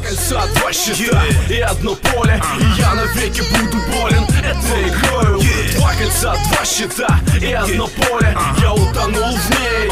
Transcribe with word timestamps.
Кольца, 0.00 0.42
два 0.54 0.72
щита 0.72 1.22
и 1.50 1.60
одно 1.60 1.94
поле 1.96 2.40
И 2.60 2.80
я 2.80 2.94
навеки 2.94 3.42
буду 3.52 3.78
болен 3.92 4.24
этой 4.38 4.88
игрою 4.88 5.40
Два 5.76 5.94
кольца, 5.94 6.34
два 6.48 6.64
щита 6.64 7.20
и 7.40 7.52
одно 7.52 7.86
поле 7.88 8.36
Я 8.60 8.72
утонул 8.72 9.36
в 9.36 9.50
ней 9.50 9.90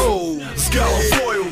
с 0.55 0.69
головою 0.69 1.45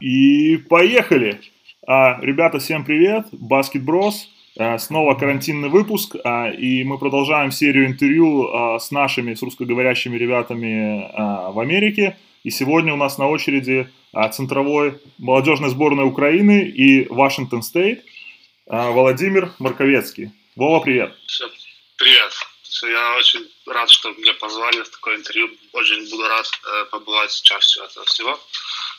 И 0.00 0.56
поехали! 0.68 1.40
А, 1.86 2.18
ребята, 2.20 2.58
всем 2.58 2.84
привет! 2.84 3.26
Basket 3.32 3.82
Bros. 3.84 4.28
А, 4.58 4.78
снова 4.78 5.14
карантинный 5.14 5.68
выпуск, 5.68 6.16
а, 6.24 6.48
и 6.48 6.82
мы 6.82 6.98
продолжаем 6.98 7.50
серию 7.50 7.86
интервью 7.86 8.48
а, 8.48 8.78
с 8.78 8.90
нашими, 8.90 9.34
с 9.34 9.42
русскоговорящими 9.42 10.16
ребятами 10.16 11.10
в 11.52 11.60
Америке. 11.60 12.16
И 12.46 12.50
сегодня 12.52 12.92
у 12.94 12.96
нас 12.96 13.18
на 13.18 13.28
очереди 13.28 13.92
а, 14.12 14.28
центровой 14.28 15.00
молодежной 15.18 15.68
сборной 15.68 16.04
Украины 16.04 16.62
и 16.62 17.04
Washington 17.08 17.60
State 17.60 18.04
а, 18.68 18.92
Владимир 18.92 19.52
Марковецкий. 19.58 20.30
Вова, 20.54 20.78
привет! 20.78 21.12
Привет. 21.96 22.32
Я 22.84 23.16
очень 23.16 23.40
рад, 23.66 23.90
что 23.90 24.12
меня 24.12 24.32
позвали 24.34 24.80
в 24.82 24.88
такое 24.90 25.16
интервью. 25.16 25.50
Очень 25.72 26.08
буду 26.08 26.22
рад 26.28 26.46
э, 26.46 26.84
побывать 26.92 27.32
частью 27.42 27.82
этого 27.82 28.06
всего. 28.06 28.38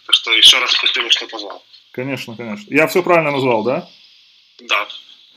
Так 0.08 0.14
что 0.14 0.34
еще 0.34 0.58
раз 0.60 0.72
спасибо, 0.74 1.10
что 1.10 1.26
позвал. 1.28 1.64
Конечно, 1.92 2.36
конечно. 2.36 2.66
Я 2.70 2.88
все 2.88 3.02
правильно 3.02 3.32
назвал, 3.32 3.64
да? 3.64 3.90
Да, 4.60 4.88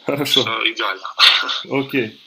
Хорошо. 0.04 0.40
все 0.40 0.72
идеально. 0.72 1.06
Окей. 1.70 2.18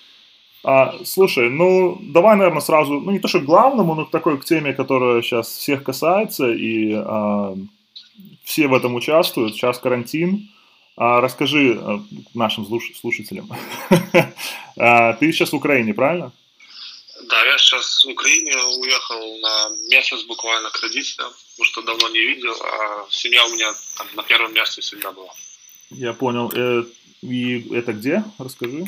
А, 0.64 0.96
слушай, 1.06 1.50
ну 1.50 1.98
давай, 2.02 2.36
наверное, 2.38 2.62
сразу, 2.62 2.94
ну 3.00 3.12
не 3.12 3.20
то 3.20 3.28
что 3.28 3.40
к 3.40 3.46
главному, 3.46 3.96
но 3.96 4.06
к 4.06 4.12
такой 4.12 4.38
к 4.40 4.46
теме, 4.46 4.74
которая 4.74 5.22
сейчас 5.22 5.48
всех 5.50 5.84
касается, 5.84 6.52
и 6.52 6.94
а, 6.94 7.56
все 8.44 8.68
в 8.68 8.74
этом 8.74 8.96
участвуют. 8.96 9.54
Сейчас 9.56 9.80
карантин. 9.80 10.50
А, 10.96 11.22
расскажи 11.22 11.78
а, 11.82 12.02
нашим 12.34 12.66
слуш- 12.66 12.94
слушателям. 13.00 13.50
А, 14.76 15.14
Ты 15.14 15.32
сейчас 15.32 15.52
в 15.52 15.56
Украине, 15.56 15.94
правильно? 15.94 16.32
Да, 17.30 17.46
я 17.46 17.58
сейчас 17.60 18.04
в 18.06 18.10
Украине 18.10 18.52
уехал 18.82 19.38
на 19.40 19.70
месяц 19.90 20.24
буквально 20.24 20.70
к 20.72 20.82
родителям, 20.82 21.30
потому 21.52 21.66
что 21.66 21.82
давно 21.84 22.10
не 22.10 22.20
видел, 22.20 22.54
а 22.60 23.06
семья 23.10 23.46
у 23.46 23.50
меня 23.54 23.72
там 23.98 24.08
на 24.16 24.24
первом 24.24 24.52
месте 24.54 24.82
всегда 24.82 25.12
была. 25.12 25.30
Я 25.92 26.14
понял. 26.14 26.52
Э, 26.56 26.84
И 27.22 27.72
это 27.76 27.94
где? 27.94 28.24
Расскажи. 28.40 28.86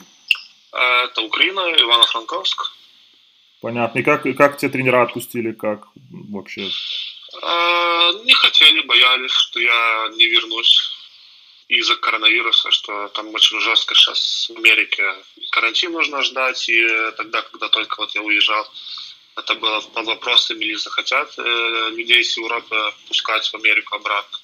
Э, 0.76 1.06
Это 1.06 1.22
Украина, 1.22 1.59
Ивано-Франковск. 1.59 2.72
Понятно. 3.62 4.00
И 4.00 4.04
как, 4.04 4.26
и 4.26 4.34
как 4.34 4.58
тебя 4.58 4.72
тренера 4.72 5.04
отпустили? 5.04 5.54
Как 5.54 5.88
вообще? 6.12 6.70
Э, 7.42 8.12
Не 8.23 8.34
хотели, 8.34 8.82
боялись, 8.82 9.32
что 9.32 9.59
я 9.59 10.09
не 10.16 10.26
вернусь 10.26 10.92
из-за 11.67 11.95
коронавируса, 11.95 12.70
что 12.72 13.08
там 13.08 13.34
очень 13.34 13.59
жестко 13.59 13.95
сейчас 13.95 14.52
в 14.54 14.58
Америке 14.58 15.04
карантин 15.52 15.94
нужно 15.94 16.22
ждать, 16.22 16.70
и 16.70 16.86
тогда, 17.17 17.42
когда 17.42 17.70
только 17.70 18.02
вот 18.02 18.14
я 18.14 18.22
уезжал, 18.22 18.67
это 19.36 19.56
было 19.56 19.82
под 19.82 20.06
вопросом, 20.06 20.62
или 20.62 20.76
захотят 20.76 21.34
э, 21.38 21.89
людей 21.92 22.23
с 22.23 22.38
Европы 22.38 22.94
пускать 23.08 23.48
в 23.48 23.56
Америку 23.56 23.95
обратно. 23.95 24.38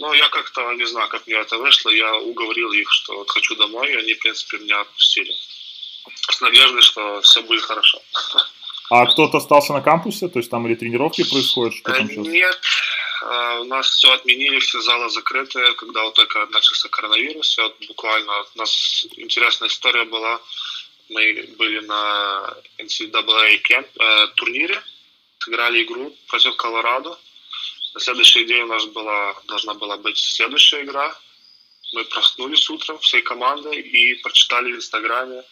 Но 0.00 0.14
я 0.14 0.28
как-то, 0.30 0.72
не 0.72 0.86
знаю, 0.86 1.08
как 1.08 1.26
мне 1.26 1.36
это 1.36 1.58
вышло, 1.58 1.90
я 1.90 2.16
уговорил 2.16 2.72
их, 2.72 2.90
что 2.90 3.18
вот 3.18 3.30
хочу 3.30 3.54
домой, 3.54 3.92
и 3.92 3.96
они, 3.96 4.14
в 4.14 4.18
принципе, 4.18 4.56
меня 4.58 4.80
отпустили. 4.80 5.34
С 6.30 6.40
надеждой, 6.40 6.80
что 6.80 7.20
все 7.20 7.42
будет 7.42 7.62
хорошо. 7.62 8.00
А 8.88 9.04
кто-то 9.06 9.36
остался 9.36 9.74
на 9.74 9.82
кампусе? 9.82 10.28
То 10.28 10.38
есть 10.38 10.50
там 10.50 10.66
или 10.66 10.74
тренировки 10.74 11.28
происходят? 11.28 11.74
Что 11.74 11.92
там 11.92 12.08
сейчас? 12.08 12.26
Нет, 12.26 12.60
э, 13.22 13.58
у 13.60 13.64
нас 13.64 13.90
все 13.90 14.10
отменили, 14.12 14.58
все 14.58 14.80
залы 14.80 15.10
закрыты, 15.10 15.72
когда 15.74 16.02
вот 16.02 16.14
только 16.14 16.46
начался 16.46 16.88
коронавирус. 16.88 17.58
Вот 17.58 17.76
буквально 17.86 18.32
у 18.54 18.58
нас 18.58 19.06
интересная 19.16 19.68
история 19.68 20.04
была. 20.04 20.40
Мы 21.10 21.54
были 21.58 21.80
на 21.80 22.56
NCAA 22.78 23.58
кемп, 23.58 23.86
э, 24.00 24.26
турнире, 24.34 24.82
сыграли 25.40 25.84
игру 25.84 26.16
против 26.26 26.56
Колорадо. 26.56 27.18
На 27.94 28.00
следующий 28.00 28.44
день 28.44 28.62
у 28.62 28.66
нас 28.66 28.84
была, 28.86 29.34
должна 29.46 29.74
была 29.74 29.96
быть 29.96 30.18
следующая 30.18 30.82
игра. 30.82 31.16
Мы 31.92 32.04
проснулись 32.04 32.70
утром 32.70 32.98
всей 33.00 33.22
командой 33.22 33.80
и 33.80 34.14
прочитали 34.14 34.72
в 34.72 34.76
Инстаграме 34.76 35.42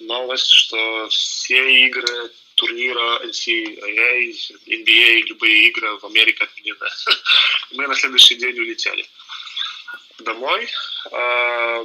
новость, 0.00 0.50
что 0.50 1.08
все 1.08 1.86
игры 1.86 2.30
турнира 2.54 3.20
NCAA, 3.24 4.32
NBA, 4.66 5.22
любые 5.22 5.68
игры 5.68 5.98
в 5.98 6.04
Америке 6.04 6.44
отменены. 6.44 6.88
Мы 7.72 7.86
на 7.86 7.94
следующий 7.94 8.36
день 8.36 8.58
улетели 8.58 9.08
домой. 10.18 10.68
А, 11.12 11.84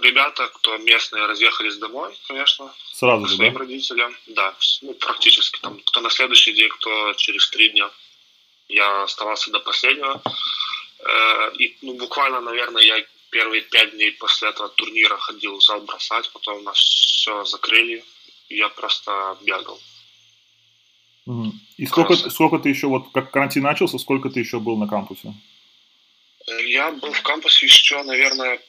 Ребята, 0.00 0.48
кто 0.48 0.78
местные, 0.78 1.26
разъехались 1.26 1.76
домой, 1.76 2.16
конечно, 2.26 2.74
Сразу 2.94 3.26
же, 3.26 3.36
своим 3.36 3.52
да? 3.52 3.58
родителям. 3.58 4.16
Да, 4.26 4.54
ну, 4.80 4.94
практически. 4.94 5.60
Там, 5.60 5.78
кто 5.80 6.00
на 6.00 6.08
следующий 6.08 6.52
день, 6.54 6.70
кто 6.70 7.12
через 7.14 7.50
три 7.50 7.68
дня. 7.68 7.90
Я 8.72 9.02
оставался 9.02 9.50
до 9.50 9.60
последнего. 9.60 10.22
Э, 10.98 11.52
И 11.58 11.76
ну, 11.82 11.94
буквально, 11.94 12.40
наверное, 12.40 12.82
я 12.82 13.04
первые 13.30 13.62
пять 13.62 13.92
дней 13.92 14.12
после 14.12 14.48
этого 14.48 14.68
турнира 14.68 15.16
ходил 15.18 15.56
в 15.56 15.62
зал 15.62 15.80
бросать, 15.82 16.30
потом 16.32 16.64
нас 16.64 16.78
все 16.78 17.44
закрыли, 17.44 18.04
и 18.48 18.56
я 18.56 18.68
просто 18.68 19.36
бегал. 19.42 19.78
И 21.76 21.86
сколько, 21.86 22.16
сколько 22.16 22.58
ты 22.58 22.68
еще, 22.70 22.86
вот 22.86 23.12
как 23.12 23.30
карантин 23.30 23.62
начался, 23.62 23.98
сколько 23.98 24.28
ты 24.28 24.40
еще 24.40 24.58
был 24.58 24.76
на 24.76 24.88
кампусе? 24.88 25.34
Э, 26.46 26.64
Я 26.64 26.90
был 26.92 27.12
в 27.12 27.22
кампусе 27.22 27.66
еще, 27.66 28.02
наверное, 28.02 28.60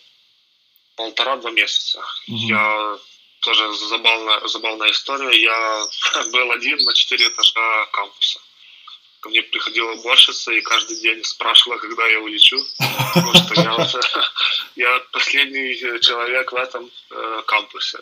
полтора-два 0.96 1.52
месяца. 1.52 2.02
Мгм. 2.28 2.38
Я 2.38 2.97
тоже 3.40 3.74
забавная, 3.74 4.47
забавная 4.47 4.92
история. 4.92 5.42
Я 5.42 5.86
был 6.31 6.52
один 6.52 6.78
на 6.84 6.94
четыре 6.94 7.28
этажа 7.28 7.86
кампуса. 7.92 8.40
Ко 9.23 9.29
мне 9.29 9.41
приходила 9.41 9.94
уборщица 9.94 10.51
и 10.51 10.59
каждый 10.59 11.00
день 11.00 11.23
спрашивала, 11.23 11.78
когда 11.78 12.06
я 12.07 12.19
улечу. 12.19 12.57
Потому 13.13 13.34
что 13.34 13.61
я, 13.61 13.73
уже- 13.75 14.01
я 14.75 15.00
последний 15.13 15.75
человек 16.01 16.51
в 16.51 16.56
этом 16.57 16.91
э, 17.09 17.41
кампусе. 17.47 18.00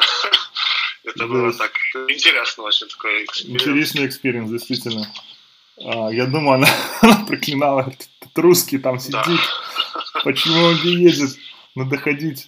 Это 1.04 1.28
было 1.28 1.54
так 1.54 1.74
интересно 2.10 2.64
очень 2.64 2.88
такой 2.88 3.26
эксперимент. 3.26 3.62
Интересный 3.62 4.08
experience, 4.08 4.50
действительно. 4.50 5.14
А, 5.78 6.10
я 6.10 6.26
думаю, 6.26 6.56
она, 6.56 6.68
она 7.02 7.24
проклинала, 7.28 7.82
этот 7.82 8.38
русский 8.38 8.80
там 8.80 8.98
Да. 9.10 9.24
сидит, 9.24 9.40
почему 10.24 10.60
он 10.64 10.76
не 10.84 11.04
едет, 11.04 11.38
надо 11.76 11.98
ходить, 11.98 12.48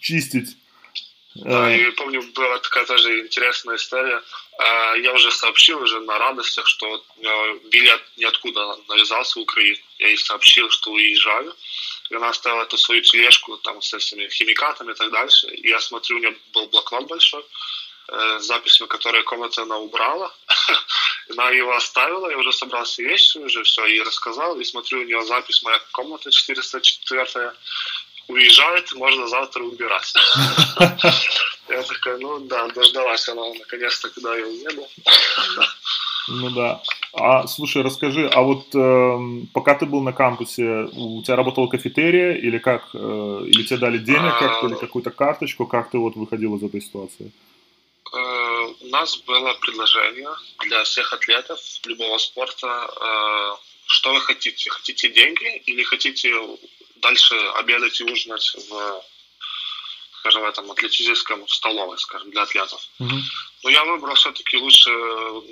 чистить. 0.00 0.56
Да, 1.34 1.66
А, 1.66 1.70
и 1.72 1.90
помню, 1.92 2.22
была 2.32 2.58
такая 2.58 2.84
тоже 2.86 3.20
интересная 3.26 3.74
история. 3.76 4.20
А, 4.58 4.94
Я 4.96 5.12
уже 5.12 5.30
сообщил 5.30 5.80
уже 5.80 6.00
на 6.00 6.18
радостях, 6.18 6.66
что 6.66 7.04
меня 7.16 7.54
билет 7.70 8.02
ниоткуда 8.16 8.76
навязался 8.88 9.38
в 9.38 9.42
Украину. 9.42 9.78
Я 9.98 10.08
ей 10.08 10.18
сообщил, 10.18 10.68
что 10.70 10.90
уезжаю. 10.90 11.54
И 12.10 12.14
она 12.14 12.30
оставила 12.30 12.62
эту 12.62 12.76
свою 12.76 13.02
тележку 13.02 13.56
там 13.58 13.80
с 13.80 13.94
этими 13.94 14.28
химикатами 14.28 14.92
и 14.92 14.94
так 14.94 15.10
дальше. 15.10 15.46
И 15.48 15.68
я 15.68 15.78
смотрю, 15.78 16.16
у 16.16 16.18
нее 16.20 16.36
был 16.52 16.66
блокнот 16.66 17.06
большой, 17.06 17.44
э, 18.08 18.38
с 18.40 18.46
записями, 18.46 18.88
которые 18.88 19.22
комната 19.22 19.62
она 19.62 19.78
убрала. 19.78 20.34
Она 21.30 21.50
его 21.50 21.76
оставила, 21.76 22.30
я 22.30 22.38
уже 22.38 22.52
собрался 22.52 23.02
вещи, 23.02 23.36
уже 23.36 23.62
все 23.62 23.84
ей 23.84 24.02
рассказал. 24.02 24.58
И 24.58 24.64
смотрю, 24.64 25.00
у 25.00 25.04
нее 25.04 25.22
запись 25.24 25.62
моя 25.62 25.78
комната 25.92 26.30
404 26.30 27.52
уезжает, 28.28 28.92
можно 28.94 29.28
завтра 29.28 29.62
убирать. 29.62 30.14
Я 31.68 31.82
такой, 31.82 32.18
ну 32.20 32.38
да, 32.40 32.68
дождалась 32.68 33.28
она 33.28 33.42
наконец-то, 33.54 34.08
когда 34.10 34.36
я 34.36 34.46
уеду. 34.46 34.86
ну 36.28 36.50
да. 36.50 36.82
А, 37.12 37.46
слушай, 37.46 37.82
расскажи, 37.82 38.28
а 38.28 38.42
вот 38.42 38.74
эм, 38.74 39.46
пока 39.52 39.74
ты 39.74 39.86
был 39.86 40.02
на 40.02 40.12
кампусе, 40.12 40.88
у 40.92 41.22
тебя 41.22 41.36
работала 41.36 41.66
кафетерия 41.68 42.34
или 42.34 42.58
как? 42.58 42.88
э, 42.94 43.42
или 43.46 43.62
тебе 43.64 43.78
дали 43.78 43.98
денег 43.98 44.38
как-то, 44.38 44.66
или 44.66 44.74
А. 44.74 44.78
какую-то 44.78 45.10
карточку? 45.10 45.66
Как 45.66 45.90
ты 45.90 45.98
вот 45.98 46.16
выходил 46.16 46.56
из 46.56 46.62
этой 46.62 46.80
ситуации? 46.80 47.32
Э, 48.14 48.66
У 48.80 48.86
нас 48.88 49.16
было 49.18 49.54
предложение 49.60 50.30
для 50.66 50.82
всех 50.84 51.12
атлетов 51.12 51.60
любого 51.86 52.18
спорта. 52.18 52.66
э, 53.00 53.56
Что 53.86 54.12
вы 54.12 54.20
хотите? 54.20 54.70
Хотите 54.70 55.08
деньги 55.08 55.62
или 55.66 55.82
хотите 55.82 56.30
дальше 56.96 57.34
обедать 57.56 58.00
и 58.00 58.04
ужинать 58.04 58.54
в, 58.68 59.02
скажем, 60.30 60.44
этом 60.44 60.70
атлетическом 60.70 61.48
столовой, 61.48 61.98
скажем, 61.98 62.30
для 62.30 62.42
атлетов? 62.42 62.80
Мгм. 62.98 63.22
Но 63.62 63.70
я 63.70 63.84
выбрал 63.84 64.14
все-таки 64.14 64.58
лучше 64.58 64.90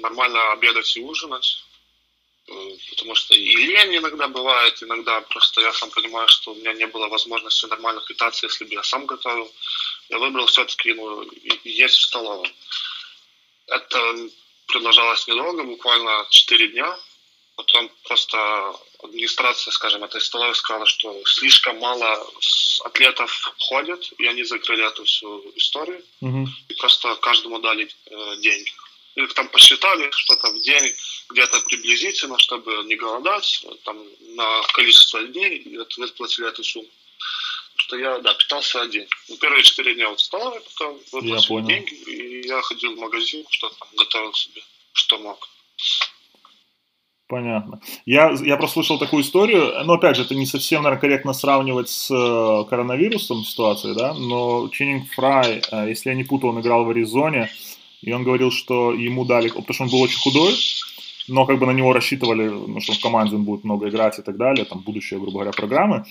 нормально 0.01 0.53
обедать 0.53 0.97
и 0.97 1.01
ужинать. 1.01 1.65
Э, 2.49 2.77
Потому 2.91 3.15
что 3.15 3.35
и 3.35 3.57
лень 3.57 3.97
иногда 3.97 4.29
бывает, 4.29 4.83
иногда 4.83 5.21
просто 5.23 5.63
я 5.63 5.73
сам 5.73 5.91
понимаю, 5.91 6.29
что 6.29 6.53
у 6.53 6.55
меня 6.55 6.75
не 6.75 6.87
было 6.87 7.09
возможности 7.09 7.67
нормально 7.67 8.03
питаться, 8.03 8.47
если 8.47 8.65
бы 8.65 8.75
я 8.75 8.83
сам 8.83 9.07
готовил. 9.07 9.51
Я 10.11 10.19
выбрал 10.19 10.47
все-таки 10.47 10.93
ну, 10.93 11.25
есть 11.65 11.97
в 11.97 12.03
столовой. 12.03 12.53
Это 13.67 14.29
продолжалось 14.67 15.27
недолго, 15.27 15.65
буквально 15.65 16.27
4 16.31 16.69
дня. 16.69 16.99
Потом 17.57 17.91
просто 18.05 18.39
администрация, 19.03 19.73
скажем, 19.73 20.05
этой 20.05 20.21
столовой 20.21 20.55
сказала, 20.55 20.87
что 20.87 21.23
слишком 21.27 21.79
мало 21.79 22.27
атлетов 22.85 23.55
ходят, 23.59 24.13
и 24.19 24.27
они 24.27 24.45
закрыли 24.45 24.87
эту 24.87 25.05
всю 25.05 25.53
историю. 25.57 26.03
Угу. 26.21 26.49
И 26.69 26.75
просто 26.75 27.15
каждому 27.17 27.59
дали 27.59 27.89
э, 28.07 28.37
деньги. 28.39 28.73
Или 29.17 29.27
там 29.29 29.49
посчитали 29.49 30.11
что-то 30.11 30.51
в 30.51 30.61
день 30.61 30.95
где-то 31.31 31.61
приблизительно, 31.61 32.39
чтобы 32.39 32.85
не 32.85 32.97
голодать, 32.97 33.65
там 33.85 33.99
на 34.37 34.63
количество 34.75 35.23
дней, 35.25 35.57
и 35.57 35.79
выплатили 35.79 36.49
эту 36.49 36.63
сумму. 36.63 36.89
Что 37.77 37.97
я, 37.97 38.19
да, 38.19 38.35
питался 38.35 38.83
один. 38.83 39.09
Ну, 39.29 39.37
первые 39.39 39.63
четыре 39.63 39.95
дня 39.95 40.11
вот 40.11 40.21
встал, 40.21 40.57
и 40.57 40.61
потом 40.61 41.01
выплатили 41.13 41.67
деньги, 41.67 41.95
и 41.95 42.47
я 42.47 42.61
ходил 42.63 42.95
в 42.95 42.99
магазин, 42.99 43.47
что 43.51 43.69
там 43.71 43.89
готовил 43.97 44.35
себе, 44.35 44.63
что 44.93 45.19
мог. 45.19 45.49
Понятно. 47.29 47.81
Я, 48.05 48.35
я 48.45 48.57
просто 48.57 48.99
такую 48.99 49.23
историю, 49.23 49.85
но 49.85 49.95
опять 49.95 50.17
же, 50.17 50.23
это 50.23 50.37
не 50.37 50.47
совсем, 50.47 50.83
наверное, 50.83 51.01
корректно 51.01 51.33
сравнивать 51.33 51.89
с 51.89 52.09
э, 52.09 52.65
коронавирусом 52.71 53.45
ситуацией, 53.45 53.97
да, 53.97 54.15
но 54.15 54.69
Ченнинг 54.69 55.11
Фрай, 55.11 55.61
э, 55.73 55.89
если 55.89 56.11
я 56.11 56.15
не 56.15 56.23
путал, 56.23 56.51
он 56.51 56.61
играл 56.61 56.85
в 56.85 56.91
Аризоне, 56.91 57.51
и 58.01 58.13
он 58.13 58.23
говорил, 58.23 58.53
что 58.53 58.93
ему 58.93 59.25
дали, 59.25 59.49
потому 59.49 59.73
что 59.73 59.85
он 59.85 59.91
был 59.91 60.03
очень 60.03 60.21
худой, 60.21 60.55
но 61.27 61.47
как 61.47 61.59
бы 61.59 61.67
на 61.67 61.73
него 61.73 61.93
рассчитывали, 61.93 62.49
ну, 62.49 62.81
что 62.81 62.93
в 62.93 63.01
команде 63.01 63.35
он 63.35 63.43
будет 63.43 63.65
много 63.65 63.89
играть 63.89 64.21
и 64.21 64.23
так 64.23 64.37
далее, 64.37 64.65
там 64.65 64.79
будущее, 64.79 65.19
грубо 65.19 65.39
говоря, 65.39 65.51
программы. 65.51 66.05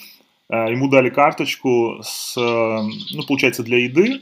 Э, 0.50 0.70
ему 0.70 0.90
дали 0.90 1.10
карточку 1.10 2.02
с, 2.04 2.36
ну, 2.36 3.24
получается, 3.26 3.64
для 3.64 3.78
еды, 3.78 4.22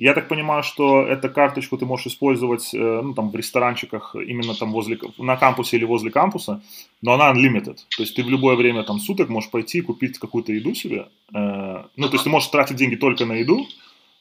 я 0.00 0.14
так 0.14 0.28
понимаю, 0.28 0.62
что 0.62 1.02
эту 1.02 1.28
карточку 1.28 1.76
ты 1.76 1.84
можешь 1.84 2.06
использовать 2.06 2.74
э, 2.74 3.00
ну, 3.02 3.12
там, 3.12 3.30
в 3.30 3.36
ресторанчиках 3.36 4.14
именно 4.14 4.54
там 4.54 4.72
возле, 4.72 4.98
на 5.18 5.36
кампусе 5.36 5.76
или 5.76 5.84
возле 5.84 6.10
кампуса, 6.10 6.62
но 7.02 7.12
она 7.12 7.30
unlimited. 7.30 7.76
То 7.96 8.02
есть 8.02 8.16
ты 8.16 8.24
в 8.24 8.30
любое 8.30 8.56
время 8.56 8.82
там 8.82 8.98
суток 8.98 9.28
можешь 9.28 9.50
пойти 9.50 9.78
и 9.78 9.82
купить 9.82 10.18
какую-то 10.18 10.52
еду 10.52 10.74
себе. 10.74 11.08
Э, 11.34 11.84
ну, 11.96 12.08
то 12.08 12.14
есть 12.14 12.24
ты 12.24 12.30
можешь 12.30 12.48
тратить 12.48 12.76
деньги 12.76 12.96
только 12.96 13.26
на 13.26 13.34
еду, 13.34 13.66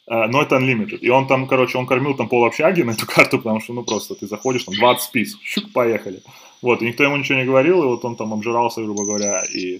э, 0.07 0.27
но 0.27 0.41
это 0.41 0.57
unlimited. 0.57 0.97
И 0.97 1.09
он 1.09 1.27
там, 1.27 1.47
короче, 1.47 1.77
он 1.77 1.87
кормил 1.87 2.13
там 2.13 2.27
пол 2.27 2.43
общаги 2.43 2.81
на 2.81 2.91
эту 2.91 3.05
карту, 3.07 3.37
потому 3.37 3.61
что, 3.61 3.71
ну, 3.71 3.83
просто 3.83 4.15
ты 4.15 4.27
заходишь, 4.27 4.65
там 4.65 4.75
20 4.75 5.11
пиц, 5.13 5.37
щук, 5.41 5.71
поехали. 5.71 6.21
Вот, 6.61 6.81
и 6.81 6.87
никто 6.87 7.05
ему 7.05 7.15
ничего 7.15 7.39
не 7.39 7.45
говорил, 7.45 7.83
и 7.83 7.87
вот 7.87 8.03
он 8.03 8.17
там 8.17 8.33
обжирался, 8.33 8.83
грубо 8.83 9.05
говоря, 9.05 9.43
и, 9.45 9.79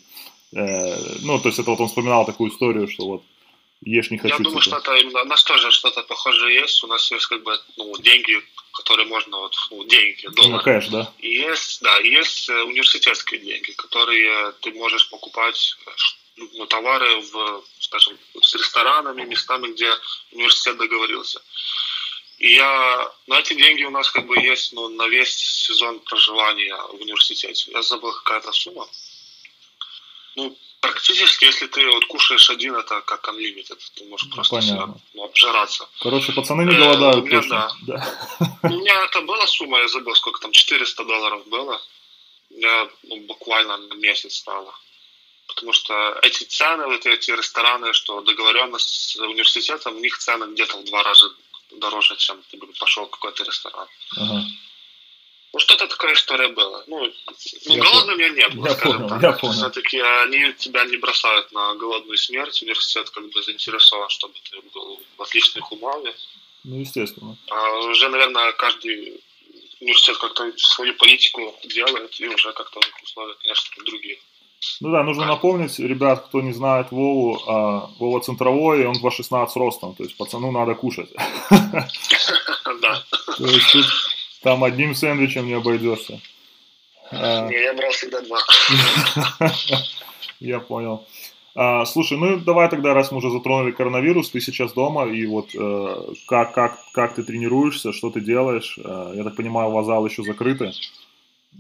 э, 0.56 0.96
ну, 1.24 1.40
то 1.40 1.50
есть 1.50 1.60
это 1.60 1.72
вот 1.72 1.82
он 1.82 1.88
вспоминал 1.88 2.26
такую 2.26 2.52
историю, 2.52 2.88
что 2.88 3.06
вот 3.06 3.24
ешь 3.82 4.12
не 4.12 4.18
хочу. 4.18 4.36
Я 4.36 4.40
думаю, 4.40 4.62
типа. 4.62 4.80
что 4.82 4.92
это 4.92 5.02
именно 5.02 5.22
у 5.22 5.26
нас 5.26 5.44
тоже 5.44 5.72
что-то 5.72 6.04
похожее 6.04 6.62
есть. 6.62 6.84
У 6.84 6.88
нас 6.88 7.10
есть 7.12 7.26
как 7.28 7.44
бы 7.44 7.60
ну, 7.78 7.98
деньги, 7.98 8.42
которые 8.74 9.08
можно 9.08 9.38
вот 9.38 9.56
ну, 9.72 9.84
деньги, 9.86 10.28
доллары. 10.28 10.58
Ну, 10.58 10.64
кэш, 10.64 10.88
да? 10.88 11.14
И 11.20 11.30
есть, 11.30 11.82
да, 11.82 12.00
и 12.00 12.10
есть 12.10 12.50
э, 12.50 12.62
университетские 12.64 13.40
деньги, 13.40 13.72
которые 13.72 14.54
ты 14.62 14.72
можешь 14.72 15.10
покупать 15.10 15.76
ну, 16.54 16.66
товары 16.66 17.22
в, 17.22 17.64
скажем, 17.80 18.18
с 18.42 18.56
ресторанами, 18.56 19.24
местами, 19.24 19.72
где 19.72 19.92
университет 20.32 20.78
договорился. 20.78 21.42
И 22.38 22.54
я, 22.54 23.12
на 23.28 23.40
эти 23.40 23.54
деньги 23.54 23.84
у 23.84 23.90
нас 23.90 24.10
как 24.10 24.26
бы 24.26 24.40
есть 24.40 24.72
ну, 24.72 24.88
на 24.88 25.08
весь 25.08 25.36
сезон 25.36 26.00
проживания 26.00 26.76
в 26.94 27.02
университете. 27.02 27.72
Я 27.72 27.82
забыл 27.82 28.14
какая-то 28.14 28.54
сумма. 28.54 28.88
Ну, 30.36 30.58
Практически, 30.82 31.46
если 31.46 31.68
ты 31.68 31.86
вот 31.90 32.06
кушаешь 32.06 32.50
один, 32.50 32.76
это 32.76 33.02
как 33.02 33.28
unlimited. 33.28 33.80
Ты 33.96 34.06
можешь 34.06 34.28
ну, 34.30 34.36
просто 34.36 34.62
себя, 34.62 34.88
ну, 35.14 35.24
обжираться. 35.26 35.90
Короче, 36.00 36.32
пацаны 36.32 36.62
не 36.64 36.76
голодают. 36.78 37.18
Э, 37.18 37.20
у 37.20 37.26
меня, 37.26 37.42
да. 37.50 37.72
да. 37.82 38.18
У 38.64 38.68
меня 38.70 39.06
это 39.06 39.22
была 39.22 39.46
сумма, 39.48 39.80
я 39.80 39.88
забыл, 39.90 40.16
сколько 40.16 40.40
там, 40.40 40.52
400 40.52 41.04
долларов 41.04 41.48
было. 41.48 41.82
Меня 42.50 42.88
ну, 43.04 43.18
буквально 43.28 43.78
на 43.78 43.94
месяц 43.96 44.36
стало. 44.36 44.74
Потому 45.48 45.74
что 45.74 46.18
эти 46.22 46.44
цены, 46.44 46.86
вот 46.86 47.06
эти 47.06 47.32
рестораны, 47.32 47.92
что 47.94 48.22
договоренность 48.22 48.90
с 48.90 49.16
университетом, 49.18 49.98
у 49.98 50.00
них 50.00 50.18
цены 50.18 50.54
где-то 50.54 50.78
в 50.78 50.86
два 50.86 51.04
раза 51.04 51.30
дороже, 51.72 52.16
чем 52.18 52.42
ты 52.50 52.58
бы 52.58 52.68
пошел 52.80 53.06
в 53.06 53.10
какой-то 53.10 53.44
ресторан. 53.44 53.88
Ага. 54.16 54.46
Ну, 55.60 55.64
что-то 55.64 55.88
такая 55.88 56.14
история 56.14 56.48
была. 56.48 56.84
Ну, 56.88 57.12
ну 57.66 57.76
я 57.76 57.84
голодным 57.84 58.18
я 58.18 58.30
не 58.30 58.48
был, 58.48 58.66
я 58.66 58.72
скажем 58.72 58.98
понял, 58.98 59.10
так. 59.10 59.22
Я 59.22 59.32
понял. 59.34 59.54
Все-таки 59.54 60.00
они 60.00 60.54
тебя 60.54 60.86
не 60.86 60.96
бросают 60.96 61.52
на 61.52 61.76
голодную 61.76 62.18
смерть. 62.18 62.62
Университет 62.62 63.10
как 63.10 63.30
бы 63.30 63.44
заинтересован, 63.44 64.08
чтобы 64.08 64.36
ты 64.50 64.58
был 64.74 65.02
в 65.18 65.22
отличных 65.22 65.70
умовиях. 65.72 66.16
Ну, 66.64 66.80
естественно. 66.80 67.36
А 67.50 67.80
уже, 67.80 68.08
наверное, 68.08 68.54
каждый 68.54 69.22
университет 69.82 70.18
как-то 70.18 70.50
свою 70.56 70.94
политику 70.94 71.54
делает, 71.66 72.18
и 72.22 72.28
уже 72.30 72.54
как-то 72.54 72.80
условия, 73.04 73.36
конечно, 73.42 73.84
другие. 73.84 74.18
Ну 74.80 74.92
да, 74.92 75.04
нужно 75.04 75.26
напомнить, 75.26 75.78
ребят, 75.80 76.28
кто 76.28 76.42
не 76.42 76.54
знает 76.54 76.92
Вову, 76.92 77.42
а, 77.48 77.90
Вова 78.00 78.22
центровой, 78.22 78.84
и 78.84 78.86
он 78.86 78.96
2,16 78.96 79.50
ростом, 79.56 79.96
то 79.96 80.04
есть 80.04 80.16
пацану 80.16 80.52
надо 80.52 80.76
кушать. 80.76 81.10
Да. 82.82 83.04
Там 84.42 84.64
одним 84.64 84.96
сэндвичем 84.96 85.48
не 85.48 85.54
обойдешься. 85.54 86.20
А. 87.12 87.48
Не, 87.48 87.62
я 87.62 87.74
брал 87.74 87.92
всегда 87.92 88.22
два. 88.22 88.40
Я 90.40 90.60
понял. 90.60 91.06
А, 91.56 91.84
слушай, 91.86 92.18
ну 92.18 92.38
давай 92.38 92.70
тогда, 92.70 92.94
раз 92.94 93.12
мы 93.12 93.18
уже 93.18 93.30
затронули 93.30 93.72
коронавирус, 93.72 94.30
ты 94.30 94.40
сейчас 94.40 94.72
дома, 94.72 95.08
и 95.08 95.26
вот 95.26 95.50
э, 95.54 96.14
как, 96.28 96.54
как, 96.54 96.80
как 96.94 97.16
ты 97.16 97.24
тренируешься, 97.24 97.92
что 97.92 98.12
ты 98.12 98.22
делаешь? 98.22 98.80
Э, 98.82 99.12
я 99.16 99.24
так 99.24 99.36
понимаю, 99.36 99.70
у 99.70 99.74
вас 99.74 99.86
зал 99.86 100.06
еще 100.06 100.24
закрыты. 100.24 100.72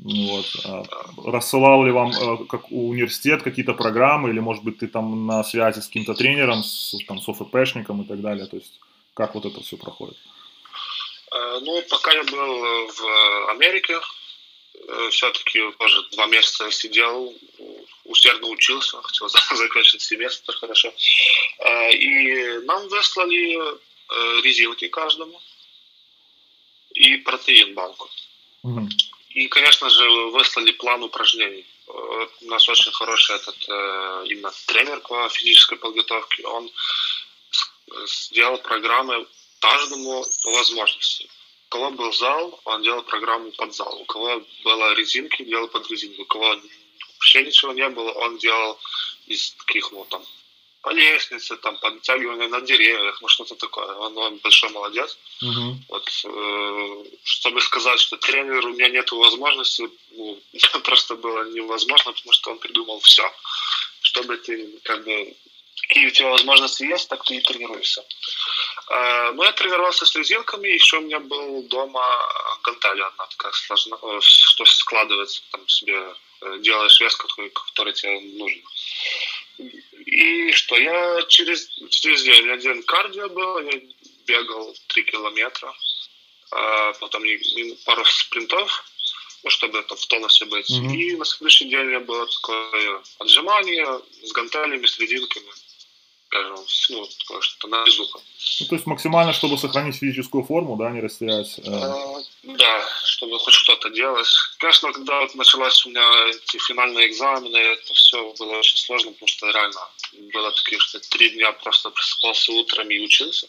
Вот. 0.01 0.45
Э, 0.65 0.83
рассылал 1.25 1.83
ли 1.83 1.91
вам 1.91 2.11
э, 2.11 2.45
как 2.47 2.71
университет 2.71 3.41
какие-то 3.41 3.73
программы, 3.73 4.29
или, 4.29 4.39
может 4.39 4.63
быть, 4.63 4.77
ты 4.77 4.87
там 4.87 5.25
на 5.25 5.43
связи 5.43 5.79
с 5.81 5.87
каким-то 5.87 6.13
тренером, 6.13 6.63
с, 6.63 6.95
там, 7.07 7.19
с 7.19 7.27
ОФПшником 7.27 8.03
и 8.03 8.05
так 8.05 8.21
далее? 8.21 8.45
То 8.45 8.55
есть, 8.55 8.79
как 9.13 9.35
вот 9.35 9.45
это 9.45 9.59
все 9.61 9.75
проходит? 9.75 10.15
Э, 10.15 10.49
ну, 11.31 11.81
пока 11.89 12.11
я 12.11 12.23
был 12.23 12.87
в 12.87 13.51
Америке, 13.51 13.99
э, 14.73 15.09
все-таки 15.11 15.59
тоже 15.77 16.01
два 16.11 16.25
месяца 16.27 16.71
сидел, 16.71 17.35
усердно 18.05 18.47
учился, 18.47 19.01
хотел 19.01 19.29
закончить 19.29 20.01
семестр 20.01 20.55
хорошо. 20.55 20.93
Э, 21.59 21.93
и 21.93 22.59
нам 22.65 22.87
выслали 22.87 23.77
резинки 24.41 24.87
каждому 24.87 25.39
и 26.95 27.17
протеин 27.17 27.75
банку. 27.75 28.09
Угу. 28.63 28.89
И, 29.29 29.47
конечно 29.47 29.87
же, 29.87 30.09
выслали 30.31 30.71
план 30.71 31.03
упражнений. 31.03 31.63
У 32.41 32.45
нас 32.45 32.67
очень 32.67 32.91
хороший 32.91 33.35
этот 33.35 33.55
именно 34.27 34.51
тренер 34.65 34.99
по 35.01 35.29
физической 35.29 35.77
подготовке. 35.77 36.43
Он 36.48 36.71
сделал 38.07 38.57
программы 38.57 39.27
каждому 39.60 40.25
по 40.44 40.51
возможности. 40.51 41.30
У 41.68 41.70
кого 41.70 41.92
был 41.92 42.12
зал, 42.13 42.60
он 42.66 42.82
делал 42.82 43.04
программу 43.04 43.51
под 43.51 43.75
зал. 43.75 44.00
У 44.01 44.06
кого 44.06 44.42
было 44.63 44.94
резинки, 44.96 45.44
делал 45.44 45.68
под 45.68 45.89
резинку. 45.92 46.24
У 46.24 46.25
кого 46.25 46.56
вообще 47.20 47.44
ничего 47.44 47.74
не 47.74 47.88
было, 47.89 48.12
он 48.12 48.38
делал 48.38 48.80
из 49.28 49.51
таких, 49.51 49.92
ну, 49.92 50.06
там, 50.10 50.24
по 50.82 50.92
лестнице, 50.92 51.58
там, 51.58 51.78
подтягивание 51.78 52.48
на 52.48 52.62
деревьях, 52.62 53.22
ну, 53.22 53.28
что-то 53.28 53.56
такое. 53.56 53.94
Он, 53.96 54.18
он 54.18 54.38
большой 54.38 54.70
молодец. 54.70 55.18
Uh-huh. 55.44 55.75
Вот, 55.89 56.10
э, 56.24 57.06
чтобы 57.24 57.62
сказать, 57.62 58.00
что 58.00 58.18
тренер 58.18 58.66
у 58.66 58.74
меня 58.74 58.89
нет 58.89 59.12
возможности, 59.12 59.89
ну, 60.12 60.39
просто 60.84 61.16
было 61.16 61.50
невозможно, 61.50 62.13
потому 62.13 62.34
что 62.34 62.51
он 62.51 62.60
придумал 62.60 63.00
все. 63.01 63.30
Чтобы 64.01 64.38
ты, 64.38 64.80
как 64.84 65.04
бы, 65.04 65.36
какие 65.89 66.08
у 66.08 66.12
тебя 66.12 66.29
возможности 66.29 66.84
есть, 66.84 67.10
так 67.10 67.24
ты 67.24 67.38
и 67.38 67.41
тренируешься. 67.41 68.05
Э, 68.89 69.31
ну, 69.31 69.43
я 69.43 69.51
тренировался 69.53 70.05
с 70.05 70.15
резинками, 70.15 70.67
еще 70.67 70.98
у 70.98 71.01
меня 71.01 71.19
был 71.19 71.63
дома 71.63 72.05
гантеля 72.63 73.08
одна 73.08 73.25
такая 73.25 73.51
сложная, 73.53 73.98
э, 74.01 74.19
что 74.22 74.65
складывается, 74.65 75.41
там 75.51 75.67
себе 75.67 76.00
э, 76.41 76.58
делаешь 76.60 77.01
вес, 77.01 77.15
который, 77.15 77.50
который 77.50 77.93
тебе 77.93 78.22
нужен. 78.38 78.62
И 80.05 80.51
что, 80.51 80.77
я 80.77 81.24
через, 81.24 81.67
через 81.89 82.24
день, 82.24 82.50
один 82.50 82.84
кардио 82.84 83.27
был, 83.29 83.60
я 83.60 83.81
бегал 84.27 84.75
3 84.88 85.03
километра, 85.03 85.74
потом 87.00 87.24
пару 87.86 88.05
спринтов, 88.05 88.86
ну, 89.43 89.50
чтобы 89.50 89.79
это 89.79 89.96
в 89.96 90.05
тонусе 90.05 90.46
быть. 90.46 90.69
Mm-hmm. 90.69 90.96
И 90.96 91.15
на 91.17 91.25
следующий 91.25 91.65
день 91.65 91.86
меня 91.86 92.00
было 92.00 92.25
такое 92.27 93.01
отжимание 93.19 94.01
с 94.24 94.31
гантелями, 94.31 94.86
с 94.86 94.98
резинками 95.00 95.51
скажем, 96.29 96.57
ну, 96.89 97.41
что-то 97.41 97.67
на 97.67 97.83
безухо. 97.83 98.19
Ну, 98.59 98.65
то 98.67 98.75
есть 98.75 98.86
максимально, 98.86 99.33
чтобы 99.33 99.57
сохранить 99.57 99.95
физическую 99.95 100.43
форму, 100.43 100.75
да, 100.77 100.91
не 100.91 101.01
растерять. 101.01 101.57
Э... 101.59 101.62
А, 101.65 102.21
да, 102.43 102.89
чтобы 103.03 103.39
хоть 103.39 103.53
что-то 103.53 103.89
делать. 103.89 104.27
Конечно, 104.59 104.91
когда 104.91 105.21
вот 105.21 105.33
началась 105.36 105.86
у 105.86 105.89
меня 105.89 106.07
эти 106.29 106.57
финальные 106.57 107.07
экзамены, 107.07 107.57
это 107.57 107.93
все 107.95 108.33
было 108.38 108.57
очень 108.57 108.77
сложно, 108.77 109.12
потому 109.12 109.27
что 109.27 109.50
реально 109.50 109.81
было 110.33 110.51
такие, 110.51 110.79
что 110.79 111.00
три 111.00 111.31
дня 111.31 111.51
просто 111.51 111.89
просыпался 111.89 112.51
утром 112.51 112.89
и 112.89 113.00
учился. 113.00 113.48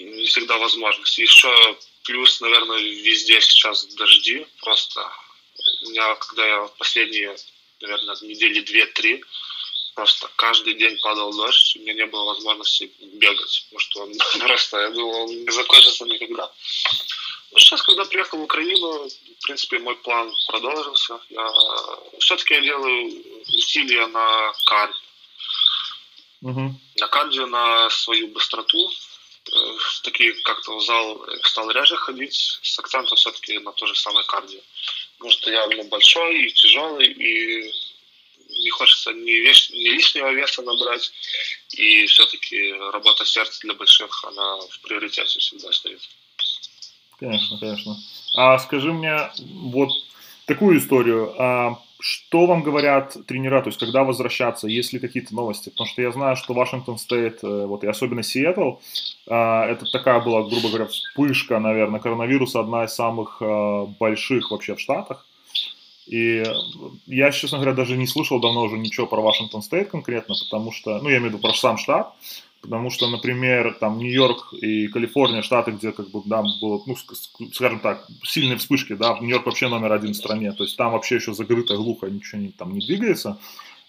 Не 0.00 0.26
всегда 0.26 0.58
возможность. 0.58 1.18
Еще 1.18 1.76
плюс, 2.02 2.40
наверное, 2.42 2.78
везде 2.78 3.40
сейчас 3.40 3.86
дожди, 3.94 4.46
просто 4.60 5.00
У 5.84 5.90
меня, 5.90 6.14
когда 6.16 6.46
я 6.46 6.68
последние, 6.78 7.34
наверное, 7.80 8.16
недели 8.22 8.60
две-три, 8.60 9.24
просто 9.94 10.28
каждый 10.36 10.74
день 10.74 10.98
падал 11.00 11.32
дождь, 11.32 11.76
у 11.76 11.80
меня 11.80 11.94
не 11.94 12.06
было 12.06 12.24
возможности 12.24 12.90
бегать, 13.00 13.64
потому 13.64 13.80
что 13.80 14.02
он 14.02 14.12
просто, 14.40 14.80
я 14.80 14.90
думал, 14.90 15.22
он 15.22 15.44
не 15.44 15.50
закончится 15.50 16.04
никогда. 16.04 16.50
Ну, 17.52 17.58
сейчас, 17.58 17.82
когда 17.82 18.04
приехал 18.04 18.38
в 18.38 18.42
Украину, 18.42 19.08
в 19.08 19.44
принципе, 19.46 19.78
мой 19.78 19.96
план 19.96 20.32
продолжился. 20.48 21.20
Я, 21.30 21.52
все-таки 22.18 22.54
я 22.54 22.60
делаю 22.60 23.22
усилия 23.46 24.06
на 24.08 24.52
кардио. 24.66 24.98
Угу. 26.42 26.74
На 26.96 27.08
кардио, 27.08 27.46
на 27.46 27.90
свою 27.90 28.28
быстроту. 28.28 28.90
Э, 29.52 29.76
такие 30.02 30.32
как-то 30.42 30.76
в 30.76 30.82
зал 30.82 31.24
стал 31.44 31.70
реже 31.70 31.96
ходить, 31.96 32.34
с 32.34 32.78
акцентом 32.78 33.16
все-таки 33.16 33.58
на 33.58 33.72
то 33.72 33.86
же 33.86 33.94
самое 33.94 34.26
кардио. 34.26 34.60
Потому 35.18 35.30
что 35.30 35.50
я 35.50 35.66
ну, 35.68 35.84
большой 35.84 36.46
и 36.46 36.52
тяжелый, 36.52 37.06
и 37.06 37.72
не 38.58 38.70
хочется 38.70 39.12
ни, 39.12 39.32
веш... 39.46 39.70
ни 39.70 39.88
лишнего 39.88 40.32
веса 40.32 40.62
набрать, 40.62 41.12
и 41.72 42.06
все-таки 42.06 42.72
работа 42.92 43.24
сердца 43.24 43.60
для 43.62 43.74
больших, 43.74 44.24
она 44.24 44.58
в 44.70 44.80
приоритете 44.80 45.38
всегда 45.38 45.72
стоит. 45.72 46.00
Конечно, 47.18 47.58
конечно. 47.58 47.96
А 48.36 48.58
скажи 48.58 48.92
мне 48.92 49.30
вот 49.38 49.90
такую 50.46 50.78
историю. 50.78 51.34
А 51.38 51.78
что 52.00 52.46
вам 52.46 52.62
говорят 52.62 53.16
тренера, 53.26 53.62
то 53.62 53.68
есть 53.68 53.78
когда 53.78 54.04
возвращаться, 54.04 54.66
есть 54.66 54.92
ли 54.92 54.98
какие-то 54.98 55.34
новости? 55.34 55.70
Потому 55.70 55.88
что 55.88 56.02
я 56.02 56.12
знаю, 56.12 56.36
что 56.36 56.52
Вашингтон 56.52 56.98
Стейт, 56.98 57.42
э, 57.42 57.64
вот 57.66 57.82
и 57.82 57.86
особенно 57.86 58.22
Сиэтл, 58.22 58.72
а, 59.26 59.66
это 59.66 59.86
такая 59.90 60.20
была, 60.20 60.42
грубо 60.42 60.68
говоря, 60.68 60.86
вспышка, 60.86 61.58
наверное, 61.58 62.00
коронавируса, 62.00 62.60
одна 62.60 62.84
из 62.84 62.92
самых 62.92 63.38
а, 63.40 63.86
больших 63.86 64.50
вообще 64.50 64.74
в 64.74 64.80
Штатах. 64.80 65.26
И 66.06 66.44
я, 67.06 67.30
честно 67.30 67.58
говоря, 67.58 67.74
даже 67.74 67.96
не 67.96 68.06
слышал 68.06 68.40
давно 68.40 68.62
уже 68.62 68.78
ничего 68.78 69.06
про 69.06 69.22
Вашингтон 69.22 69.62
Стейт 69.62 69.90
конкретно, 69.90 70.34
потому 70.34 70.70
что, 70.70 70.98
ну, 71.00 71.08
я 71.08 71.16
имею 71.16 71.30
в 71.30 71.34
виду 71.34 71.38
про 71.38 71.54
сам 71.54 71.78
штат, 71.78 72.12
потому 72.60 72.90
что, 72.90 73.08
например, 73.08 73.76
там 73.80 73.98
Нью-Йорк 73.98 74.52
и 74.54 74.88
Калифорния, 74.88 75.42
штаты, 75.42 75.72
где, 75.72 75.92
как 75.92 76.10
бы, 76.10 76.22
да, 76.26 76.42
было, 76.60 76.82
ну, 76.86 76.96
скажем 77.52 77.80
так, 77.80 78.06
сильные 78.22 78.58
вспышки, 78.58 78.94
да, 78.94 79.18
Нью-Йорк 79.18 79.46
вообще 79.46 79.68
номер 79.68 79.92
один 79.92 80.12
в 80.12 80.16
стране, 80.16 80.52
то 80.52 80.64
есть 80.64 80.76
там 80.76 80.92
вообще 80.92 81.16
еще 81.16 81.32
закрыто, 81.32 81.76
глухо, 81.76 82.08
ничего 82.08 82.40
не, 82.42 82.48
там 82.48 82.74
не 82.74 82.84
двигается, 82.84 83.38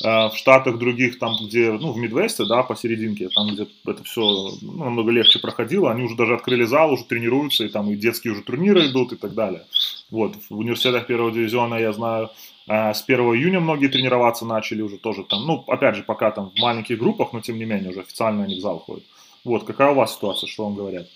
в 0.02 0.34
штатах 0.36 0.78
других, 0.78 1.20
там, 1.20 1.36
где, 1.42 1.72
ну, 1.72 1.94
в 1.94 1.98
Мидвесте, 1.98 2.44
да, 2.46 2.64
посерединке, 2.64 3.30
там, 3.30 3.48
где 3.48 3.66
это 3.88 4.04
все 4.04 4.22
ну, 4.62 4.84
намного 4.84 5.12
легче 5.12 5.40
проходило, 5.40 5.90
они 5.90 6.04
уже 6.04 6.16
даже 6.16 6.36
открыли 6.36 6.66
зал, 6.66 6.92
уже 6.92 7.06
тренируются, 7.06 7.64
и 7.64 7.70
там 7.70 7.90
и 7.90 7.96
детские 7.96 8.34
уже 8.34 8.44
турниры 8.44 8.88
идут 8.88 9.14
и 9.14 9.16
так 9.16 9.34
далее. 9.34 9.66
Вот, 10.10 10.36
в 10.50 10.58
университетах 10.58 11.08
первого 11.08 11.32
дивизиона, 11.32 11.76
я 11.76 11.94
знаю, 11.94 12.30
а, 12.68 12.94
с 12.94 13.04
1 13.04 13.20
июня 13.36 13.60
многие 13.60 13.88
тренироваться 13.88 14.46
начали 14.46 14.82
уже 14.82 14.98
тоже 14.98 15.24
там, 15.24 15.46
ну, 15.46 15.64
опять 15.68 15.96
же, 15.96 16.04
пока 16.04 16.32
там 16.32 16.52
в 16.52 16.60
маленьких 16.60 16.98
группах, 16.98 17.32
но 17.32 17.42
тем 17.42 17.58
не 17.58 17.66
менее 17.66 17.92
уже 17.92 18.02
официально 18.02 18.44
они 18.44 18.58
в 18.58 18.62
зал 18.62 18.80
ходят. 18.80 19.04
Вот, 19.44 19.66
какая 19.66 19.92
у 19.92 19.96
вас 19.96 20.16
ситуация, 20.16 20.48
что 20.48 20.64
вам 20.64 20.76
говорят? 20.76 21.08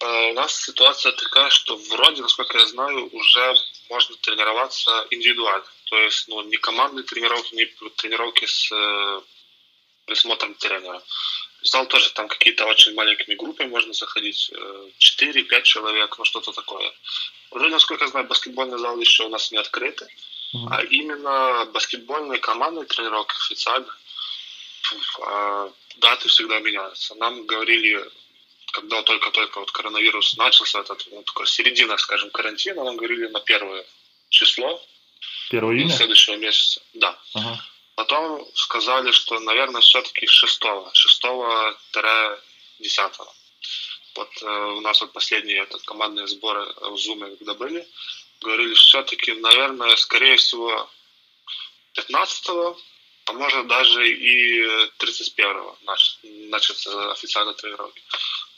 А, 0.00 0.30
у 0.30 0.32
нас 0.34 0.54
ситуация 0.54 1.12
такая, 1.12 1.50
что 1.50 1.76
вроде, 1.90 2.22
насколько 2.22 2.56
я 2.56 2.66
знаю, 2.66 3.08
уже 3.12 3.54
можно 3.90 4.14
тренироваться 4.22 4.90
индивидуально. 5.10 5.64
То 5.90 5.98
есть, 5.98 6.28
ну, 6.28 6.40
не 6.42 6.56
командные 6.56 7.04
тренировки, 7.04 7.54
не 7.54 7.66
тренировки 7.96 8.46
с 8.46 8.70
э, 8.70 9.20
присмотром 10.06 10.54
тренера. 10.54 11.02
В 11.62 11.66
зал 11.66 11.86
тоже 11.86 12.10
там 12.10 12.28
какие-то 12.28 12.64
очень 12.66 12.94
маленькими 12.94 13.34
группами 13.34 13.68
можно 13.68 13.92
заходить, 13.92 14.52
4-5 14.52 15.52
э, 15.52 15.62
человек, 15.62 16.16
ну 16.16 16.24
что-то 16.24 16.52
такое. 16.52 16.92
Вроде, 17.50 17.70
насколько 17.70 18.04
я 18.04 18.10
знаю, 18.10 18.26
баскетбольный 18.26 18.78
зал 18.78 18.98
еще 19.00 19.24
у 19.24 19.28
нас 19.28 19.50
не 19.50 19.58
открытый, 19.58 20.06
mm-hmm. 20.54 20.68
а 20.70 20.82
именно 20.84 21.64
баскетбольные 21.72 22.38
командные 22.38 22.86
тренировки 22.86 23.34
официально, 23.36 23.92
а, 25.22 25.72
даты 25.96 26.28
всегда 26.28 26.60
меняются. 26.60 27.16
Нам 27.16 27.46
говорили, 27.46 28.04
когда 28.72 29.02
только-только 29.02 29.58
вот 29.58 29.72
коронавирус 29.72 30.36
начался, 30.36 30.80
этот, 30.80 31.04
ну, 31.10 31.24
такой 31.24 31.48
середина, 31.48 31.96
скажем, 31.98 32.30
карантина, 32.30 32.84
нам 32.84 32.96
говорили 32.96 33.26
на 33.26 33.40
первое 33.40 33.84
число. 34.28 34.80
1 35.50 35.64
июня? 35.64 35.96
Следующего 35.96 36.36
месяца, 36.36 36.80
да. 36.94 37.18
Uh-huh. 37.36 37.56
Потом 37.94 38.46
сказали, 38.54 39.10
что, 39.10 39.38
наверное, 39.40 39.80
все-таки 39.82 40.26
6 40.26 40.62
6-10 40.62 42.06
вот 44.14 44.42
э, 44.42 44.46
у 44.46 44.80
нас 44.80 45.00
вот 45.00 45.12
последние 45.12 45.62
это, 45.62 45.78
командные 45.84 46.26
сборы 46.26 46.64
в 46.64 46.94
Zoom, 46.94 47.36
когда 47.36 47.54
были, 47.54 47.86
говорили, 48.40 48.74
все-таки, 48.74 49.32
наверное, 49.32 49.96
скорее 49.96 50.36
всего, 50.36 50.90
15-го, 51.94 52.78
а 53.26 53.32
может 53.32 53.66
даже 53.66 54.08
и 54.10 54.62
31-го 54.98 55.78
начнется 56.50 57.12
официально 57.12 57.54
тренировки. 57.54 58.02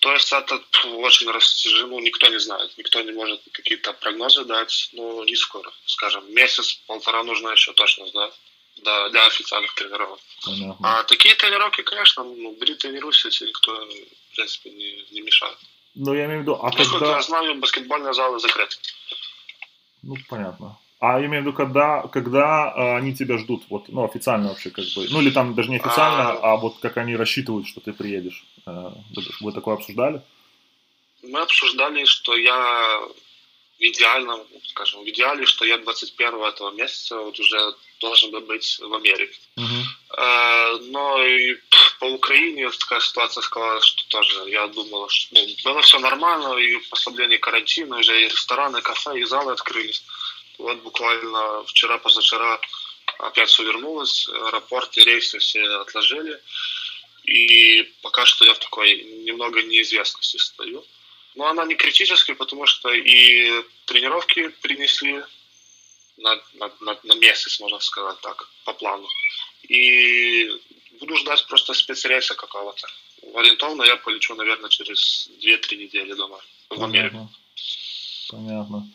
То 0.00 0.12
есть 0.12 0.32
это 0.32 0.60
очень 0.84 1.30
растяжимо, 1.30 2.00
никто 2.00 2.28
не 2.28 2.40
знает, 2.40 2.76
никто 2.76 3.00
не 3.02 3.12
может 3.12 3.40
какие-то 3.52 3.92
прогнозы 3.92 4.44
дать, 4.44 4.88
ну, 4.92 5.22
не 5.24 5.36
скоро, 5.36 5.70
скажем, 5.86 6.24
месяц-полтора 6.34 7.22
нужно 7.22 7.50
еще 7.50 7.72
точно 7.72 8.06
знать 8.08 8.32
да, 8.78 9.10
для 9.10 9.26
официальных 9.26 9.74
тренировок. 9.74 10.18
Понятно. 10.44 10.76
А 10.82 11.02
такие 11.04 11.34
тренировки, 11.34 11.82
конечно, 11.82 12.24
ну, 12.24 12.52
бери 12.52 12.74
тренируйся, 12.74 13.28
если 13.28 13.46
никто, 13.46 13.72
в 13.74 14.34
принципе, 14.34 14.70
не, 14.70 15.04
не 15.12 15.20
мешает. 15.20 15.56
Ну, 15.94 16.14
я 16.14 16.24
имею 16.24 16.40
в 16.40 16.42
виду, 16.42 16.54
а 16.54 16.64
Насколько 16.64 16.98
когда... 16.98 17.16
я 17.16 17.22
знаю, 17.22 17.54
баскетбольные 17.56 18.14
залы 18.14 18.40
закрыты. 18.40 18.76
Ну, 20.02 20.16
понятно. 20.28 20.78
А 21.02 21.18
я 21.18 21.26
имею 21.26 21.42
в 21.42 21.46
виду, 21.46 21.56
когда, 21.56 22.02
когда 22.02 22.72
э, 22.76 22.96
они 22.96 23.12
тебя 23.12 23.36
ждут, 23.36 23.64
вот, 23.68 23.88
ну, 23.88 24.04
официально 24.04 24.50
вообще, 24.50 24.70
как 24.70 24.84
бы, 24.94 25.04
ну, 25.10 25.20
или 25.20 25.30
там 25.30 25.52
даже 25.56 25.68
не 25.68 25.78
официально, 25.78 26.30
а, 26.30 26.52
а 26.52 26.56
вот 26.56 26.78
как 26.78 26.96
они 26.96 27.16
рассчитывают, 27.16 27.66
что 27.66 27.80
ты 27.80 27.92
приедешь. 27.92 28.44
Э, 28.66 28.92
вы 29.40 29.52
такое 29.52 29.74
обсуждали? 29.74 30.22
Мы 31.24 31.40
обсуждали, 31.40 32.04
что 32.04 32.36
я 32.36 33.00
в 33.80 33.82
идеальном, 33.82 34.42
скажем, 34.68 35.02
в 35.02 35.08
идеале, 35.08 35.44
что 35.44 35.64
я 35.64 35.78
21 35.78 36.34
этого 36.44 36.70
месяца 36.70 37.18
вот 37.18 37.36
уже 37.40 37.58
должен 38.00 38.30
бы 38.30 38.38
быть 38.40 38.78
в 38.80 38.94
Америке. 38.94 39.40
Uh-huh. 39.56 40.78
Но 40.90 41.24
и 41.24 41.56
по 41.98 42.04
Украине 42.04 42.70
такая 42.70 43.00
ситуация 43.00 43.42
сказала, 43.42 43.80
что 43.80 44.06
тоже 44.08 44.50
я 44.50 44.68
думал, 44.68 45.08
что 45.08 45.34
ну, 45.34 45.46
было 45.64 45.82
все 45.82 45.98
нормально, 45.98 46.56
и 46.58 46.76
послабление 46.90 47.38
карантина, 47.38 47.98
уже 47.98 48.22
и 48.22 48.28
рестораны, 48.28 48.82
кафе, 48.82 49.18
и 49.18 49.24
залы 49.24 49.52
открылись. 49.52 50.04
Вот 50.58 50.78
буквально 50.82 51.64
вчера, 51.64 51.98
позавчера 51.98 52.60
опять 53.18 53.48
все 53.48 53.64
вернулось, 53.64 54.28
аэропорты, 54.28 55.02
рейсы 55.04 55.38
все 55.38 55.62
отложили. 55.80 56.40
И 57.24 57.82
пока 58.02 58.24
что 58.26 58.44
я 58.44 58.54
в 58.54 58.58
такой 58.58 59.02
немного 59.24 59.62
неизвестности 59.62 60.36
стою. 60.38 60.84
Но 61.34 61.46
она 61.46 61.64
не 61.64 61.76
критическая, 61.76 62.34
потому 62.34 62.66
что 62.66 62.92
и 62.92 63.62
тренировки 63.86 64.48
принесли 64.60 65.22
на, 66.18 66.42
на, 66.54 66.70
на, 66.80 66.98
на 67.02 67.14
месяц, 67.14 67.60
можно 67.60 67.80
сказать 67.80 68.20
так, 68.20 68.48
по 68.64 68.72
плану. 68.72 69.08
И 69.62 70.50
буду 71.00 71.16
ждать 71.16 71.46
просто 71.46 71.74
спецрейса 71.74 72.34
какого-то. 72.34 72.86
Ориентовно 73.34 73.84
я 73.84 73.96
полечу, 73.96 74.34
наверное, 74.34 74.68
через 74.68 75.30
2-3 75.40 75.76
недели 75.76 76.12
дома 76.12 76.38
в 76.68 76.82
Америку. 76.82 77.30
Понятно. 78.28 78.88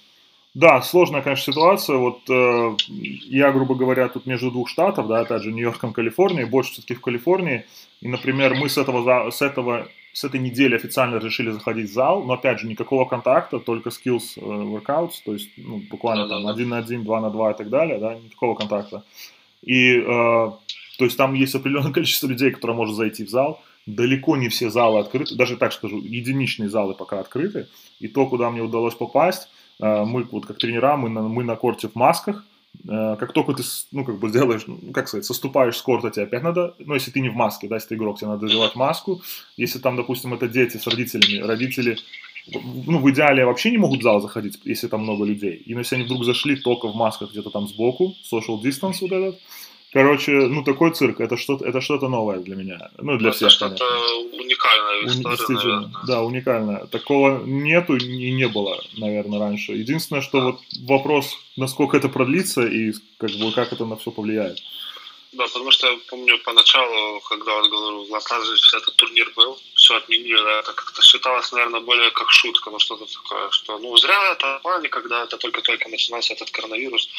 Да, 0.57 0.81
сложная, 0.81 1.21
конечно, 1.21 1.53
ситуация. 1.53 1.97
Вот 1.97 2.21
э, 2.31 2.75
я, 2.87 3.51
грубо 3.51 3.75
говоря, 3.75 4.07
тут 4.07 4.25
между 4.25 4.49
двух 4.49 4.69
штатов, 4.69 5.07
да, 5.07 5.19
опять 5.19 5.43
же, 5.43 5.51
Нью-Йорком, 5.51 5.93
Калифорнией, 5.93 6.45
больше 6.45 6.71
все-таки 6.71 6.95
в 6.95 7.01
Калифорнии. 7.01 7.67
И, 8.01 8.07
например, 8.07 8.55
мы 8.55 8.67
с 8.67 8.75
этого, 8.75 9.29
с 9.29 9.43
этого 9.43 9.87
с 10.13 10.23
этой 10.23 10.39
недели 10.39 10.75
официально 10.75 11.17
решили 11.17 11.51
заходить 11.51 11.91
в 11.91 11.93
зал, 11.93 12.23
но 12.23 12.33
опять 12.33 12.59
же 12.59 12.65
никакого 12.65 13.05
контакта, 13.05 13.59
только 13.59 13.91
skills 13.91 14.33
э, 14.35 14.41
workouts, 14.41 15.21
то 15.23 15.33
есть 15.33 15.51
ну, 15.57 15.79
буквально 15.91 16.27
там 16.27 16.47
один 16.47 16.69
на 16.69 16.79
один, 16.79 17.03
два 17.03 17.21
на 17.21 17.29
два 17.29 17.51
и 17.51 17.55
так 17.55 17.69
далее, 17.69 17.99
да, 17.99 18.15
никакого 18.15 18.55
контакта. 18.55 19.03
И 19.61 19.99
э, 19.99 20.03
то 20.05 21.05
есть 21.05 21.17
там 21.17 21.35
есть 21.35 21.53
определенное 21.53 21.91
количество 21.93 22.25
людей, 22.25 22.49
которые 22.49 22.75
может 22.75 22.95
зайти 22.95 23.23
в 23.23 23.29
зал. 23.29 23.61
Далеко 23.85 24.35
не 24.37 24.49
все 24.49 24.71
залы 24.71 25.01
открыты, 25.01 25.35
даже 25.35 25.55
так 25.55 25.71
скажу, 25.71 25.99
единичные 25.99 26.67
залы 26.67 26.95
пока 26.95 27.19
открыты. 27.19 27.67
И 27.99 28.07
то, 28.07 28.25
куда 28.25 28.49
мне 28.49 28.63
удалось 28.63 28.95
попасть, 28.95 29.49
мы 29.79 30.23
вот 30.23 30.45
как 30.45 30.57
тренера, 30.57 30.97
мы 30.97 31.09
на, 31.09 31.21
мы 31.21 31.43
на 31.43 31.55
корте 31.55 31.87
в 31.87 31.95
масках, 31.95 32.43
Э, 32.87 33.15
как 33.19 33.33
только 33.33 33.53
ты, 33.53 33.63
ну, 33.91 34.05
как 34.05 34.19
бы 34.19 34.29
сделаешь, 34.29 34.63
ну, 34.67 34.79
как 34.93 35.07
сказать, 35.07 35.25
соступаешь 35.25 35.77
с 35.77 35.81
корта, 35.81 36.09
тебе 36.09 36.25
опять 36.25 36.43
надо, 36.43 36.75
ну, 36.79 36.93
если 36.93 37.11
ты 37.11 37.19
не 37.19 37.29
в 37.29 37.35
маске, 37.35 37.67
да, 37.67 37.75
если 37.75 37.89
ты 37.89 37.95
игрок, 37.95 38.19
тебе 38.19 38.29
надо 38.29 38.45
надевать 38.45 38.75
маску. 38.75 39.21
Если 39.57 39.79
там, 39.79 39.95
допустим, 39.95 40.33
это 40.33 40.47
дети 40.47 40.77
с 40.77 40.87
родителями, 40.87 41.41
родители, 41.45 41.97
ну, 42.53 42.99
в 42.99 43.09
идеале 43.11 43.45
вообще 43.45 43.71
не 43.71 43.77
могут 43.77 43.99
в 43.99 44.03
зал 44.03 44.21
заходить, 44.21 44.59
если 44.63 44.87
там 44.87 45.03
много 45.03 45.25
людей. 45.25 45.55
И 45.55 45.73
если 45.73 45.95
они 45.95 46.05
вдруг 46.05 46.23
зашли 46.23 46.55
только 46.55 46.87
в 46.87 46.95
масках 46.95 47.31
где-то 47.31 47.49
там 47.49 47.67
сбоку, 47.67 48.15
social 48.31 48.61
distance 48.61 48.97
вот 49.01 49.11
этот, 49.11 49.39
Короче, 49.97 50.31
ну 50.31 50.63
такой 50.63 50.91
цирк, 50.91 51.19
это 51.19 51.37
что-то, 51.37 51.65
это 51.65 51.81
что-то 51.81 52.07
новое 52.07 52.37
для 52.37 52.55
меня, 52.55 52.89
ну 52.99 53.17
для 53.17 53.29
это 53.29 53.37
всех. 53.37 53.51
что-то 53.51 53.83
уникальное 54.31 55.01
в 55.01 55.05
Уни- 55.05 55.23
действительно, 55.23 55.81
наверное. 55.81 56.05
да, 56.07 56.21
уникальное. 56.21 56.85
Такого 56.85 57.43
нету 57.45 57.95
и 57.95 58.31
не 58.31 58.47
было, 58.47 58.79
наверное, 58.97 59.39
раньше. 59.39 59.71
Единственное, 59.71 60.21
что 60.21 60.41
вот 60.41 60.59
вопрос, 60.87 61.39
насколько 61.55 61.97
это 61.97 62.09
продлится 62.09 62.61
и 62.67 62.93
как 63.17 63.31
бы 63.31 63.51
как 63.53 63.73
это 63.73 63.85
на 63.85 63.95
все 63.95 64.11
повлияет. 64.11 64.59
Да, 65.33 65.45
потому 65.47 65.71
что 65.71 65.87
я 65.87 65.97
помню 66.09 66.37
поначалу, 66.45 67.19
когда 67.29 67.55
вот 67.55 67.69
говорю, 67.69 68.05
в 68.05 68.11
Лос-Анджелесе 68.11 68.77
этот 68.77 68.95
турнир 68.95 69.31
был, 69.35 69.57
все 69.75 69.95
отменили, 69.95 70.37
да, 70.37 70.59
это 70.59 70.73
как-то 70.73 71.01
считалось, 71.01 71.51
наверное, 71.51 71.81
более 71.81 72.11
как 72.11 72.31
шутка, 72.31 72.69
ну 72.69 72.79
что-то 72.79 73.05
такое, 73.05 73.49
что 73.49 73.77
ну 73.79 73.97
зря 73.97 74.31
это 74.31 74.59
плане, 74.63 74.89
когда 74.89 75.23
это 75.23 75.37
только-только 75.37 75.89
начинался 75.89 76.33
этот 76.33 76.49
коронавирус, 76.51 77.09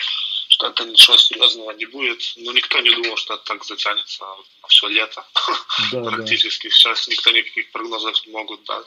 что 0.59 0.67
это 0.67 0.85
ничего 0.85 1.17
серьезного 1.17 1.71
не 1.73 1.87
будет. 1.87 2.21
Но 2.37 2.53
никто 2.53 2.81
не 2.81 2.91
думал, 2.91 3.17
что 3.17 3.35
это 3.35 3.45
так 3.45 3.65
затянется 3.65 4.25
на 4.63 4.69
все 4.69 4.89
лето 4.89 5.25
Да, 5.93 6.01
да. 6.01 6.11
практически. 6.11 6.69
Сейчас 6.69 7.07
никто 7.07 7.31
никаких 7.31 7.71
прогнозов 7.71 8.27
не 8.27 8.33
могут 8.33 8.65
дать. 8.65 8.85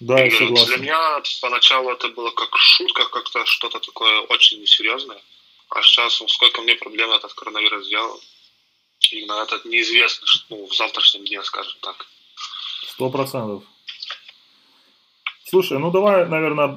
Да, 0.00 0.18
я 0.18 0.26
э, 0.26 0.30
Для 0.30 0.38
согласен. 0.38 0.82
меня 0.82 1.22
поначалу 1.40 1.90
это 1.92 2.08
было 2.08 2.30
как 2.30 2.56
шутка, 2.58 3.04
как-то 3.06 3.46
что-то 3.46 3.78
такое 3.78 4.20
очень 4.22 4.60
несерьезное. 4.60 5.22
А 5.70 5.82
сейчас, 5.82 6.20
ну, 6.20 6.26
сколько 6.28 6.62
мне 6.62 6.74
проблем 6.74 7.12
этот 7.12 7.32
коронавирус 7.34 7.86
сделал. 7.86 8.20
Именно 9.12 9.42
этот 9.44 9.64
неизвестный, 9.66 10.28
ну, 10.48 10.66
в 10.66 10.74
завтрашнем 10.74 11.24
дне, 11.24 11.42
скажем 11.44 11.78
так. 11.80 12.06
Сто 12.88 13.08
процентов. 13.10 13.62
Слушай, 15.50 15.78
ну 15.78 15.90
давай, 15.90 16.26
наверное, 16.28 16.68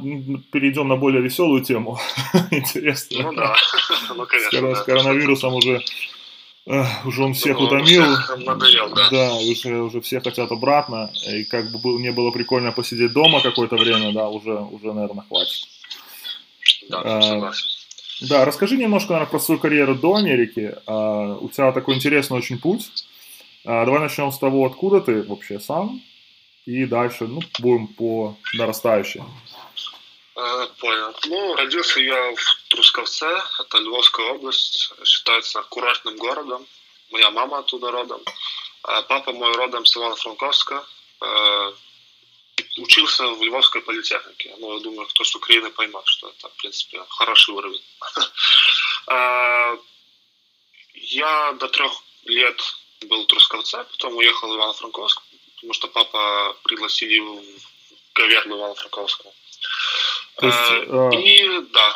перейдем 0.52 0.88
на 0.88 0.96
более 0.96 1.22
веселую 1.22 1.62
тему. 1.64 2.00
Интересно. 2.52 3.24
Ну 3.24 3.34
да, 3.34 3.54
ну 4.16 4.26
конечно. 4.26 4.62
да. 4.62 4.76
с 4.76 4.84
коронавирусом 4.84 5.54
уже, 5.56 5.82
уже 7.06 7.24
он 7.24 7.34
всех 7.34 7.60
Ну, 7.60 7.66
утомил. 7.66 7.86
всех 7.86 8.38
надоел, 8.38 8.94
да. 8.96 9.10
Да, 9.12 9.34
уже, 9.36 9.82
уже 9.82 10.00
все 10.00 10.22
хотят 10.22 10.52
обратно. 10.54 11.12
И 11.30 11.44
как 11.44 11.70
бы 11.72 11.80
был- 11.80 12.00
не 12.00 12.14
было 12.14 12.32
прикольно 12.32 12.72
посидеть 12.72 13.12
дома 13.12 13.42
какое-то 13.42 13.76
время, 13.76 14.14
да, 14.14 14.30
уже, 14.30 14.54
уже 14.54 14.94
наверное, 14.94 15.26
хватит. 15.28 15.68
Да, 16.90 17.02
А, 17.04 17.22
согласен. 17.22 17.66
Да, 18.30 18.46
расскажи 18.46 18.78
немножко, 18.78 19.14
наверное, 19.14 19.32
про 19.32 19.40
свою 19.40 19.60
карьеру 19.60 19.96
до 19.96 20.16
Америки. 20.16 20.76
А, 20.88 21.36
у 21.36 21.50
тебя 21.50 21.74
такой 21.74 21.96
интересный 21.96 22.38
очень 22.38 22.58
путь. 22.58 22.90
А, 23.66 23.84
давай 23.84 24.00
начнем 24.00 24.32
с 24.32 24.40
того, 24.40 24.66
откуда 24.66 25.02
ты 25.02 25.24
вообще 25.24 25.60
сам. 25.60 26.02
И 26.66 26.86
дальше, 26.86 27.28
ну, 27.28 27.42
будем 27.60 27.88
по 27.88 28.38
нарастающей. 28.54 29.22
Э, 30.36 30.68
Понял. 30.80 31.16
Ну, 31.26 31.56
родился 31.56 32.00
я 32.00 32.34
в 32.36 32.70
Трусковце, 32.70 33.44
это 33.60 33.78
Львовская 33.80 34.28
область, 34.28 34.92
считается 35.04 35.62
курортным 35.64 36.18
городом. 36.18 36.66
Моя 37.12 37.32
мама 37.32 37.60
оттуда 37.60 37.92
родом. 37.92 38.22
А 38.84 39.02
папа 39.04 39.32
мой 39.32 39.52
родом 39.54 39.86
с 39.86 39.96
Ивано-Франковска. 39.96 40.86
Э, 41.22 41.74
Учился 42.78 43.28
в 43.28 43.44
Львовской 43.44 43.82
политехнике. 43.82 44.56
Ну, 44.60 44.78
я 44.78 44.80
думаю, 44.80 45.08
кто 45.08 45.24
с 45.24 45.36
Украины 45.36 45.70
поймет, 45.72 46.04
что 46.06 46.30
это, 46.30 46.48
в 46.48 46.54
принципе, 46.54 47.04
хороший 47.10 47.54
уровень. 47.54 47.84
Я 50.94 51.52
до 51.54 51.68
трех 51.68 51.92
лет 52.24 52.62
был 53.08 53.24
в 53.24 53.28
Трусковце, 53.28 53.84
потом 53.92 54.16
уехал 54.16 54.48
в 54.48 54.56
Ивано-Франковск, 54.56 55.22
потому 55.62 55.74
что 55.74 55.88
папа 55.88 56.56
пригласили 56.64 57.20
в 57.20 57.42
Гаверну 58.16 58.56
Ивано-Франковского. 58.58 59.32
То 60.38 60.48
есть, 60.48 60.58
Э, 60.72 61.10
э, 61.14 61.22
И 61.22 61.62
да, 61.72 61.96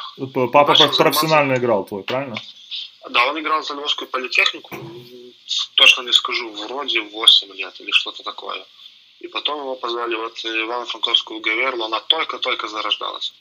Папа 0.54 0.76
как 0.76 0.96
профессионально 0.96 1.56
играл 1.56 1.84
твой, 1.86 2.04
правильно? 2.04 2.36
да, 3.10 3.26
он 3.28 3.40
играл 3.40 3.64
за 3.64 3.74
Львовскую 3.74 4.08
политехнику, 4.08 4.76
м, 4.76 5.34
точно 5.76 6.04
не 6.04 6.12
скажу, 6.14 6.52
вроде 6.52 7.02
8 7.02 7.52
лет 7.54 7.74
или 7.82 7.92
что-то 7.92 8.24
такое. 8.24 8.64
И 9.20 9.28
потом 9.28 9.60
его 9.62 9.76
позвали 9.76 10.16
вот 10.16 10.38
Ивано-Франковскую 10.46 11.40
Гаверлу, 11.40 11.86
она 11.86 12.00
только-только 12.02 12.68
зарождалась. 12.68 13.34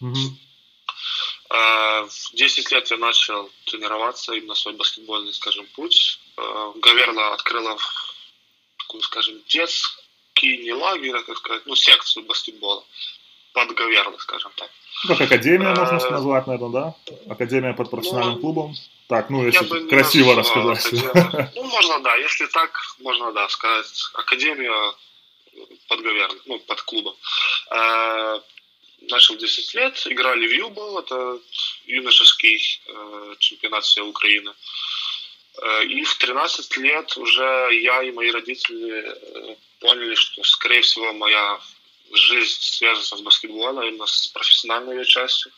Э, 1.51 2.07
В 2.09 2.31
10 2.35 2.71
лет 2.73 2.91
я 2.91 2.97
начал 2.97 3.51
тренироваться 3.67 4.33
именно 4.33 4.55
свой 4.55 4.75
баскетбольный, 4.75 5.33
скажем, 5.35 5.67
путь. 5.75 6.19
Э, 6.37 6.73
Гаверла 6.77 7.35
открыла, 7.35 7.77
такую, 8.79 9.03
скажем, 9.03 9.41
детский, 9.49 10.03
не 10.43 10.73
лагерь, 10.73 11.17
а, 11.17 11.23
как 11.23 11.37
сказать, 11.39 11.63
ну, 11.67 11.75
секцию 11.77 12.25
баскетбола 12.25 12.85
под 13.53 13.75
Гаверлой, 13.75 14.19
скажем 14.19 14.51
так. 14.57 14.71
Ну, 15.05 15.17
как 15.17 15.21
академия, 15.27 15.69
Э, 15.73 15.75
можно 15.75 16.11
назвать, 16.11 16.47
наверное, 16.47 16.71
да? 16.71 16.95
Академия 17.29 17.73
под 17.75 17.91
профессиональным 17.91 18.35
Ну, 18.35 18.41
клубом. 18.41 18.75
Так, 19.09 19.31
ну, 19.31 19.47
если 19.47 19.89
красиво 19.89 20.35
рассказать. 20.35 20.93
Ну, 21.55 21.63
можно, 21.65 22.01
да, 22.01 22.15
если 22.17 22.47
так, 22.47 22.71
можно, 23.01 23.33
да, 23.33 23.49
сказать, 23.49 24.03
академия 24.15 24.95
под 25.89 26.01
Гаверной, 26.01 26.41
ну, 26.47 26.59
под 26.59 26.83
клубом. 26.83 27.15
Э, 27.71 28.41
Начал 29.11 29.37
10 29.37 29.75
лет, 29.75 30.03
играли 30.07 30.47
в 30.47 30.51
ЮБЛ, 30.51 30.99
это 31.01 31.39
юношеский 31.85 32.81
э, 32.87 33.35
чемпионат 33.39 33.85
всей 33.85 34.01
Украины. 34.01 34.51
Э, 35.63 35.85
И 35.85 36.03
в 36.05 36.15
13 36.17 36.77
лет 36.79 37.15
уже 37.19 37.69
я 37.83 38.03
и 38.03 38.13
мои 38.13 38.31
родители 38.31 39.59
поняли, 39.85 40.15
что, 40.15 40.43
скорее 40.45 40.81
всего, 40.81 41.13
моя 41.13 41.61
жизнь 42.13 42.59
связана 42.61 43.05
с 43.05 43.21
баскетболом, 43.21 43.83
именно 43.83 44.07
с 44.07 44.29
профессиональной 44.29 44.97
ее 44.97 45.05
частью. 45.05 45.53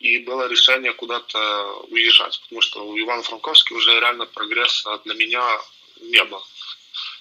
И 0.00 0.18
было 0.18 0.48
решение 0.48 0.92
куда-то 0.92 1.38
уезжать, 1.90 2.40
потому 2.40 2.60
что 2.62 2.86
у 2.86 2.98
Ивана 2.98 3.22
Франковски 3.22 3.74
уже 3.74 4.00
реально 4.00 4.26
прогресса 4.26 4.98
для 5.04 5.14
меня 5.14 5.60
не 6.00 6.24
было. 6.24 6.42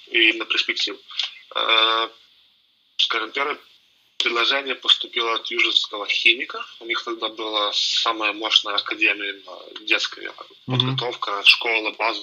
И 0.08 0.34
на 0.34 0.46
перспективу. 0.46 1.00
Э, 1.56 2.10
Скажем, 2.98 3.32
первое 3.32 3.58
предложение 4.18 4.76
поступило 4.76 5.34
от 5.36 5.48
Южинского 5.52 6.08
химика. 6.08 6.66
У 6.80 6.86
них 6.86 7.04
тогда 7.04 7.28
была 7.28 7.72
самая 7.74 8.32
мощная 8.34 8.76
академия 8.76 9.36
детская 9.82 10.34
Мгм. 10.68 10.80
подготовка, 10.80 11.44
школа, 11.44 11.92
база. 11.92 12.22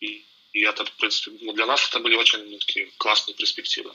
И, 0.00 0.24
и 0.52 0.62
это, 0.62 0.84
в 0.84 0.92
принципе, 0.92 1.36
ну, 1.40 1.52
для 1.52 1.66
нас 1.66 1.86
это 1.88 2.00
были 2.00 2.14
очень 2.16 2.42
ну, 2.50 2.58
такие 2.58 2.90
классные 2.98 3.34
перспективы. 3.34 3.94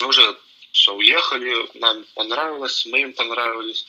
Мы 0.00 0.08
уже 0.08 0.38
все, 0.72 0.94
уехали, 0.94 1.68
нам 1.74 2.04
понравилось, 2.14 2.86
мы 2.86 3.00
им 3.00 3.12
понравились. 3.12 3.84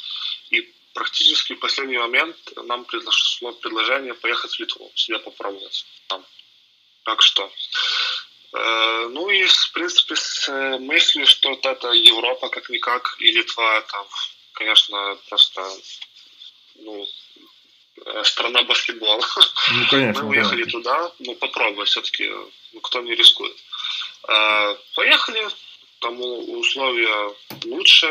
И 0.50 0.74
практически 0.94 1.54
в 1.54 1.60
последний 1.60 1.98
момент 1.98 2.38
нам 2.56 2.86
предложило 2.86 3.52
предложение 3.52 4.14
поехать 4.14 4.54
в 4.54 4.60
Литву, 4.60 4.92
себя 4.96 5.20
попробовать 5.20 5.86
там. 6.08 6.26
Так 7.04 7.22
что. 7.22 7.52
Э, 8.54 9.08
ну 9.10 9.30
и, 9.30 9.46
в 9.46 9.72
принципе, 9.72 10.16
с 10.16 10.48
э, 10.48 10.78
мыслью, 10.78 11.26
что 11.26 11.50
вот 11.50 11.66
это 11.66 11.92
Европа 11.92 12.50
как-никак, 12.50 13.16
и 13.20 13.32
Литва, 13.32 13.80
это, 13.80 14.06
конечно, 14.54 15.18
просто 15.28 15.68
ну, 16.76 17.08
страна 18.24 18.64
баскетбола. 18.64 19.26
Ну, 19.72 19.88
конечно. 19.90 20.24
Мы 20.24 20.30
уехали 20.30 20.64
конечно. 20.64 20.82
туда, 20.82 21.12
ну, 21.20 21.36
попробовать 21.36 21.90
все-таки, 21.90 22.30
ну, 22.74 22.80
кто 22.82 23.02
не 23.02 23.16
рискует. 23.16 23.56
Э, 24.28 24.76
Поехали, 24.96 25.48
там 26.00 26.20
условия 26.22 27.34
лучше, 27.66 28.08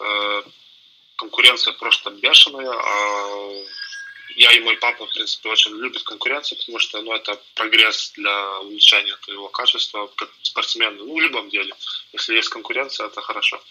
э, 0.00 0.42
конкуренция 1.16 1.72
просто 1.74 2.10
бешеная, 2.10 2.70
а 2.70 3.64
я 4.36 4.52
и 4.52 4.60
мой 4.60 4.76
папа, 4.76 5.06
в 5.06 5.10
принципе, 5.10 5.48
очень 5.48 5.72
любят 5.76 6.02
конкуренцию, 6.02 6.58
потому 6.58 6.78
что, 6.78 7.00
ну, 7.02 7.12
это 7.12 7.40
прогресс 7.54 8.12
для 8.16 8.60
улучшения 8.60 9.16
твоего 9.22 9.48
качества 9.48 10.10
как 10.16 10.28
спортсмен, 10.42 10.96
ну, 10.96 11.14
в 11.14 11.20
любом 11.20 11.48
деле. 11.50 11.72
Если 12.12 12.34
есть 12.34 12.48
конкуренция, 12.48 13.06
это 13.06 13.20
хорошо. 13.20 13.62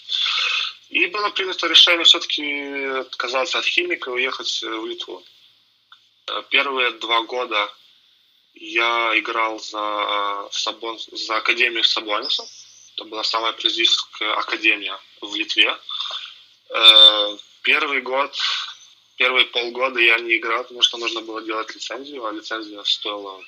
И 0.90 1.08
было 1.08 1.30
принято 1.30 1.68
решение 1.68 2.06
все-таки 2.06 2.86
отказаться 3.00 3.60
от 3.60 3.66
химика 3.66 4.12
и 4.12 4.14
уехать 4.14 4.64
э, 4.64 4.70
в 4.70 4.86
Литву. 4.86 5.24
Э, 6.28 6.44
Первые 6.50 6.92
два 6.92 7.22
года 7.24 7.72
я 8.56 9.12
играл 9.18 9.60
за, 9.60 10.48
Сабон, 10.52 11.00
за 11.12 11.38
Академию 11.38 11.84
Сабониса. 11.84 12.44
Это 12.96 13.06
была 13.06 13.24
самая 13.24 13.54
престижная 13.54 14.34
академия 14.36 15.00
в 15.22 15.36
Литве. 15.36 15.76
Э, 16.70 17.38
Первый 17.64 18.02
год, 18.02 18.38
первые 19.16 19.46
полгода 19.46 20.00
я 20.00 20.20
не 20.20 20.36
играл, 20.36 20.64
потому 20.64 20.82
что 20.82 20.98
нужно 20.98 21.22
было 21.22 21.42
делать 21.42 21.74
лицензию, 21.74 22.26
а 22.26 22.32
лицензия 22.32 22.84
стоила 22.84 23.42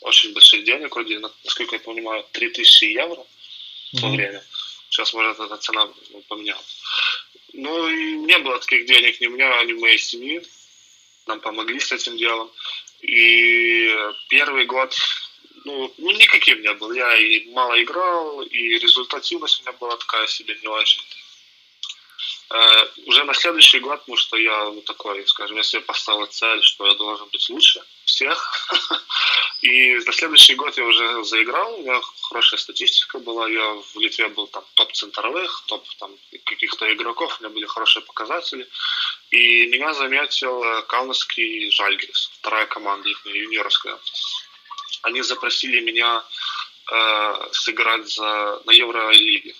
очень 0.00 0.32
больших 0.32 0.62
денег, 0.64 0.94
вроде, 0.94 1.18
на- 1.18 1.32
насколько 1.42 1.74
я 1.74 1.80
понимаю, 1.80 2.24
3000 2.32 2.84
евро 2.84 3.26
в 3.92 4.00
то 4.00 4.06
время. 4.10 4.44
Сейчас, 4.90 5.12
может, 5.12 5.40
эта 5.40 5.56
цена 5.56 5.88
поменялась. 6.28 6.80
Ну, 7.52 7.88
и 7.88 8.12
не 8.12 8.38
было 8.38 8.60
таких 8.60 8.86
денег 8.86 9.20
ни 9.20 9.26
у 9.26 9.30
меня, 9.30 9.64
ни 9.64 9.72
у 9.72 9.80
моей 9.80 9.98
семьи. 9.98 10.40
Нам 11.28 11.40
помогли 11.40 11.78
с 11.78 11.92
этим 11.92 12.16
делом. 12.16 12.50
И 13.02 13.94
первый 14.28 14.64
год, 14.64 14.96
ну, 15.64 15.92
никаким 15.98 16.62
не 16.62 16.72
был. 16.72 16.90
Я 16.92 17.16
и 17.16 17.50
мало 17.50 17.80
играл, 17.82 18.42
и 18.42 18.78
результативность 18.78 19.60
у 19.60 19.62
меня 19.62 19.72
была 19.78 19.96
такая 19.98 20.26
себе 20.26 20.58
не 20.62 20.68
очень. 20.68 21.02
Э, 22.50 22.86
уже 23.04 23.24
на 23.24 23.34
следующий 23.34 23.78
год, 23.78 24.00
потому 24.00 24.16
что 24.16 24.36
я 24.38 24.70
ну, 24.70 24.80
такой, 24.80 25.26
скажем, 25.26 25.56
я 25.56 25.62
себе 25.62 25.82
поставил 25.82 26.26
цель, 26.26 26.62
что 26.62 26.86
я 26.86 26.94
должен 26.94 27.28
быть 27.28 27.48
лучше 27.50 27.82
всех. 28.04 28.70
И 29.60 29.96
на 29.96 30.12
следующий 30.12 30.54
год 30.54 30.78
я 30.78 30.84
уже 30.84 31.24
заиграл, 31.24 31.74
у 31.74 31.82
меня 31.82 32.00
хорошая 32.22 32.58
статистика 32.58 33.18
была, 33.18 33.48
я 33.48 33.74
в 33.74 33.98
Литве 33.98 34.28
был 34.28 34.46
там 34.46 34.64
топ 34.74 34.92
центровых, 34.92 35.64
топ 35.66 35.84
там 35.98 36.12
каких-то 36.44 36.90
игроков, 36.92 37.36
у 37.38 37.42
меня 37.42 37.52
были 37.52 37.66
хорошие 37.66 38.02
показатели. 38.02 38.66
И 39.30 39.66
меня 39.66 39.92
заметил 39.92 40.82
Кауновский 40.86 41.70
Жальгерис, 41.70 42.30
вторая 42.38 42.66
команда 42.66 43.08
юниорская. 43.24 43.98
Они 45.02 45.22
запросили 45.22 45.80
меня 45.80 46.24
э, 46.90 47.48
сыграть 47.52 48.08
за, 48.08 48.62
на 48.64 48.70
Евролиге. 48.70 49.54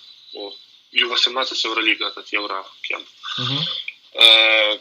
Ю-18 0.91 1.53
Евролига, 1.65 2.07
этот 2.07 2.27
Еврокемп. 2.29 3.07
Uh-huh. 3.39 4.21
Э, 4.21 4.79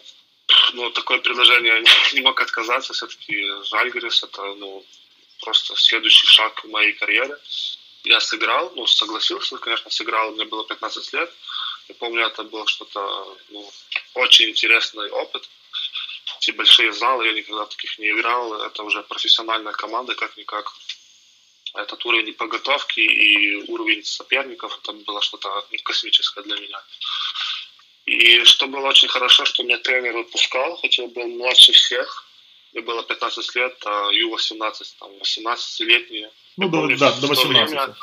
ну, 0.73 0.91
такое 0.91 1.19
предложение 1.19 1.85
не 2.15 2.21
мог 2.21 2.41
отказаться. 2.41 2.93
Все-таки 2.93 3.35
Жальгерис 3.65 4.23
это, 4.23 4.43
ну, 4.55 4.85
просто 5.41 5.77
следующий 5.77 6.27
шаг 6.27 6.65
в 6.65 6.69
моей 6.69 6.93
карьере. 6.93 7.37
Я 8.05 8.21
сыграл, 8.21 8.73
ну, 8.75 8.87
согласился, 8.87 9.59
конечно, 9.59 9.91
сыграл, 9.91 10.33
мне 10.33 10.45
было 10.45 10.65
15 10.65 11.13
лет. 11.13 11.33
Я 11.89 11.95
помню, 11.95 12.27
это 12.27 12.43
было 12.43 12.67
что-то, 12.67 13.37
ну, 13.51 13.71
очень 14.15 14.51
интересный 14.51 15.11
опыт. 15.11 15.49
Эти 16.39 16.53
большие 16.53 16.93
залы, 16.93 17.27
я 17.27 17.33
никогда 17.33 17.67
таких 17.67 17.99
не 17.99 18.11
играл. 18.11 18.63
Это 18.63 18.83
уже 18.83 19.03
профессиональная 19.03 19.73
команда, 19.73 20.15
как-никак. 20.15 20.73
Этот 21.75 22.05
уровень 22.07 22.33
подготовки 22.35 23.01
и 23.01 23.71
уровень 23.71 24.05
соперников, 24.05 24.79
это 24.83 24.93
было 24.93 25.21
что-то 25.21 25.49
космическое 25.85 26.43
для 26.43 26.57
меня. 26.57 26.83
И 28.07 28.45
что 28.45 28.67
было 28.67 28.89
очень 28.89 29.09
хорошо, 29.09 29.45
что 29.45 29.63
меня 29.63 29.79
тренер 29.79 30.15
выпускал, 30.15 30.77
хотя 30.77 31.03
я 31.03 31.09
был 31.09 31.27
младше 31.27 31.73
всех. 31.73 32.25
Мне 32.73 32.83
было 32.83 33.03
15 33.03 33.55
лет, 33.55 33.83
а 33.85 34.11
Ю-18, 34.11 34.95
там, 34.99 35.11
18-летние. 35.21 36.31
Ну, 36.57 36.69
до, 36.69 36.89
да, 36.97 37.13
до 37.13 37.27
18. 37.27 37.47
Время, 37.47 37.97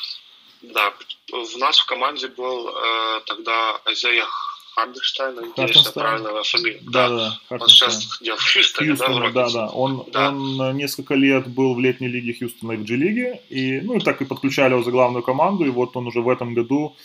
да, 0.62 0.94
в 1.32 1.58
нас 1.58 1.80
в 1.80 1.86
команде 1.86 2.28
был 2.28 2.70
э, 2.70 3.22
тогда 3.26 3.76
Азея 3.86 4.28
Харденштайн, 4.76 5.36
надеюсь, 5.36 5.86
я 5.86 5.92
правильно 5.92 6.44
фамилию. 6.44 6.82
Да, 6.84 7.10
да, 7.10 7.40
да. 7.50 7.58
Он 7.58 7.68
сейчас 7.70 8.20
где 8.20 8.36
в 8.36 8.42
Хьюстоне, 8.42 8.90
Хьюстоне, 8.92 9.32
да, 9.32 9.48
да, 9.48 9.50
да. 9.50 9.68
Он, 9.70 10.06
да. 10.12 10.30
он 10.30 10.78
несколько 10.78 11.16
лет 11.16 11.48
был 11.48 11.76
в 11.76 11.80
летней 11.80 12.10
лиге 12.10 12.34
Хьюстона 12.34 12.74
и 12.74 12.78
в 12.78 12.84
G-лиге, 12.84 13.42
и, 13.50 13.80
ну, 13.82 13.96
и 13.96 14.00
так 14.02 14.22
и 14.22 14.26
подключали 14.26 14.74
его 14.74 14.84
за 14.84 14.92
главную 14.92 15.24
команду, 15.24 15.66
и 15.66 15.70
вот 15.70 15.96
он 15.96 16.08
уже 16.08 16.22
в 16.22 16.30
этом 16.30 16.54
году 16.54 16.96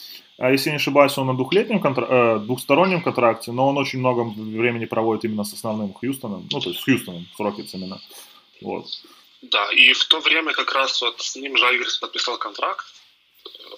а 0.41 0.51
если 0.51 0.71
не 0.71 0.77
ошибаюсь, 0.77 1.19
он 1.19 1.27
на 1.27 1.35
двухлетнем 1.35 1.81
контра... 1.81 2.07
э, 2.09 2.39
двухстороннем 2.39 3.03
контракте, 3.03 3.53
но 3.53 3.69
он 3.69 3.77
очень 3.77 3.99
много 3.99 4.23
времени 4.23 4.87
проводит 4.87 5.27
именно 5.27 5.45
с 5.45 5.53
основным 5.53 5.93
Хьюстоном, 5.93 6.49
ну, 6.51 6.61
то 6.61 6.71
есть 6.71 6.81
с 6.81 6.85
Хьюстоном, 6.85 7.29
с 7.37 7.39
Рокетс 7.39 7.75
именно. 7.75 8.01
Вот. 8.63 8.87
Да, 9.43 9.71
и 9.71 9.93
в 9.93 10.03
то 10.07 10.19
время 10.21 10.55
как 10.55 10.73
раз 10.73 11.03
вот 11.03 11.21
с 11.21 11.37
ним 11.37 11.59
Жальгерс 11.59 11.99
подписал 11.99 12.39
контракт, 12.39 12.87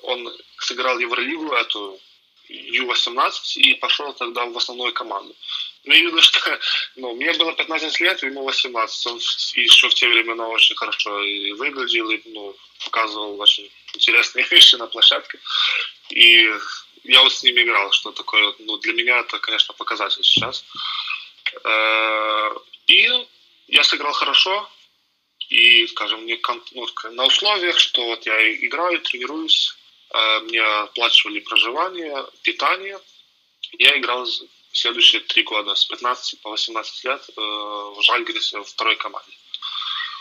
он 0.04 0.28
сыграл 0.58 1.00
Евролигу 1.00 1.52
эту 1.52 1.98
Ю-18 2.52 3.32
и 3.56 3.74
пошел 3.74 4.12
тогда 4.12 4.44
в 4.46 4.56
основную 4.56 4.92
команду. 4.92 5.34
Ну, 5.84 5.94
и 5.94 6.02
видно, 6.02 6.20
что 6.22 6.58
ну, 6.96 7.14
мне 7.14 7.32
было 7.32 7.52
15 7.52 8.00
лет, 8.00 8.22
ему 8.22 8.44
18. 8.44 9.06
Он 9.06 9.18
еще 9.54 9.88
в 9.88 9.94
те 9.94 10.08
времена 10.08 10.48
очень 10.48 10.76
хорошо 10.76 11.22
и 11.22 11.52
выглядел, 11.52 12.10
и 12.10 12.20
ну, 12.26 12.54
показывал 12.84 13.40
очень 13.40 13.70
интересные 13.94 14.46
вещи 14.50 14.76
на 14.76 14.86
площадке. 14.86 15.38
И 16.10 16.50
я 17.04 17.22
вот 17.22 17.32
с 17.32 17.42
ними 17.42 17.62
играл, 17.62 17.90
что 17.92 18.12
такое, 18.12 18.54
ну, 18.60 18.76
для 18.78 18.92
меня 18.92 19.18
это, 19.18 19.38
конечно, 19.38 19.74
показатель 19.74 20.22
сейчас. 20.22 20.64
Э, 21.64 22.50
и 22.86 23.08
я 23.68 23.82
сыграл 23.82 24.12
хорошо, 24.12 24.68
и, 25.48 25.86
скажем, 25.88 26.22
мне 26.22 26.40
ну, 26.72 26.86
на 27.10 27.24
условиях, 27.26 27.78
что 27.78 28.04
вот 28.06 28.24
я 28.26 28.54
играю, 28.54 29.00
тренируюсь, 29.00 29.76
мне 30.42 30.60
оплачивали 30.60 31.40
проживание, 31.40 32.26
питание, 32.42 32.98
я 33.78 33.98
играл 33.98 34.26
следующие 34.72 35.20
три 35.22 35.42
года, 35.42 35.74
с 35.74 35.84
15 35.84 36.40
по 36.42 36.50
18 36.50 37.04
лет 37.04 37.30
э, 37.36 37.40
в 37.40 38.02
Жальгрисе, 38.02 38.60
в 38.60 38.64
второй 38.64 38.96
команде. 38.96 39.32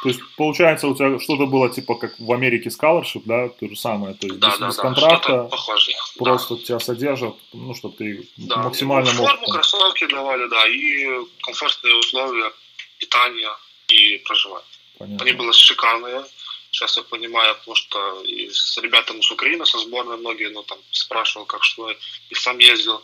То 0.04 0.10
есть, 0.10 0.20
получается, 0.36 0.88
у 0.88 0.96
тебя 0.96 1.20
что-то 1.20 1.46
было 1.46 1.70
типа 1.70 1.96
как 1.96 2.20
в 2.20 2.32
Америке 2.32 2.70
scholarship, 2.70 3.22
да, 3.26 3.50
то 3.50 3.70
же 3.70 3.76
самое, 3.76 4.16
то 4.16 4.26
есть 4.26 4.40
да, 4.40 4.50
без, 4.50 4.58
да, 4.58 4.68
без 4.68 4.76
да, 4.76 4.82
контракта, 4.82 5.44
похоже, 5.44 5.92
просто 6.18 6.56
да. 6.56 6.64
тебя 6.64 6.80
содержат, 6.80 7.36
ну, 7.54 7.76
чтобы 7.76 7.98
ты 7.98 8.28
да, 8.38 8.58
максимально 8.58 9.14
мог... 9.14 9.30
Форму, 9.30 9.48
кроссовки 9.48 10.08
давали, 10.08 10.48
да, 10.50 10.68
и 10.68 11.08
комфортные 11.44 11.96
условия 11.96 12.52
питания 12.98 13.52
и 13.90 14.18
проживания. 14.26 14.66
Понятно. 14.98 15.24
Они 15.24 15.34
были 15.34 15.52
шикарные, 15.52 16.26
сейчас 16.72 16.98
я 16.98 17.04
понимаю, 17.04 17.56
потому 17.56 17.76
что 17.76 18.22
и 18.24 18.50
с 18.50 18.78
ребятами 18.78 19.22
с 19.22 19.32
Украины, 19.32 19.66
со 19.66 19.78
сборной 19.80 20.18
многие, 20.18 20.50
ну, 20.50 20.64
там, 20.64 20.80
спрашивал, 20.92 21.46
как 21.46 21.64
что, 21.64 21.92
и 21.92 22.36
сам 22.36 22.58
ездил, 22.58 23.04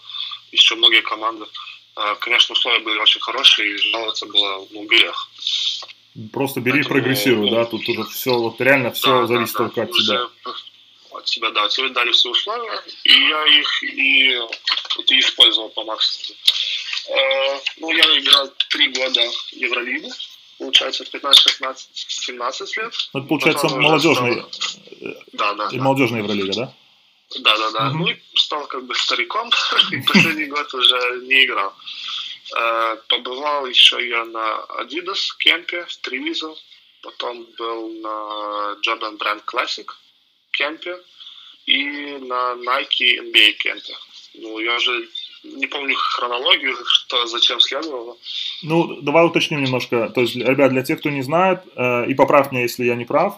еще 0.51 0.75
многие 0.75 1.01
команды. 1.01 1.45
А, 1.95 2.15
конечно, 2.15 2.53
условия 2.53 2.79
были 2.79 2.99
очень 2.99 3.21
хорошие, 3.21 3.73
и 3.73 3.77
жаловаться 3.77 4.25
было, 4.25 4.65
ну, 4.71 4.85
грех. 4.85 5.29
Просто 6.33 6.61
бери 6.61 6.81
и 6.81 6.83
прогрессируй, 6.83 7.51
да, 7.51 7.65
тут 7.65 7.87
уже 7.87 8.03
все, 8.05 8.31
вот 8.31 8.59
реально 8.59 8.91
все 8.91 9.21
да, 9.21 9.27
зависит 9.27 9.53
да, 9.53 9.57
только 9.59 9.75
да. 9.75 9.83
от 9.83 9.91
тебя. 9.91 10.27
От 11.11 11.25
тебя, 11.25 11.49
да, 11.51 11.67
тебе 11.69 11.89
дали 11.89 12.11
все 12.11 12.29
условия, 12.29 12.81
и 13.03 13.11
я 13.11 13.59
их 13.59 13.83
и, 13.83 14.39
и 15.09 15.19
использовал 15.19 15.69
по 15.69 15.83
максимуму. 15.83 16.39
Э, 17.09 17.59
ну, 17.77 17.91
я 17.91 18.03
играл 18.19 18.51
три 18.69 18.89
года 18.89 19.21
Евролигу, 19.51 20.09
получается, 20.57 21.05
15, 21.05 21.41
16, 21.41 21.89
17 21.93 22.77
лет. 22.77 22.93
Ну, 23.13 23.19
это, 23.19 23.29
получается, 23.29 23.69
молодежный, 23.69 24.43
да, 25.33 25.53
да, 25.53 25.69
и 25.71 25.79
молодежная 25.79 26.21
Евролига, 26.21 26.53
да? 26.53 26.73
Да, 27.39 27.57
да, 27.57 27.71
да. 27.71 27.89
Угу. 27.89 27.97
Ну 27.97 28.07
и 28.07 28.17
стал 28.35 28.67
как 28.67 28.85
бы 28.85 28.95
стариком, 28.95 29.51
и 29.91 30.01
последний 30.01 30.45
год 30.45 30.73
уже 30.73 31.21
не 31.23 31.45
играл. 31.45 31.73
Э, 32.57 32.97
побывал 33.09 33.65
еще 33.65 34.07
я 34.07 34.23
на 34.25 34.65
Adidas 34.79 35.35
кемпе 35.37 35.85
в 35.85 35.97
Тревизо, 35.97 36.55
потом 37.01 37.45
был 37.57 37.89
на 38.01 38.77
Jordan 38.81 39.17
Brand 39.17 39.43
Classic 39.45 39.87
кемпе 40.51 40.97
и 41.65 41.85
на 42.19 42.53
Nike 42.53 43.19
NBA 43.19 43.51
кемпе. 43.53 43.95
Ну, 44.37 44.59
я 44.59 44.75
уже 44.75 45.07
не 45.43 45.67
помню 45.67 45.95
хронологию, 45.95 46.75
что 46.85 47.25
зачем 47.27 47.59
следовало. 47.59 48.17
Ну, 48.63 49.01
давай 49.01 49.25
уточним 49.25 49.63
немножко. 49.63 50.09
То 50.09 50.21
есть, 50.21 50.35
ребят, 50.35 50.71
для 50.71 50.83
тех, 50.83 50.99
кто 50.99 51.09
не 51.09 51.21
знает, 51.21 51.61
э, 51.75 52.09
и 52.09 52.13
поправь 52.13 52.51
меня, 52.51 52.63
если 52.63 52.85
я 52.85 52.95
не 52.95 53.05
прав, 53.05 53.35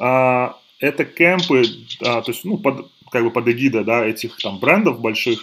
э, 0.00 0.48
это 0.78 1.04
кемпы, 1.04 1.64
то 2.00 2.24
есть, 2.26 2.44
ну, 2.44 2.58
под, 2.58 2.86
как 3.10 3.24
бы 3.24 3.30
под 3.30 3.48
эгидой, 3.48 3.84
да, 3.84 4.04
этих 4.04 4.36
там 4.38 4.58
брендов 4.58 5.00
больших, 5.00 5.40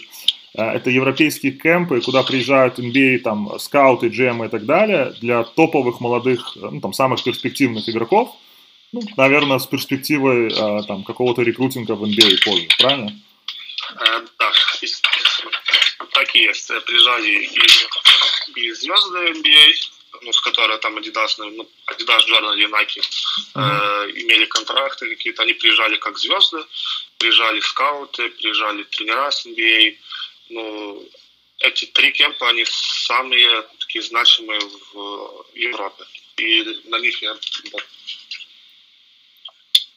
Э, 0.56 0.72
это 0.72 0.90
европейские 0.90 1.52
кемпы, 1.52 2.02
куда 2.02 2.24
приезжают 2.24 2.80
NBA, 2.80 3.20
там, 3.20 3.60
скауты, 3.60 4.08
GM 4.08 4.46
и 4.46 4.50
так 4.50 4.66
далее, 4.66 5.14
для 5.22 5.44
топовых 5.44 6.00
молодых, 6.00 6.58
э, 6.58 6.70
ну, 6.72 6.82
там, 6.82 6.94
самых 6.94 7.24
перспективных 7.24 7.88
игроков, 7.90 8.36
ну, 8.92 9.02
наверное, 9.18 9.60
с 9.60 9.68
перспективой 9.68 10.52
э, 10.52 10.84
там, 10.88 11.04
какого-то 11.04 11.44
рекрутинга 11.44 11.94
в 11.94 12.04
NBA 12.04 12.44
позже, 12.44 12.68
правильно? 12.80 13.14
Да, 14.40 14.52
так 16.20 16.36
и 16.36 16.40
есть. 16.40 16.68
Приезжали 16.86 17.30
и, 17.30 18.60
и 18.60 18.72
звезды 18.72 19.18
NBA, 19.32 19.74
ну, 20.22 20.34
с 20.34 20.42
которой 20.42 20.78
там 20.80 20.98
Adidas, 20.98 21.36
ну, 21.38 21.70
Adidas, 21.88 22.28
Jordan 22.28 22.56
или 22.56 22.68
Nike 22.68 23.00
uh-huh. 23.56 24.08
э, 24.08 24.12
имели 24.22 24.46
контракты 24.46 25.10
какие-то, 25.16 25.44
они 25.44 25.54
приезжали 25.54 25.96
как 25.98 26.18
звезды, 26.18 26.66
приезжали 27.18 27.60
скауты, 27.62 28.30
приезжали 28.30 28.84
тренера 28.84 29.32
с 29.32 29.46
NBA, 29.46 29.98
ну, 30.50 31.10
эти 31.60 31.86
три 31.86 32.12
кемпа, 32.12 32.50
они 32.50 32.66
самые 32.66 33.64
такие 33.80 34.02
значимые 34.02 34.60
в 34.94 35.46
Европе. 35.54 36.04
И 36.38 36.82
на 36.86 37.00
них 37.00 37.22
я 37.22 37.34
был. 37.72 37.82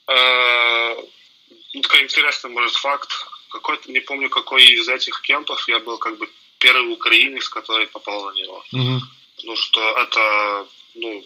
Э, 0.08 0.94
ну, 1.74 1.80
такой 1.82 2.02
интересный, 2.02 2.50
может, 2.50 2.76
факт. 2.76 3.11
Какой-то, 3.52 3.92
не 3.92 4.00
помню, 4.00 4.30
какой 4.30 4.64
из 4.64 4.88
этих 4.88 5.20
кемпов 5.20 5.68
я 5.68 5.78
был 5.78 5.98
как 5.98 6.16
бы 6.18 6.28
первый 6.58 6.92
украинец, 6.92 7.48
который 7.48 7.86
попал 7.86 8.24
на 8.24 8.34
него. 8.34 8.64
Угу. 8.72 9.00
Ну, 9.44 9.56
что 9.56 9.80
это, 9.98 10.66
ну, 10.94 11.24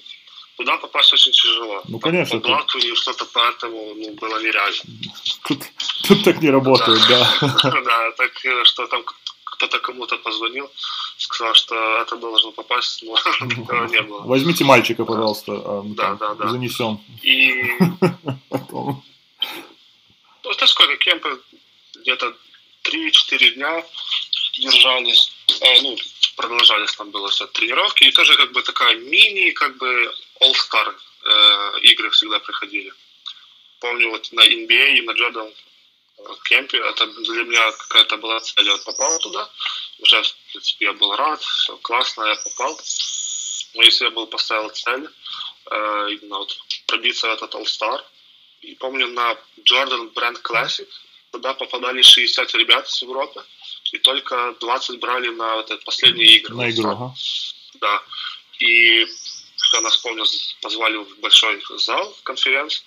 туда 0.56 0.76
попасть 0.78 1.12
очень 1.12 1.32
тяжело. 1.32 1.82
Ну, 1.88 1.98
конечно. 2.00 2.40
По 2.40 2.48
блату 2.48 2.78
или 2.78 2.94
что-то 2.94 3.26
поэтому 3.26 3.94
ну, 3.94 4.12
было 4.14 4.40
нереально. 4.40 4.82
Тут, 5.44 5.62
тут 6.08 6.24
так 6.24 6.42
не 6.42 6.50
работает, 6.50 7.00
да. 7.08 7.38
Да, 7.62 8.10
так 8.16 8.44
э, 8.44 8.64
что 8.64 8.86
там 8.86 9.04
кто-то 9.44 9.78
кому-то 9.78 10.16
позвонил, 10.18 10.70
сказал, 11.18 11.54
что 11.54 11.74
это 12.02 12.16
должно 12.16 12.52
попасть, 12.52 13.02
но 13.02 13.16
такого 13.48 13.86
не 13.86 14.02
было. 14.02 14.22
Возьмите 14.22 14.64
мальчика, 14.64 15.04
пожалуйста, 15.04 15.52
а, 15.52 15.82
да, 15.84 16.14
да, 16.14 16.34
да. 16.34 16.48
занесем. 16.48 17.00
И... 17.22 17.52
Ну, 20.44 20.52
это 20.52 20.66
сколько, 20.68 20.96
кемпы? 20.98 21.40
Где-то 22.06 22.36
3-4 22.84 23.50
дня. 23.54 23.84
держались, 24.58 25.32
э, 25.60 25.82
ну, 25.82 25.98
продолжались 26.36 26.94
там 26.94 27.10
было 27.10 27.28
все 27.28 27.48
тренировки, 27.48 28.04
и 28.04 28.12
тоже 28.12 28.36
как 28.36 28.52
бы 28.52 28.62
такая 28.62 28.94
мини, 28.94 29.50
как 29.50 29.76
бы 29.76 30.14
All-Star 30.40 30.94
э, 30.94 31.80
игры 31.82 32.10
всегда 32.10 32.38
приходили. 32.38 32.92
Помню 33.80 34.10
вот 34.10 34.30
на 34.32 34.46
NBA 34.46 34.98
и 34.98 35.02
на 35.02 35.10
Jordan 35.10 35.52
кемпе, 36.44 36.78
это 36.78 37.06
для 37.06 37.42
меня 37.42 37.72
какая-то 37.72 38.16
была 38.18 38.38
цель. 38.38 38.66
Я 38.66 38.76
попал 38.78 39.18
туда, 39.18 39.50
уже, 39.98 40.22
в 40.22 40.34
принципе, 40.52 40.84
я 40.84 40.92
был 40.92 41.16
рад, 41.16 41.42
все 41.42 41.76
классно, 41.78 42.24
я 42.24 42.36
попал. 42.36 42.80
Но 43.74 43.82
если 43.82 44.04
я 44.04 44.10
был 44.12 44.28
поставил 44.28 44.70
цель, 44.70 45.08
э, 45.72 46.08
именно 46.12 46.38
вот 46.38 46.56
пробиться 46.86 47.26
в 47.26 47.32
этот 47.32 47.52
All-Star, 47.54 48.00
и 48.60 48.76
помню 48.76 49.08
на 49.08 49.36
Jordan 49.58 50.12
Brand 50.14 50.40
Classic, 50.42 50.88
туда 51.36 51.54
попадали 51.54 52.02
60 52.02 52.54
ребят 52.54 52.88
с 52.88 53.02
Европы, 53.02 53.44
и 53.92 53.98
только 53.98 54.54
20 54.60 54.98
брали 54.98 55.28
на 55.28 55.56
вот 55.56 55.84
последние 55.84 56.36
игры. 56.36 56.54
На 56.54 56.70
игру, 56.70 56.90
ага. 56.90 57.14
Да. 57.80 58.02
И 58.58 59.06
когда 59.58 59.82
нас, 59.82 59.96
помню, 59.98 60.24
позвали 60.62 60.96
в 60.96 61.18
большой 61.20 61.62
зал 61.78 62.16
конференции, 62.22 62.82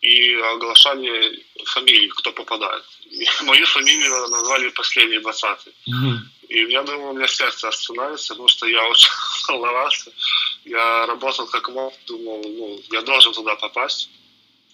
и 0.00 0.34
оглашали 0.34 1.46
фамилии, 1.64 2.08
кто 2.08 2.32
попадает. 2.32 2.84
И 3.10 3.26
мою 3.44 3.66
фамилию 3.66 4.28
назвали 4.28 4.68
последний 4.70 5.18
20 5.18 5.58
mm-hmm. 5.88 6.18
И 6.48 6.72
я 6.72 6.82
думал, 6.82 7.10
у 7.10 7.12
меня 7.14 7.26
сердце 7.26 7.68
остановится, 7.68 8.34
потому 8.34 8.48
что 8.48 8.66
я 8.66 8.84
очень 8.86 9.10
волновался. 9.48 10.12
Я 10.64 11.06
работал 11.06 11.46
как 11.46 11.68
мог, 11.70 11.94
думал, 12.06 12.42
ну, 12.44 12.80
я 12.92 13.02
должен 13.02 13.32
туда 13.32 13.54
попасть. 13.54 14.10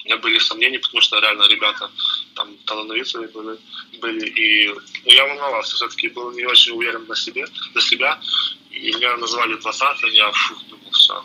У 0.04 0.08
меня 0.08 0.16
были 0.16 0.38
сомнения, 0.38 0.78
потому 0.78 1.00
что 1.00 1.20
реально 1.20 1.48
ребята 1.48 1.90
там 2.34 2.56
талановитые 2.66 3.28
были. 3.28 3.58
были 3.98 4.28
и 4.28 4.68
ну, 4.68 4.80
я 5.04 5.26
волновался, 5.26 5.76
все-таки 5.76 6.08
был 6.08 6.32
не 6.32 6.44
очень 6.44 6.72
уверен 6.72 7.06
на 7.06 7.16
себе, 7.16 7.46
на 7.74 7.80
себя. 7.80 8.20
И 8.70 8.92
меня 8.92 9.16
назвали 9.16 9.54
20 9.54 10.14
я 10.14 10.30
фу, 10.32 10.54
думал, 10.68 10.90
все, 10.92 11.24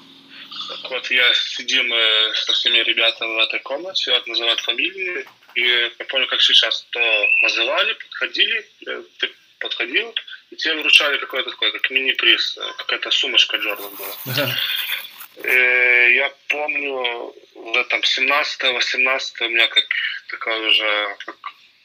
так 0.68 0.92
вот, 0.92 1.12
я 1.12 1.34
сидим 1.34 1.94
э, 1.94 2.34
со 2.34 2.54
всеми 2.54 2.80
ребятами 2.80 3.36
в 3.36 3.40
этой 3.40 3.60
комнате, 3.60 4.12
вот 4.12 4.28
называют 4.28 4.60
фамилии, 4.62 5.26
и 5.56 5.62
я 5.62 6.06
помню, 6.10 6.28
как 6.28 6.42
сейчас, 6.42 6.86
то 6.90 7.00
называли, 7.44 7.94
подходили, 7.94 8.66
ты 9.20 9.32
подходил, 9.60 10.14
и 10.52 10.56
тебе 10.56 10.76
вручали 10.76 11.18
какой-то 11.18 11.52
такой, 11.52 11.72
как 11.72 11.90
мини-приз, 11.90 12.58
э, 12.58 12.74
какая-то 12.78 13.12
сумочка 13.12 13.58
Джордан 13.58 13.96
была. 13.96 14.16
Я 15.44 16.34
помню, 16.48 17.34
уже 17.56 17.84
там 17.86 18.02
17-18 18.02 19.46
у 19.46 19.50
меня 19.50 19.68
как 19.68 19.86
такая 20.30 20.60
уже, 20.60 21.16
как, 21.26 21.36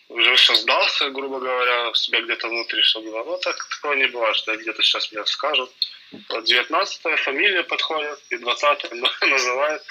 уже 0.08 0.34
все 0.36 0.54
сдался, 0.54 1.10
грубо 1.10 1.40
говоря, 1.40 1.90
в 1.90 1.98
себя 1.98 2.20
где-то 2.20 2.48
внутри, 2.48 2.82
что 2.82 3.00
было. 3.00 3.24
Ну, 3.24 3.38
так 3.38 3.56
такого 3.68 3.94
не 3.94 4.06
бывает, 4.06 4.36
что 4.36 4.56
где-то 4.56 4.82
сейчас 4.82 5.10
меня 5.12 5.24
скажут. 5.24 5.70
19 6.12 7.20
фамилия 7.20 7.62
подходит, 7.62 8.18
и 8.30 8.36
20 8.36 8.92
называют. 9.22 9.82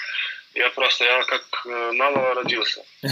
Я 0.54 0.68
просто, 0.70 1.04
я 1.04 1.22
как 1.22 1.44
э, 1.64 1.92
наново 1.92 2.34
родился. 2.34 2.84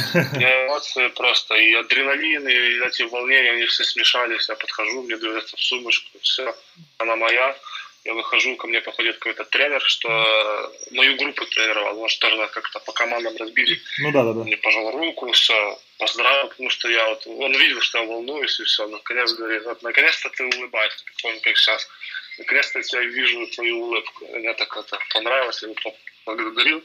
Я 0.41 0.67
эмоции 0.67 1.07
просто, 1.07 1.55
и 1.55 1.73
адреналин, 1.73 2.49
и 2.49 2.85
эти 2.85 3.03
волнения, 3.03 3.53
они 3.53 3.65
все 3.67 3.85
смешались. 3.85 4.49
Я 4.49 4.57
подхожу, 4.57 5.03
мне 5.03 5.17
дают 5.17 5.49
в 5.49 5.61
сумочку, 5.61 6.19
все, 6.21 6.53
она 6.99 7.15
моя. 7.15 7.57
Я 8.05 8.15
выхожу, 8.15 8.57
ко 8.57 8.67
мне 8.67 8.81
подходит 8.81 9.19
какой-то 9.19 9.45
тренер, 9.45 9.83
что 9.83 10.09
мою 10.93 11.17
группу 11.17 11.45
тренировал, 11.47 11.97
может, 11.97 12.19
тоже 12.21 12.49
как-то 12.49 12.81
по 12.81 12.93
командам 12.93 13.37
разбили. 13.37 13.81
Ну 13.99 14.13
да, 14.13 14.23
да, 14.23 14.33
да. 14.33 14.45
Мне 14.45 14.57
пожал 14.57 14.91
руку, 14.91 15.31
все, 15.33 15.79
поздравил, 15.99 16.49
потому 16.49 16.71
что 16.71 16.89
я 16.89 17.09
вот, 17.09 17.27
он 17.27 17.53
видел, 17.57 17.81
что 17.81 17.99
я 17.99 18.05
волнуюсь, 18.05 18.61
и 18.61 18.65
все, 18.65 18.87
наконец 18.87 19.33
говорит, 19.33 19.65
вот, 19.65 19.83
наконец-то 19.83 20.31
ты 20.31 20.45
улыбаешься, 20.45 21.05
помню, 21.23 21.41
как 21.41 21.57
сейчас 21.57 21.89
наконец-то 22.39 22.79
я 22.79 23.01
вижу 23.05 23.47
твою 23.49 23.83
улыбку. 23.83 24.27
Мне 24.29 24.55
так 24.55 24.77
это 24.77 24.99
понравилось, 25.13 25.63
я 25.63 25.69
поблагодарил 26.25 26.83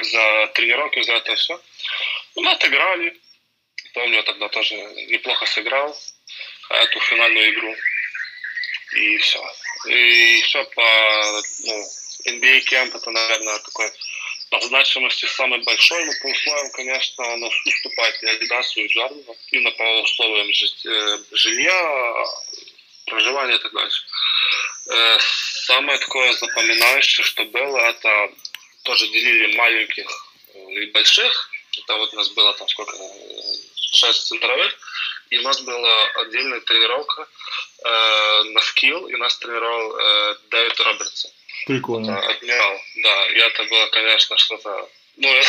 за 0.00 0.50
тренировки, 0.54 1.02
за 1.02 1.14
это 1.14 1.34
все. 1.34 1.60
Мы 2.36 2.50
отыграли. 2.50 3.20
Помню, 3.94 4.22
тогда 4.22 4.48
тоже 4.48 4.74
неплохо 5.08 5.44
сыграл 5.46 5.94
эту 6.70 7.00
финальную 7.00 7.52
игру. 7.52 7.74
И 8.94 9.16
все. 9.18 9.42
И 9.86 10.38
еще 10.38 10.64
по 10.64 11.42
ну, 11.60 11.84
NBA 12.26 12.60
кемп 12.60 12.94
это, 12.94 13.10
наверное, 13.10 13.58
такой 13.58 13.90
по 14.50 14.60
значимости 14.60 15.24
самый 15.24 15.62
большой, 15.62 16.04
но 16.04 16.12
по 16.20 16.26
условиям, 16.26 16.70
конечно, 16.72 17.32
оно 17.32 17.50
уступает 17.64 18.22
не 18.22 18.30
Adidas 18.32 18.66
и 18.74 18.86
Jordan, 18.86 19.36
именно 19.50 19.70
по 19.70 19.82
условиям 20.02 20.46
э, 20.48 21.24
жилья, 21.32 22.24
проживания 23.06 23.56
и 23.56 23.58
так 23.58 23.72
дальше. 23.72 24.02
Э, 24.90 25.18
самое 25.64 25.98
такое 25.98 26.32
запоминающее, 26.34 27.24
что 27.24 27.44
было, 27.46 27.78
это 27.78 28.30
тоже 28.82 29.08
делили 29.08 29.56
маленьких 29.56 30.06
и 30.54 30.86
больших. 30.86 31.50
Это 31.78 31.96
вот 31.96 32.12
у 32.12 32.16
нас 32.16 32.28
было 32.30 32.52
там 32.52 32.68
сколько, 32.68 32.94
шесть 33.92 34.26
центровых. 34.26 34.78
И 35.30 35.38
у 35.38 35.42
нас 35.42 35.62
была 35.62 36.04
отдельная 36.16 36.60
тренировка 36.60 37.22
э, 37.22 37.26
на 37.84 38.60
скилл, 38.60 39.08
и 39.08 39.16
нас 39.16 39.36
тренировал 39.38 39.96
э, 39.96 40.36
Дэвид 40.50 40.80
Робертсон. 40.80 41.30
Прикольно. 41.66 42.18
Это 42.18 42.28
адмирал, 42.28 42.80
да. 42.96 43.26
И 43.26 43.36
это 43.36 43.64
было, 43.64 43.86
конечно, 43.86 44.36
что-то... 44.36 44.90
Ну, 45.16 45.28
я 45.34 45.42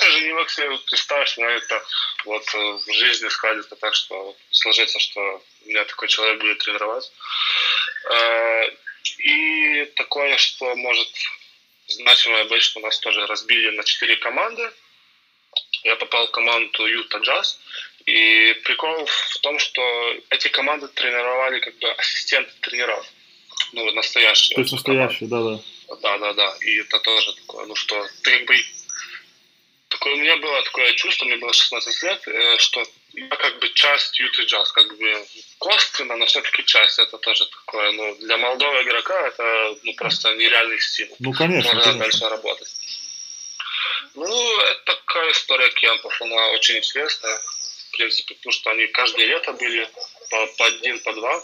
даже 0.00 0.20
не 0.20 0.32
мог 0.32 0.50
себе 0.50 0.78
представить, 0.78 1.36
но 1.38 1.46
это 1.48 1.84
вот 2.24 2.44
э, 2.54 2.58
в 2.58 2.92
жизни 2.92 3.28
складится 3.28 3.76
так, 3.76 3.94
что 3.94 4.36
сложится, 4.50 4.98
что 4.98 5.42
меня 5.64 5.84
такой 5.84 6.08
человек 6.08 6.40
будет 6.40 6.58
тренировать. 6.58 7.10
Э, 8.10 8.70
и 9.18 9.84
такое, 9.96 10.36
что 10.36 10.74
может 10.76 11.08
значимое 11.88 12.44
быть, 12.44 12.62
что 12.62 12.80
нас 12.80 12.98
тоже 12.98 13.26
разбили 13.26 13.70
на 13.70 13.84
четыре 13.84 14.16
команды. 14.16 14.70
Я 15.84 15.96
попал 15.96 16.26
в 16.26 16.30
команду 16.32 16.86
Юта 16.86 17.18
Джаз. 17.18 17.60
И 18.06 18.54
прикол 18.64 19.04
в 19.04 19.38
том, 19.38 19.58
что 19.58 19.82
эти 20.30 20.48
команды 20.48 20.86
тренировали 20.88 21.58
как 21.58 21.76
бы 21.78 21.90
ассистенты 21.90 22.52
тренеров. 22.60 23.04
Ну, 23.72 23.90
настоящие. 23.92 24.54
То 24.54 24.60
есть 24.60 24.72
настоящие, 24.72 25.28
да, 25.28 25.42
да. 25.42 25.60
Да, 26.02 26.18
да, 26.18 26.32
да. 26.32 26.56
И 26.60 26.76
это 26.76 26.98
тоже 27.00 27.34
такое, 27.34 27.66
ну 27.66 27.74
что, 27.74 28.06
ты 28.22 28.38
как 28.38 28.46
бы... 28.46 28.56
Такое, 29.88 30.14
у 30.14 30.18
меня 30.18 30.36
было 30.36 30.62
такое 30.62 30.92
чувство, 30.94 31.26
мне 31.26 31.36
было 31.36 31.52
16 31.52 32.02
лет, 32.02 32.28
э, 32.28 32.58
что 32.58 32.84
я 33.12 33.28
как 33.28 33.58
бы 33.60 33.68
часть 33.72 34.18
Юты 34.18 34.42
Джаз, 34.42 34.70
как 34.72 34.96
бы 34.98 35.26
косвенно, 35.58 36.16
но 36.16 36.26
все-таки 36.26 36.64
часть. 36.64 36.98
Это 36.98 37.18
тоже 37.18 37.46
такое, 37.46 37.92
ну, 37.92 38.14
для 38.16 38.36
молодого 38.36 38.82
игрока 38.82 39.26
это 39.26 39.76
ну, 39.82 39.94
просто 39.94 40.34
нереальный 40.34 40.78
стимул. 40.80 41.16
Ну, 41.18 41.32
конечно. 41.32 41.72
Можно 41.72 41.92
конечно. 41.92 42.04
дальше 42.04 42.28
работать. 42.28 42.68
Ну, 44.14 44.60
это 44.60 44.80
такая 44.84 45.32
история 45.32 45.70
кемпов, 45.70 46.20
она 46.20 46.48
очень 46.50 46.78
интересная, 46.78 47.40
принципе, 47.96 48.34
потому 48.34 48.52
что 48.52 48.70
они 48.70 48.86
каждое 48.88 49.26
лето 49.26 49.52
были 49.52 49.88
по, 50.30 50.46
по 50.46 50.66
один, 50.66 50.98
по 51.00 51.12
два. 51.12 51.42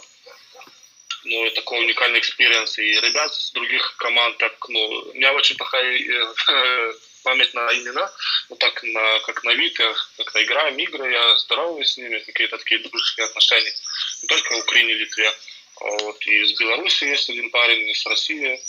Ну, 1.25 1.49
такой 1.51 1.79
уникальный 1.79 2.19
experience. 2.19 2.77
И 2.79 2.99
ребят 2.99 3.33
с 3.33 3.51
других 3.51 3.95
команд, 3.97 4.37
так, 4.37 4.53
ну, 4.67 4.79
у 4.79 5.13
меня 5.13 5.33
очень 5.33 5.55
плохая 5.55 5.97
э, 5.97 6.93
память 7.23 7.53
на 7.53 7.73
имена, 7.73 8.11
ну 8.49 8.55
так 8.57 8.83
на, 8.83 9.19
как 9.19 9.43
на 9.43 9.53
вид, 9.53 9.79
я 9.79 9.95
как-то 10.17 10.43
играем 10.43 10.77
игры, 10.77 11.11
я 11.11 11.37
здороваюсь 11.37 11.93
с 11.93 11.97
ними, 11.97 12.19
какие-то 12.19 12.57
такие 12.57 12.81
дружеские 12.81 13.25
отношения. 13.25 13.73
Не 14.21 14.27
только 14.27 14.53
в 14.53 14.59
Украине, 14.59 14.93
Литве. 14.93 15.33
А 15.81 15.85
вот 15.85 16.21
и 16.27 16.43
из 16.43 16.59
Беларуси 16.59 17.05
есть 17.05 17.29
один 17.29 17.49
парень, 17.49 17.89
и 17.89 17.93
с 17.93 18.05
России, 18.05 18.59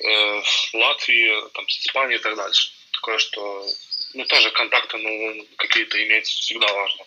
э, 0.00 0.42
с 0.42 0.74
Латвии, 0.74 1.50
там, 1.54 1.68
с 1.68 1.86
Испании 1.86 2.16
и 2.16 2.20
так 2.20 2.34
дальше. 2.34 2.70
Такое, 2.92 3.18
что 3.18 3.66
ну, 4.14 4.24
тоже 4.24 4.50
контакты 4.50 4.96
ну, 4.96 5.46
какие-то 5.56 6.02
иметь 6.02 6.26
всегда 6.26 6.72
важно. 6.72 7.04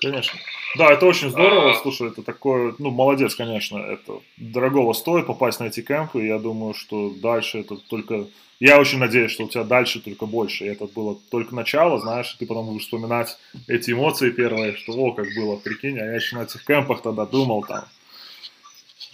Конечно. 0.00 0.38
Да, 0.76 0.92
это 0.92 1.06
очень 1.06 1.30
здорово. 1.30 1.72
А... 1.72 1.74
Слушай, 1.74 2.08
это 2.08 2.22
такое, 2.22 2.74
ну, 2.78 2.90
молодец, 2.90 3.34
конечно. 3.34 3.78
Это 3.78 4.20
дорогого 4.36 4.92
стоит 4.92 5.26
попасть 5.26 5.60
на 5.60 5.64
эти 5.64 5.82
кемпы. 5.82 6.24
Я 6.24 6.38
думаю, 6.38 6.74
что 6.74 7.10
дальше 7.10 7.58
это 7.58 7.76
только 7.76 8.26
я 8.60 8.78
очень 8.78 8.98
надеюсь, 8.98 9.32
что 9.32 9.44
у 9.44 9.48
тебя 9.48 9.64
дальше 9.64 10.00
только 10.00 10.26
больше. 10.26 10.66
И 10.66 10.68
это 10.68 10.84
было 10.84 11.18
только 11.30 11.54
начало, 11.54 11.98
знаешь, 11.98 12.36
ты 12.38 12.46
потом 12.46 12.66
будешь 12.66 12.82
вспоминать 12.82 13.38
эти 13.66 13.92
эмоции 13.92 14.30
первые, 14.30 14.76
что 14.76 14.92
о, 14.92 15.12
как 15.12 15.26
было, 15.34 15.56
прикинь, 15.56 15.98
а 15.98 16.04
я 16.04 16.14
еще 16.14 16.36
на 16.36 16.42
этих 16.42 16.64
кемпах 16.66 17.00
тогда 17.00 17.24
думал 17.24 17.64
там, 17.64 17.88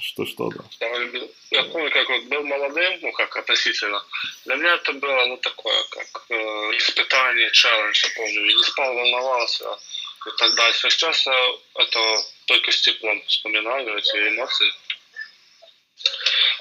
что 0.01 0.27
что 0.27 0.51
да. 0.51 0.65
Я 1.53 1.63
помню, 1.63 1.91
как 1.93 2.09
вот 2.09 2.25
был 2.25 2.43
молодым, 2.43 2.99
ну 3.03 3.13
как 3.13 3.37
относительно. 3.37 4.03
Для 4.47 4.57
меня 4.57 4.75
это 4.75 4.93
было, 4.95 5.27
ну 5.27 5.37
такое, 5.37 5.81
как 5.91 6.27
э, 6.29 6.35
испытание, 6.77 7.49
челлендж, 7.53 8.05
я 8.05 8.11
помню. 8.17 8.47
Я 8.47 8.57
не 8.57 8.63
спал, 8.65 8.95
волновался 8.95 9.65
и 10.27 10.31
так 10.39 10.55
дальше. 10.55 10.91
Сейчас 10.91 11.27
я 11.27 11.49
это 11.75 12.25
только 12.47 12.73
с 12.73 12.81
теплом 12.81 13.23
вспоминаю, 13.27 13.97
эти 13.97 14.17
эмоции. 14.29 14.73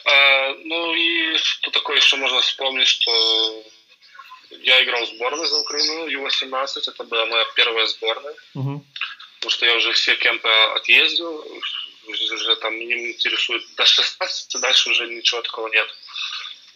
А, 0.05 0.53
ну 0.63 0.93
и 0.93 1.37
что 1.37 1.71
такое 1.71 1.97
еще 1.97 2.15
можно 2.17 2.41
вспомнить, 2.41 2.87
что 2.87 3.63
я 4.51 4.83
играл 4.83 5.03
в 5.05 5.09
сборной 5.09 5.47
за 5.47 5.57
Украину, 5.57 6.07
Ю-18, 6.07 6.67
это 6.87 7.03
была 7.03 7.25
моя 7.25 7.45
первая 7.55 7.85
сборная. 7.87 8.35
Угу. 8.53 8.85
Потому 9.35 9.51
что 9.51 9.65
я 9.65 9.75
уже 9.75 9.93
все 9.93 10.15
кемпы 10.15 10.49
отъездил, 10.49 11.61
уже 12.07 12.55
там 12.57 12.77
не 12.77 13.11
интересует 13.11 13.63
до 13.75 13.85
16, 13.85 14.61
дальше 14.61 14.89
уже 14.89 15.07
ничего 15.07 15.41
такого 15.41 15.67
нет. 15.69 15.87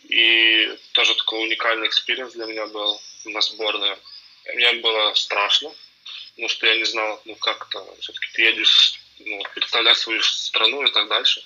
И 0.09 0.77
тоже 0.93 1.15
такой 1.15 1.43
уникальный 1.43 1.87
experience 1.87 2.33
для 2.33 2.45
меня 2.45 2.65
был 2.67 2.99
на 3.25 3.41
сборной. 3.41 3.95
Мне 4.55 4.73
было 4.73 5.13
страшно, 5.13 5.71
потому 6.39 6.49
что 6.49 6.67
я 6.67 6.75
не 6.77 6.85
знал, 6.85 7.21
ну 7.25 7.35
как 7.35 7.67
то 7.69 7.97
все-таки 7.99 8.27
ты 8.31 8.43
едешь 8.43 8.93
ну, 9.19 9.43
представлять 9.53 9.97
свою 9.97 10.21
страну 10.21 10.83
и 10.83 10.91
так 10.91 11.09
дальше. 11.09 11.43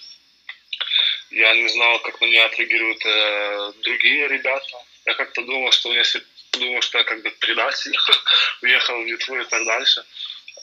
Я 1.32 1.56
не 1.56 1.68
знал, 1.68 2.00
как 2.00 2.22
на 2.22 2.26
меня 2.26 2.46
отреагируют 2.46 3.04
э, 3.04 3.74
другие 3.82 4.28
ребята. 4.28 4.78
Я 5.06 5.16
как-то 5.16 5.42
думал, 5.42 5.72
что 5.72 5.92
если 5.92 6.24
думал, 6.52 6.82
что 6.82 7.00
я 7.00 7.04
как 7.06 7.24
бы 7.24 7.32
предатель, 7.32 7.98
уехал 8.62 9.02
в 9.02 9.08
Литву 9.08 9.36
и 9.36 9.46
так 9.46 9.66
дальше. 9.66 10.06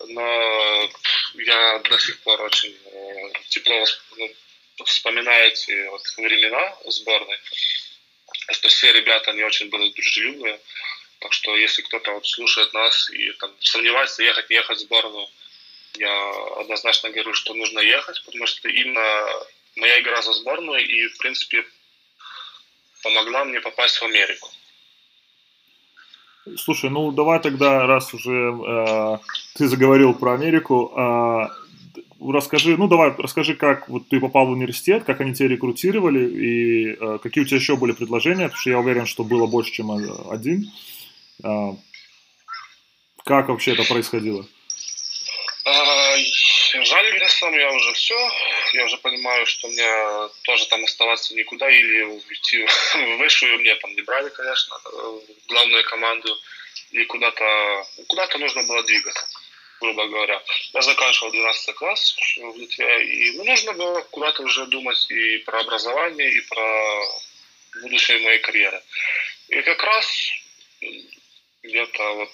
Но 0.07 0.90
я 1.35 1.79
до 1.81 1.99
сих 1.99 2.21
пор 2.21 2.40
очень 2.43 2.77
э, 2.85 3.33
тепло 3.49 3.85
ну, 4.16 4.85
вспоминаю 4.85 5.49
эти 5.49 5.88
вот 5.88 6.03
времена 6.16 6.77
сборной. 6.87 7.38
Что 8.53 8.69
все 8.69 8.93
ребята, 8.93 9.33
они 9.33 9.43
очень 9.43 9.69
были 9.71 9.90
дружелюбные. 9.90 10.61
Так 11.20 11.33
что 11.33 11.54
если 11.54 11.83
кто-то 11.83 12.12
вот 12.12 12.26
слушает 12.26 12.72
нас 12.72 13.11
и 13.11 13.33
там 13.33 13.50
сомневается, 13.61 14.22
ехать, 14.22 14.48
не 14.50 14.56
ехать 14.56 14.78
в 14.78 14.80
сборную, 14.80 15.26
я 15.98 16.30
однозначно 16.61 17.11
говорю, 17.11 17.35
что 17.35 17.54
нужно 17.54 17.80
ехать, 17.80 18.22
потому 18.24 18.46
что 18.46 18.68
именно 18.68 19.26
моя 19.76 20.00
игра 20.00 20.22
за 20.22 20.33
сборную 20.33 20.87
и, 20.87 21.09
в 21.09 21.18
принципе, 21.18 21.64
помогла 23.02 23.44
мне 23.44 23.61
попасть 23.61 23.96
в 23.98 24.02
Америку. 24.02 24.48
Слушай, 26.56 26.90
ну 26.90 27.12
давай 27.12 27.40
тогда, 27.40 27.87
раз 27.87 28.14
уже 28.14 28.33
э, 28.33 29.18
ты 29.56 29.68
заговорил 29.68 30.14
про 30.14 30.35
Америку, 30.35 30.92
э, 30.96 31.48
расскажи, 32.33 32.78
ну 32.78 32.88
давай, 32.88 33.14
расскажи, 33.18 33.54
как 33.54 33.90
вот 33.90 34.09
ты 34.09 34.20
попал 34.20 34.46
в 34.46 34.52
университет, 34.52 35.04
как 35.04 35.20
они 35.20 35.35
тебя 35.35 35.48
рекрутировали 35.48 36.28
и 36.28 36.96
э, 36.98 37.18
какие 37.22 37.44
у 37.44 37.46
тебя 37.46 37.59
еще 37.59 37.76
были 37.76 37.92
предложения, 37.92 38.44
потому 38.44 38.61
что 38.61 38.70
я 38.70 38.78
уверен, 38.78 39.04
что 39.04 39.22
было 39.22 39.46
больше, 39.46 39.72
чем 39.72 39.90
один. 39.90 40.62
Э, 40.62 40.99
как 43.24 43.48
вообще 43.48 43.72
это 43.72 43.85
происходило? 43.85 44.46
Жальгерсом 46.85 47.53
я 47.55 47.70
уже 47.72 47.92
все, 47.92 48.31
я 48.74 48.85
уже 48.85 48.96
понимаю, 48.98 49.46
что 49.46 49.68
мне 49.68 50.29
тоже 50.42 50.66
там 50.66 50.85
оставаться 50.85 51.35
никуда 51.35 51.68
или 51.70 52.03
уйти 52.03 52.64
в 52.64 53.16
высшую, 53.18 53.59
мне 53.59 53.74
там 53.76 53.94
не 53.94 54.03
брали, 54.03 54.29
конечно, 54.31 54.76
главную 55.48 55.85
команду, 55.85 56.37
и 56.92 57.05
куда-то 57.05 57.87
куда-то 58.07 58.38
нужно 58.38 58.62
было 58.64 58.83
двигаться, 58.83 59.26
грубо 59.81 60.07
говоря. 60.07 60.42
Я 60.72 60.83
заканчивал 60.83 61.31
12 61.33 61.74
класс 61.74 62.16
в 62.37 62.57
Литве, 62.57 63.05
и 63.05 63.37
ну, 63.37 63.44
нужно 63.44 63.72
было 63.72 64.00
куда-то 64.11 64.42
уже 64.42 64.66
думать 64.66 65.11
и 65.11 65.38
про 65.38 65.61
образование, 65.61 66.33
и 66.33 66.40
про 66.40 67.07
будущее 67.83 68.18
моей 68.18 68.38
карьеры. 68.38 68.81
И 69.48 69.61
как 69.62 69.83
раз 69.83 70.07
где-то 71.62 72.12
вот 72.14 72.31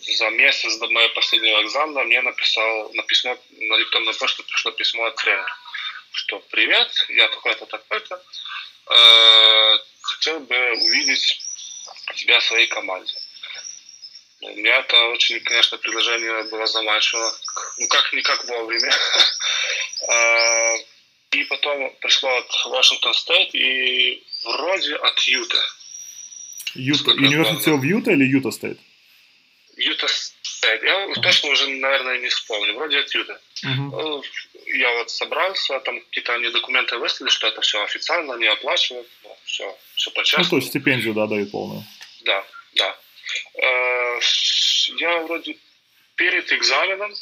за 0.00 0.30
месяц 0.30 0.76
до 0.76 0.88
моего 0.88 1.12
последнего 1.14 1.62
экзамена 1.62 2.04
мне 2.04 2.20
написал 2.22 2.90
на 2.94 3.02
письмо, 3.02 3.36
на 3.50 3.74
электронную 3.76 4.16
почту 4.16 4.42
пришло 4.44 4.70
письмо 4.72 5.04
от 5.04 5.16
тренера, 5.16 5.56
что 6.12 6.38
«Привет, 6.50 6.90
я 7.10 7.28
такой-то, 7.28 7.66
такой-то, 7.66 8.22
э, 8.90 9.78
хотел 10.00 10.40
бы 10.40 10.72
увидеть 10.72 11.38
тебя 12.16 12.40
в 12.40 12.44
своей 12.44 12.66
команде». 12.66 13.12
У 14.42 14.48
меня 14.56 14.78
это 14.78 14.96
очень, 15.08 15.38
конечно, 15.40 15.76
предложение 15.76 16.44
было 16.44 16.66
заманчиво, 16.66 17.34
ну 17.76 17.88
как-никак 17.88 18.44
вовремя. 18.44 18.92
Э, 20.08 20.76
и 21.32 21.44
потом 21.44 21.94
пришло 22.00 22.34
от 22.38 22.64
Washington 22.64 23.12
State 23.12 23.54
и 23.54 24.26
вроде 24.44 24.96
от 24.96 25.20
Юта. 25.20 25.62
Юта. 26.74 27.10
Университет 27.10 27.74
в 27.74 27.82
Юта 27.82 28.12
или 28.12 28.24
Utah 28.24 28.50
State? 28.50 28.78
Utah 29.76 30.06
State. 30.08 30.82
Я 30.82 31.14
точно 31.22 31.50
уже, 31.50 31.68
наверное, 31.68 32.18
не 32.18 32.28
вспомню. 32.28 32.74
Вроде 32.74 32.98
от 32.98 33.14
Юта. 33.14 33.40
Uh-huh. 33.64 34.22
Я 34.66 34.92
вот 34.98 35.10
собрался, 35.10 35.80
там 35.80 36.00
какие-то 36.00 36.34
они 36.34 36.50
документы 36.50 36.96
выставили, 36.98 37.30
что 37.30 37.48
это 37.48 37.60
все 37.60 37.82
официально, 37.82 38.34
они 38.34 38.46
оплачивают, 38.46 39.08
ну, 39.24 39.36
все, 39.44 39.76
все 39.94 40.10
по-честному. 40.12 40.44
Ну, 40.44 40.50
то 40.50 40.56
есть 40.56 40.68
стипендию, 40.68 41.14
да, 41.14 41.26
дают 41.26 41.50
полную. 41.50 41.84
Да, 42.22 42.44
да. 42.74 42.96
Э, 43.54 44.20
я 44.98 45.20
вроде 45.22 45.56
перед 46.14 46.52
экзаменом 46.52 47.12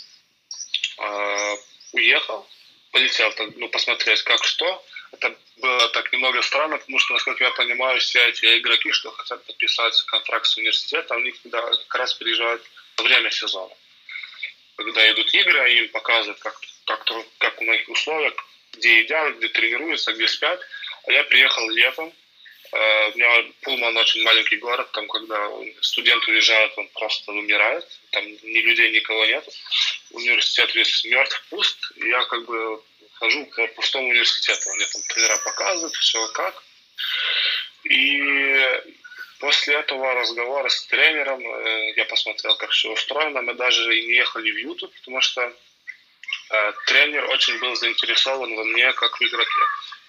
э, 0.99 1.57
уехал, 1.93 2.47
полетел, 2.93 3.33
ну, 3.57 3.69
посмотреть, 3.69 4.23
как 4.23 4.45
что. 4.45 4.85
Это 5.13 5.35
было 5.57 5.89
так 5.89 6.13
немного 6.13 6.43
странно, 6.43 6.79
потому 6.79 6.99
что, 6.99 7.15
насколько 7.15 7.45
я 7.45 7.51
понимаю, 7.51 8.01
все 8.01 8.27
эти 8.29 8.59
игроки, 8.59 8.93
что 8.93 9.11
хотят 9.11 9.45
подписать 9.45 10.01
контракт 10.03 10.47
с 10.47 10.57
университетом, 10.57 11.19
они 11.19 11.31
всегда 11.33 11.63
как 11.63 11.95
раз 11.95 12.15
приезжают 12.15 12.63
время 12.99 13.31
сезона. 13.31 13.75
Когда 14.77 15.11
идут 15.11 15.33
игры, 15.35 15.73
им 15.75 15.89
показывают, 15.89 16.39
как, 16.39 16.59
как, 16.85 17.05
как 17.39 17.61
у 17.61 17.65
них 17.65 17.89
условия, 17.89 18.33
где 18.75 19.01
едят, 19.01 19.37
где 19.37 19.49
тренируются, 19.49 20.13
где 20.13 20.29
спят. 20.29 20.61
А 21.07 21.13
я 21.13 21.25
приехал 21.25 21.69
летом, 21.71 22.13
Uh, 22.71 23.13
у 23.15 23.17
меня 23.17 23.53
Пулман 23.63 23.97
очень 23.97 24.23
маленький 24.25 24.57
город, 24.57 24.93
там, 24.93 25.09
когда 25.09 25.51
студент 25.81 26.29
уезжает, 26.29 26.77
он 26.77 26.87
просто 26.89 27.33
умирает, 27.33 27.87
там 28.11 28.27
ни 28.27 28.61
людей, 28.61 28.91
никого 28.91 29.25
нет. 29.25 29.49
Университет 30.11 30.75
весь 30.75 31.03
мертв, 31.05 31.43
пуст, 31.49 31.93
и 31.97 32.09
я 32.09 32.23
как 32.25 32.45
бы 32.45 32.83
хожу 33.19 33.47
по 33.47 33.67
пустому 33.69 34.09
университету. 34.09 34.71
Мне 34.75 34.87
там 34.87 35.03
тренера 35.03 35.39
показывают, 35.39 35.95
все 35.95 36.27
как. 36.29 36.63
И 37.85 38.83
после 39.41 39.75
этого 39.75 40.15
разговора 40.15 40.69
с 40.69 40.87
тренером 40.87 41.41
э, 41.41 41.93
я 41.97 42.05
посмотрел, 42.05 42.57
как 42.57 42.71
все 42.71 42.93
устроено. 42.93 43.43
Мы 43.43 43.55
даже 43.55 43.99
и 43.99 44.07
не 44.07 44.15
ехали 44.15 44.51
в 44.51 44.57
YouTube, 44.57 44.95
потому 44.95 45.21
что 45.21 45.43
э, 45.43 46.73
тренер 46.87 47.25
очень 47.27 47.59
был 47.59 47.75
заинтересован 47.77 48.55
во 48.55 48.65
мне 48.65 48.93
как 48.93 49.19
в 49.19 49.23
игроке. 49.23 49.61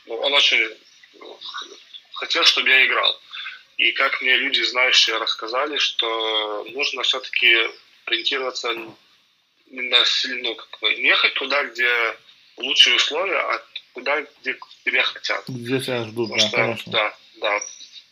Ну, 0.06 0.16
он 0.16 0.34
очень 0.34 0.78
хотел, 2.14 2.44
чтобы 2.46 2.70
я 2.70 2.86
играл. 2.86 3.20
И 3.78 3.92
как 3.94 4.22
мне 4.22 4.36
люди, 4.36 4.62
знающие, 4.62 5.18
рассказали, 5.18 5.78
что 5.78 6.66
нужно 6.70 7.04
все-таки 7.04 7.70
ориентироваться 8.06 8.74
на 8.74 10.04
ну, 10.42 10.56
как 10.56 10.80
бы, 10.82 10.96
не 10.96 11.08
ехать 11.08 11.34
туда, 11.36 11.64
где 11.64 12.18
лучшие 12.60 12.96
условия, 12.96 13.40
а 13.40 13.62
куда, 13.94 14.22
где 14.22 14.58
тебя 14.86 15.04
хотят. 15.04 15.44
Где 15.48 15.80
тебя 15.80 16.04
ждут, 16.06 16.30
Потому 16.30 16.42
да, 16.42 16.48
что, 16.48 16.58
конечно. 16.58 16.92
Да, 16.92 17.16
да. 17.42 17.60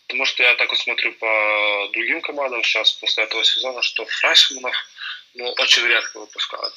Потому 0.08 0.26
что 0.26 0.44
я 0.44 0.56
так 0.56 0.70
вот 0.70 0.80
смотрю 0.80 1.12
по 1.14 1.90
другим 1.94 2.22
командам 2.22 2.64
сейчас, 2.64 2.94
после 2.94 3.26
этого 3.26 3.44
сезона, 3.44 3.82
что 3.82 4.06
фрешменов 4.06 4.76
ну, 5.34 5.50
очень 5.60 5.86
редко 5.86 6.20
выпускают. 6.20 6.74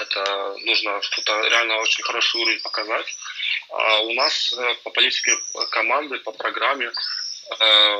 Это 0.00 0.56
нужно 0.64 1.00
что-то 1.02 1.40
реально 1.48 1.76
очень 1.76 2.02
хороший 2.02 2.40
уровень 2.40 2.60
показать. 2.60 3.06
А 3.70 4.00
у 4.00 4.12
нас 4.14 4.52
э, 4.52 4.74
по 4.82 4.90
политике 4.90 5.30
команды, 5.70 6.18
по 6.18 6.32
программе 6.32 6.90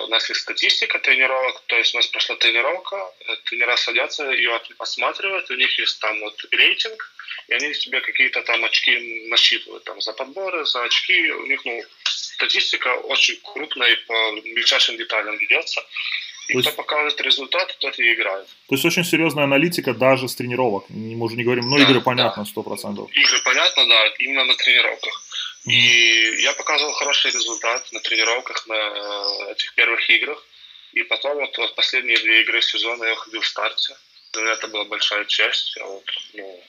у 0.04 0.06
нас 0.08 0.28
есть 0.28 0.40
статистика 0.40 0.98
тренировок, 0.98 1.62
то 1.66 1.76
есть 1.76 1.94
у 1.94 1.98
нас 1.98 2.06
прошла 2.06 2.36
тренировка, 2.36 2.96
э, 2.96 3.36
тренера 3.44 3.76
садятся, 3.76 4.30
ее 4.30 4.60
осматривают, 4.78 5.50
у 5.50 5.54
них 5.54 5.78
есть 5.78 6.00
там 6.00 6.20
вот 6.20 6.36
рейтинг, 6.50 7.12
и 7.48 7.54
они 7.54 7.74
себе 7.74 8.00
какие-то 8.00 8.42
там 8.42 8.64
очки 8.64 9.26
насчитывают, 9.28 9.84
там, 9.84 10.00
за 10.00 10.12
подборы, 10.12 10.64
за 10.64 10.84
очки, 10.84 11.30
у 11.30 11.46
них, 11.46 11.64
ну, 11.64 11.82
статистика 12.04 12.88
очень 12.88 13.38
крупная 13.42 13.92
и 13.92 13.96
по 14.06 14.32
мельчайшим 14.32 14.96
деталям 14.96 15.36
ведется. 15.38 15.82
И 16.48 16.52
то 16.52 16.60
кто 16.60 16.68
есть, 16.68 16.76
показывает 16.76 17.20
результат, 17.22 17.74
тот 17.80 17.98
и 17.98 18.12
играет. 18.12 18.46
То 18.68 18.74
есть 18.74 18.84
очень 18.84 19.04
серьезная 19.04 19.44
аналитика 19.44 19.94
даже 19.94 20.28
с 20.28 20.34
тренировок. 20.34 20.84
Мы 20.90 21.24
уже 21.24 21.36
не 21.36 21.44
говорим, 21.44 21.68
ну, 21.68 21.78
да, 21.78 21.84
игры 21.84 22.02
понятно, 22.02 22.44
сто 22.44 22.62
да. 22.62 22.68
процентов. 22.68 23.10
Игры 23.12 23.42
понятно, 23.44 23.88
да, 23.88 24.06
именно 24.18 24.44
на 24.44 24.54
тренировках. 24.54 25.22
И 25.64 26.42
я 26.42 26.52
показывал 26.52 26.92
хороший 26.92 27.30
результат 27.30 27.90
на 27.92 28.00
тренировках, 28.00 28.66
на 28.66 29.52
этих 29.52 29.74
первых 29.74 30.08
играх. 30.10 30.44
И 30.92 31.02
потом 31.02 31.36
вот, 31.36 31.56
вот 31.58 31.74
последние 31.74 32.18
две 32.18 32.42
игры 32.42 32.60
сезона 32.60 33.04
я 33.04 33.14
ходил 33.16 33.40
в 33.40 33.46
старте. 33.46 33.96
Для 34.32 34.42
меня 34.42 34.52
это 34.52 34.68
была 34.68 34.84
большая 34.84 35.24
честь. 35.24 35.74
Я 35.76 35.86
вот, 35.86 36.04
ну, 36.34 36.64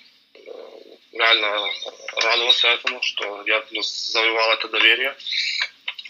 реально 1.13 1.69
радовался 2.15 2.69
этому, 2.69 3.01
что 3.01 3.43
я 3.45 3.63
ну, 3.71 3.81
завоевал 3.81 4.53
это 4.53 4.69
доверие. 4.69 5.15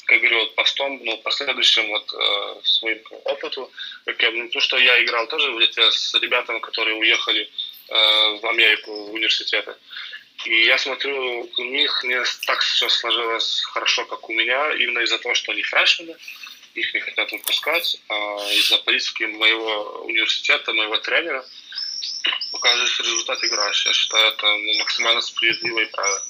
Как 0.06 0.20
говорю, 0.20 0.40
вот 0.40 0.56
постом, 0.56 1.00
ну, 1.04 1.18
последующим 1.18 1.88
вот 1.88 2.14
э, 2.14 2.62
своим 2.64 3.02
опыту, 3.24 3.72
как 4.06 4.22
я, 4.22 4.30
ну, 4.30 4.48
то, 4.50 4.60
что 4.60 4.78
я 4.78 5.04
играл 5.04 5.28
тоже 5.28 5.52
в 5.52 5.60
Литве 5.60 5.92
с 5.92 6.14
ребятами, 6.14 6.60
которые 6.60 6.96
уехали 6.96 7.50
э, 7.90 8.40
в 8.40 8.46
Америку, 8.46 9.08
в 9.08 9.14
университеты. 9.14 9.76
И 10.46 10.66
я 10.66 10.78
смотрю, 10.78 11.50
у 11.58 11.64
них 11.64 12.04
не 12.04 12.22
так 12.46 12.60
все 12.60 12.90
сложилось 12.90 13.62
хорошо, 13.74 14.06
как 14.06 14.30
у 14.30 14.34
меня, 14.34 14.72
именно 14.74 15.00
из-за 15.00 15.18
того, 15.18 15.34
что 15.36 15.52
они 15.52 15.64
фрешмены, 15.64 16.16
их 16.76 16.94
не 16.94 17.00
хотят 17.00 17.32
выпускать, 17.32 18.02
а 18.10 18.14
из-за 18.52 18.78
политики 18.80 19.24
моего 19.24 20.04
университета, 20.06 20.74
моего 20.74 20.98
тренера– 20.98 21.46
показываешь 22.52 23.00
результат 23.00 23.44
играешь. 23.44 23.86
Я 23.86 23.94
считаю, 23.94 24.28
это 24.32 24.46
ну, 24.46 24.80
максимально 24.80 25.22
справедливо 25.22 25.80
и 25.80 25.86
правильно. 25.86 26.22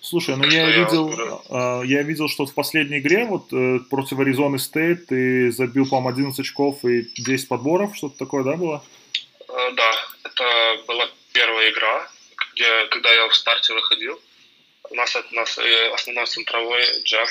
Слушай, 0.00 0.36
ну 0.36 0.44
я, 0.44 0.68
я 0.68 0.84
видел, 0.84 1.08
вот, 1.08 1.84
я 1.84 2.02
видел, 2.02 2.28
что 2.28 2.44
в 2.44 2.54
последней 2.54 2.98
игре 2.98 3.24
вот 3.24 3.52
э, 3.52 3.78
против 3.88 4.18
Аризоны 4.18 4.58
Стейт 4.58 5.06
ты 5.06 5.52
забил, 5.52 5.86
по-моему, 5.88 6.08
11 6.08 6.40
очков 6.40 6.84
и 6.84 7.08
10 7.22 7.48
подборов, 7.48 7.96
что-то 7.96 8.18
такое, 8.18 8.42
да, 8.42 8.56
было? 8.56 8.84
Да, 9.46 9.92
это 10.24 10.82
была 10.88 11.08
первая 11.32 11.70
игра, 11.70 12.10
где, 12.54 12.86
когда 12.86 13.12
я 13.12 13.28
в 13.28 13.34
старте 13.34 13.74
выходил. 13.74 14.20
У 14.90 14.94
нас, 14.94 15.16
у 15.16 15.34
нас 15.34 15.58
э, 15.58 15.92
основной 15.92 16.26
центровой 16.26 17.02
Джефф, 17.02 17.30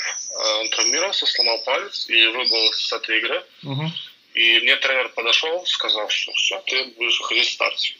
он 0.62 0.70
травмировался, 0.70 1.26
сломал 1.26 1.62
палец 1.64 2.10
и 2.10 2.28
выбыл 2.28 2.74
с 2.74 2.94
этой 2.94 3.20
игры. 3.20 3.46
Угу. 3.64 3.92
И 4.34 4.60
мне 4.62 4.78
тренер 4.78 5.10
подошел, 5.10 5.66
сказал, 5.66 6.10
что 6.10 6.32
все, 6.34 6.60
ты 6.66 6.86
будешь 6.98 7.20
выходить 7.20 7.50
в 7.50 7.54
старте. 7.54 7.96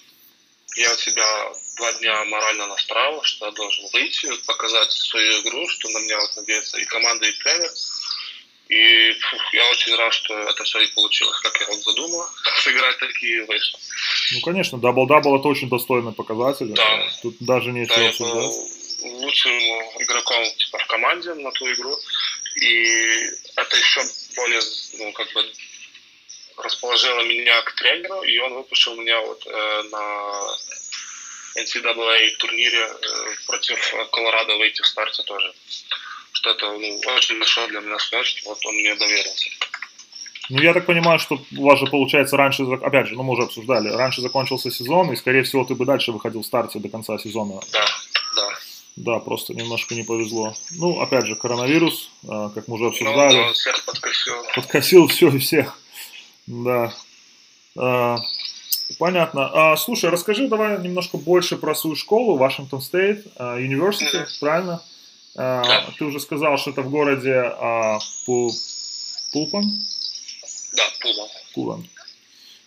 Я 0.78 0.96
себя 0.96 1.52
два 1.78 1.94
дня 1.94 2.24
морально 2.26 2.68
настраивал, 2.68 3.22
что 3.24 3.48
я 3.48 3.52
должен 3.52 3.86
выйти, 3.92 4.30
показать 4.46 4.92
свою 4.92 5.42
игру, 5.42 5.68
что 5.68 5.90
на 5.90 6.00
меня 6.00 6.20
вот 6.20 6.36
надеется 6.38 6.78
и 6.78 6.86
команда, 6.86 7.28
и 7.28 7.32
тренер. 7.34 7.70
И 8.72 9.12
фух, 9.20 9.54
я 9.54 9.70
очень 9.70 9.94
рад, 9.98 10.14
что 10.14 10.34
это 10.34 10.64
все 10.64 10.80
и 10.80 10.88
получилось, 10.88 11.38
как 11.42 11.60
я 11.60 11.68
вот 11.68 11.84
задумал. 11.84 12.26
Сыграть 12.64 12.98
такие 13.00 13.44
вышло. 13.44 13.80
Ну, 14.34 14.42
конечно, 14.42 14.78
дабл-дабл 14.78 15.38
это 15.38 15.50
очень 15.50 15.68
достойный 15.68 16.14
показатель. 16.14 16.68
Да. 16.68 17.10
Тут 17.22 17.36
даже 17.42 17.74
нечего 17.74 17.98
да, 17.98 18.08
обсуждать. 18.08 18.72
лучшим 19.02 19.52
игроком 20.00 20.46
типа, 20.58 20.78
в 20.78 20.88
команде 20.88 21.34
на 21.34 21.52
ту 21.52 21.70
игру. 21.74 21.98
И 22.56 22.86
это 23.58 23.76
еще 23.76 24.02
более, 24.38 24.62
ну, 25.00 25.12
как 25.12 25.34
бы 25.34 25.52
расположило 26.56 27.24
меня 27.24 27.62
к 27.64 27.74
тренеру, 27.74 28.22
и 28.24 28.38
он 28.38 28.54
выпустил 28.54 28.96
меня 28.96 29.20
вот 29.20 29.46
э, 29.48 29.84
на 29.92 30.42
NCAA 31.58 32.30
турнире 32.38 32.80
э, 32.80 33.36
против 33.48 33.96
Колорадо 34.14 34.56
выйти 34.56 34.82
в 34.82 34.88
старте 34.88 35.24
тоже. 35.24 35.54
Что 36.32 36.52
это 36.52 36.66
ну, 36.72 37.00
очень 37.16 37.38
большое 37.38 37.68
для 37.68 37.82
меня 37.82 38.00
честь, 38.00 38.42
вот 38.46 38.58
он 38.66 38.76
мне 38.76 38.96
доверился. 38.96 39.50
Ну, 40.50 40.62
я 40.62 40.74
так 40.74 40.86
понимаю, 40.86 41.18
что 41.18 41.40
у 41.58 41.64
вас 41.64 41.80
же, 41.80 41.86
получается, 41.86 42.36
раньше, 42.36 42.64
опять 42.64 43.08
же, 43.08 43.16
ну, 43.16 43.24
мы 43.24 43.34
уже 43.34 43.44
обсуждали, 43.44 43.88
раньше 43.88 44.22
закончился 44.22 44.70
сезон, 44.70 45.12
и, 45.14 45.16
скорее 45.16 45.44
всего, 45.44 45.64
ты 45.64 45.76
бы 45.76 45.86
дальше 45.86 46.12
выходил 46.12 46.42
в 46.42 46.46
старте 46.46 46.80
до 46.80 46.90
конца 46.90 47.18
сезона. 47.18 47.62
Да, 47.72 47.86
да. 48.36 48.50
Да, 48.98 49.20
просто 49.20 49.54
немножко 49.54 49.96
не 49.96 50.04
повезло. 50.04 50.54
Ну, 50.72 51.00
опять 51.00 51.26
же, 51.26 51.36
коронавирус, 51.36 52.10
а, 52.28 52.50
как 52.50 52.68
мы 52.68 52.76
уже 52.76 52.88
обсуждали. 52.88 53.38
Ну, 53.38 53.46
да, 53.46 53.54
всех 53.54 53.86
подкосил. 53.86 54.34
Подкосил 54.54 55.08
все 55.08 55.30
и 55.30 55.40
всех. 55.40 55.80
Да. 56.48 56.94
А, 57.78 58.18
понятно. 59.00 59.50
А, 59.54 59.78
слушай, 59.78 60.10
расскажи 60.10 60.50
давай 60.50 60.82
немножко 60.82 61.18
больше 61.18 61.56
про 61.56 61.74
свою 61.76 61.96
школу, 61.96 62.36
Вашингтон 62.36 62.82
Стейт 62.82 63.26
University, 63.38 64.14
mm-hmm. 64.14 64.40
правильно? 64.42 64.82
Да. 65.36 65.86
Ты 65.98 66.06
уже 66.06 66.20
сказал, 66.20 66.58
что 66.58 66.72
это 66.72 66.82
в 66.82 66.90
городе 66.90 67.34
а, 67.34 68.00
Пул... 68.26 68.54
Пулпан? 69.32 69.64
Да, 70.74 70.84
Пулан. 71.02 71.30
Пулан. 71.54 71.90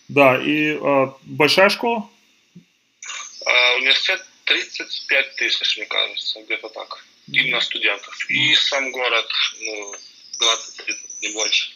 Да, 0.07 0.41
и 0.41 0.77
а, 0.81 1.15
большая 1.23 1.69
школа? 1.69 2.09
А, 3.45 3.75
университет 3.77 4.25
35 4.45 5.35
тысяч, 5.35 5.77
мне 5.77 5.85
кажется, 5.85 6.41
где-то 6.43 6.69
так. 6.69 7.05
Именно 7.27 7.61
студентов. 7.61 8.29
И 8.29 8.53
сам 8.55 8.91
город, 8.91 9.27
ну, 9.61 9.93
20-30, 10.39 10.95
не 11.21 11.33
больше. 11.33 11.71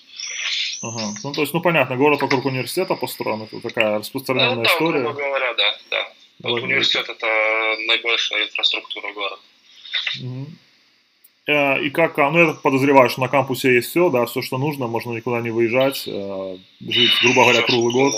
Ага. 0.81 1.13
Ну, 1.23 1.33
то 1.33 1.41
есть, 1.41 1.53
ну, 1.53 1.61
понятно, 1.61 1.97
город 1.97 2.21
вокруг 2.21 2.45
университета 2.45 2.95
построен, 2.95 3.43
это 3.43 3.59
такая 3.61 3.99
распространенная 3.99 4.55
ну, 4.55 4.63
да, 4.63 4.69
история. 4.69 5.01
грубо 5.01 5.19
говоря, 5.19 5.53
да, 5.55 5.77
да. 5.89 6.13
Вот 6.39 6.63
университет– 6.63 7.09
это 7.09 7.25
наибольшая 7.87 8.45
инфраструктура 8.45 9.11
города. 9.13 9.41
Угу. 10.21 10.47
И 11.49 11.89
как, 11.89 12.19
а, 12.19 12.29
ну, 12.29 12.47
я 12.47 12.53
подозреваю, 12.53 13.09
что 13.09 13.21
на 13.21 13.27
кампусе 13.27 13.73
есть 13.73 13.89
все, 13.89 14.09
да, 14.09 14.27
все, 14.27 14.43
что 14.43 14.59
нужно, 14.59 14.85
можно 14.85 15.13
никуда 15.13 15.41
не 15.41 15.49
выезжать, 15.49 16.07
э, 16.07 16.57
жить, 16.87 17.11
грубо 17.23 17.41
говоря, 17.41 17.63
круглый 17.63 17.91
год. 17.91 18.13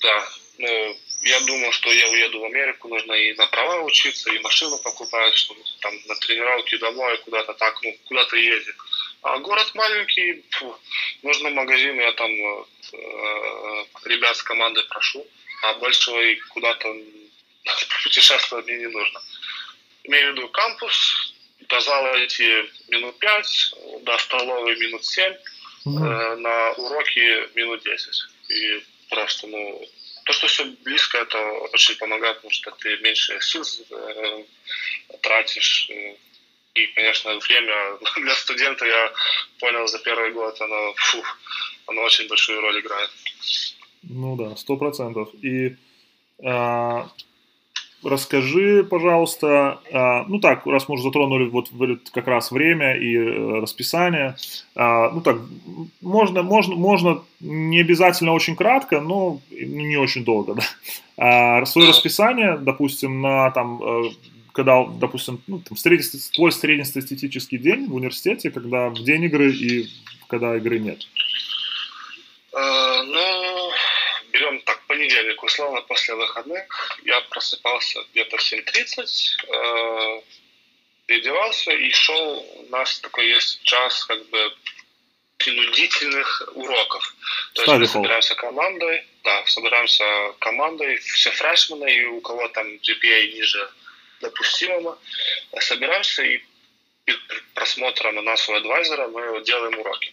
Да, 0.00 0.28
ну, 0.56 0.96
я 1.24 1.40
думаю, 1.40 1.72
что 1.72 1.92
я 1.92 2.08
уеду 2.08 2.40
в 2.40 2.44
Америку, 2.44 2.88
нужно 2.88 3.12
и 3.12 3.34
на 3.34 3.46
права 3.48 3.82
учиться, 3.82 4.32
и 4.32 4.38
машину 4.38 4.78
покупать, 4.78 5.34
чтобы 5.34 5.60
там 5.80 5.92
на 6.06 6.14
тренировки 6.14 6.78
домой, 6.78 7.18
куда-то 7.18 7.52
так, 7.52 7.78
ну, 7.82 7.94
куда-то 8.06 8.36
ездить. 8.36 8.76
А 9.20 9.38
город 9.38 9.70
маленький, 9.74 10.42
фу, 10.52 10.74
нужно 11.22 11.50
магазин, 11.50 12.00
я 12.00 12.12
там 12.12 12.30
э, 12.30 12.64
э, 12.94 13.84
ребят 14.06 14.36
с 14.38 14.42
команды 14.42 14.82
прошу, 14.88 15.26
а 15.64 15.74
большего 15.74 16.18
и 16.18 16.36
куда-то 16.48 16.88
путешествовать 18.04 18.66
мне 18.66 18.78
не 18.78 18.86
нужно. 18.86 19.20
Имею 20.04 20.32
в 20.32 20.36
виду 20.36 20.48
кампус, 20.48 21.31
до 21.72 21.80
зала 21.80 22.24
идти 22.24 22.70
минут 22.88 23.18
пять, 23.18 23.74
до 24.02 24.18
столовой 24.18 24.76
минут 24.78 25.04
семь, 25.04 25.32
mm-hmm. 25.86 26.04
э, 26.04 26.36
на 26.36 26.72
уроки 26.72 27.56
минут 27.56 27.82
десять. 27.82 28.20
И 28.50 28.84
просто, 29.08 29.46
ну, 29.46 29.82
то, 30.24 30.32
что 30.34 30.46
все 30.48 30.64
близко, 30.84 31.18
это 31.18 31.38
очень 31.72 31.96
помогает, 31.96 32.36
потому 32.36 32.52
что 32.52 32.70
ты 32.72 32.98
меньше 32.98 33.40
сил 33.40 33.64
э, 33.90 34.44
тратишь, 35.22 35.90
и, 36.74 36.86
конечно, 36.88 37.38
время 37.38 37.98
для 38.16 38.34
студента, 38.34 38.84
я 38.84 39.12
понял, 39.58 39.86
за 39.88 39.98
первый 40.00 40.30
год 40.32 40.60
оно, 40.60 40.94
фу, 40.96 41.22
оно 41.86 42.02
очень 42.02 42.28
большую 42.28 42.60
роль 42.60 42.80
играет. 42.80 43.10
Ну 44.02 44.36
да, 44.36 44.56
сто 44.56 44.76
процентов. 44.76 45.30
И 45.42 45.76
а, 46.44 47.08
расскажи, 48.04 48.84
пожалуйста, 48.84 49.80
а, 49.92 50.24
ну 50.28 50.38
так, 50.40 50.66
раз 50.66 50.88
мы 50.88 50.94
уже 50.94 51.04
затронули 51.04 51.48
вот 51.48 51.70
как 52.12 52.26
раз 52.26 52.50
время 52.50 52.96
и 52.96 53.16
э, 53.16 53.60
расписание, 53.60 54.36
а, 54.74 55.10
ну 55.10 55.20
так, 55.20 55.38
можно, 56.00 56.42
можно, 56.42 56.74
можно 56.74 57.22
не 57.40 57.80
обязательно 57.80 58.32
очень 58.32 58.56
кратко, 58.56 59.00
но 59.00 59.40
не 59.50 59.96
очень 59.96 60.24
долго, 60.24 60.54
да. 60.56 60.62
А, 61.16 61.64
свое 61.66 61.88
расписание, 61.88 62.56
допустим, 62.58 63.20
на 63.20 63.50
там 63.50 63.82
э, 63.82 64.10
когда, 64.52 64.84
допустим, 64.84 65.40
ну, 65.46 65.60
там, 65.60 65.76
твой 66.34 66.52
среднестатистический 66.52 67.58
день 67.58 67.86
в 67.86 67.94
университете, 67.94 68.50
когда 68.50 68.90
в 68.90 69.02
день 69.02 69.24
игры 69.24 69.50
и 69.50 69.88
когда 70.28 70.56
игры 70.56 70.78
нет? 70.78 70.98
Ну, 72.52 73.61
понедельник, 75.02 75.42
условно, 75.42 75.80
после 75.82 76.14
выходных. 76.14 76.64
Я 77.04 77.20
просыпался 77.22 78.04
где-то 78.12 78.36
в 78.36 78.40
7.30, 78.40 79.02
э, 79.48 80.22
переодевался 81.06 81.72
и 81.72 81.90
шел, 81.90 82.46
у 82.56 82.68
нас 82.70 83.00
такой 83.00 83.28
есть 83.28 83.62
час, 83.62 84.04
как 84.04 84.24
бы, 84.30 84.54
принудительных 85.38 86.42
уроков. 86.54 87.14
То 87.54 87.62
есть 87.62 87.74
мы 87.74 87.86
собираемся 87.86 88.34
командой, 88.36 89.04
да, 89.24 89.44
собираемся 89.46 90.04
командой, 90.38 90.96
все 90.98 91.30
фрешмены, 91.30 91.92
и 91.92 92.04
у 92.04 92.20
кого 92.20 92.48
там 92.48 92.66
GPA 92.76 93.32
ниже 93.32 93.70
допустимого, 94.20 94.98
собираемся 95.58 96.22
и 96.22 96.40
перед 97.04 97.20
просмотром 97.54 98.24
нашего 98.24 98.58
адвайзера 98.58 99.08
мы 99.08 99.42
делаем 99.42 99.76
уроки. 99.80 100.12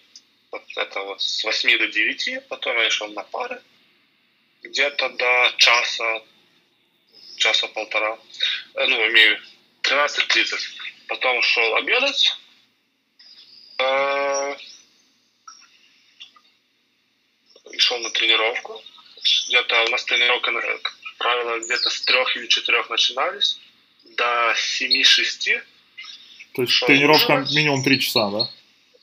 Вот 0.51 0.63
это 0.75 0.99
вот 1.01 1.21
с 1.21 1.43
8 1.43 1.77
до 1.77 1.87
9, 1.87 2.47
потом 2.47 2.75
я 2.79 2.89
шел 2.89 3.07
на 3.09 3.21
пары, 3.21 3.61
где-то 4.63 5.09
до 5.09 5.53
часа, 5.57 6.21
часа 7.37 7.67
полтора, 7.67 8.17
э, 8.75 8.85
ну, 8.87 8.95
имею 9.09 9.39
13.30. 9.83 10.57
Потом 11.07 11.41
шел 11.41 11.75
обедать, 11.75 12.37
э, 13.79 14.55
и 17.71 17.79
шел 17.79 17.99
на 17.99 18.09
тренировку. 18.11 18.81
Где-то 19.47 19.83
у 19.85 19.89
нас 19.89 20.03
тренировка, 20.05 20.51
как 20.51 20.97
правило, 21.17 21.59
где-то 21.59 21.89
с 21.89 22.01
трех 22.01 22.35
или 22.35 22.47
четырех 22.47 22.89
начинались 22.89 23.59
до 24.03 24.53
7-6. 24.55 25.61
То 26.55 26.61
есть 26.63 26.85
тренировка 26.85 27.33
ужинать. 27.33 27.51
минимум 27.51 27.83
3 27.83 27.99
часа, 27.99 28.29
да? 28.29 28.49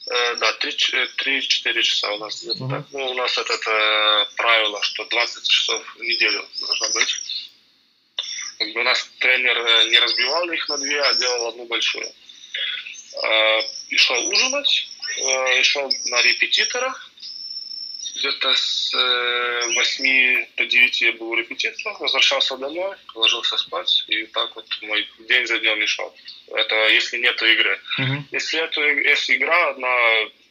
Э, 0.09 0.37
да, 0.37 0.57
3-4 0.61 1.83
часа 1.83 2.13
у 2.13 2.19
нас 2.19 2.43
где-то 2.43 2.69
так. 2.69 2.85
Ну, 2.93 3.11
у 3.11 3.15
нас 3.15 3.37
это, 3.37 3.53
это 3.53 4.29
правило, 4.37 4.81
что 4.83 5.05
20 5.05 5.49
часов 5.49 5.97
в 5.97 6.01
неделю 6.01 6.47
должно 6.61 6.89
быть. 6.91 7.21
Как 8.59 8.73
бы 8.73 8.81
у 8.81 8.85
нас 8.85 9.09
тренер 9.19 9.59
э, 9.59 9.89
не 9.91 9.99
разбивал 9.99 10.49
их 10.51 10.69
на 10.69 10.79
две, 10.79 11.01
а 11.01 11.15
делал 11.15 11.49
одну 11.49 11.65
большую. 11.67 12.07
Э, 12.07 13.61
и 13.89 13.97
шел 13.97 14.29
ужинать, 14.29 14.89
э, 15.19 15.61
и 15.61 15.63
шел 15.65 15.93
на 16.05 16.23
репетитора, 16.23 16.95
где-то 18.17 18.55
с 18.55 18.93
8 18.95 20.07
э, 20.07 20.49
до 20.57 20.67
9 20.67 21.03
я 21.03 21.13
был 21.13 21.35
репетитором, 21.35 21.97
возвращался 22.01 22.57
домой, 22.57 22.97
ложился 23.15 23.57
спать, 23.57 24.05
и 24.09 24.25
так 24.27 24.55
вот 24.57 24.67
мой 24.83 25.09
день 25.29 25.47
за 25.47 25.59
днем 25.59 25.83
и 25.83 25.87
шел. 25.87 26.15
Это 26.55 26.89
если 26.89 27.19
нет 27.19 27.41
игры. 27.43 27.81
Uh-huh. 28.01 28.19
Если, 28.33 28.61
это, 28.61 28.81
если 28.81 29.37
игра, 29.37 29.71
она 29.71 29.97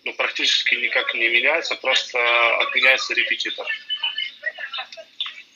ну, 0.03 0.13
практически 0.13 0.75
никак 0.75 1.13
не 1.15 1.29
меняется, 1.29 1.75
просто 1.75 2.19
отменяется 2.61 3.13
репетитор. 3.13 3.67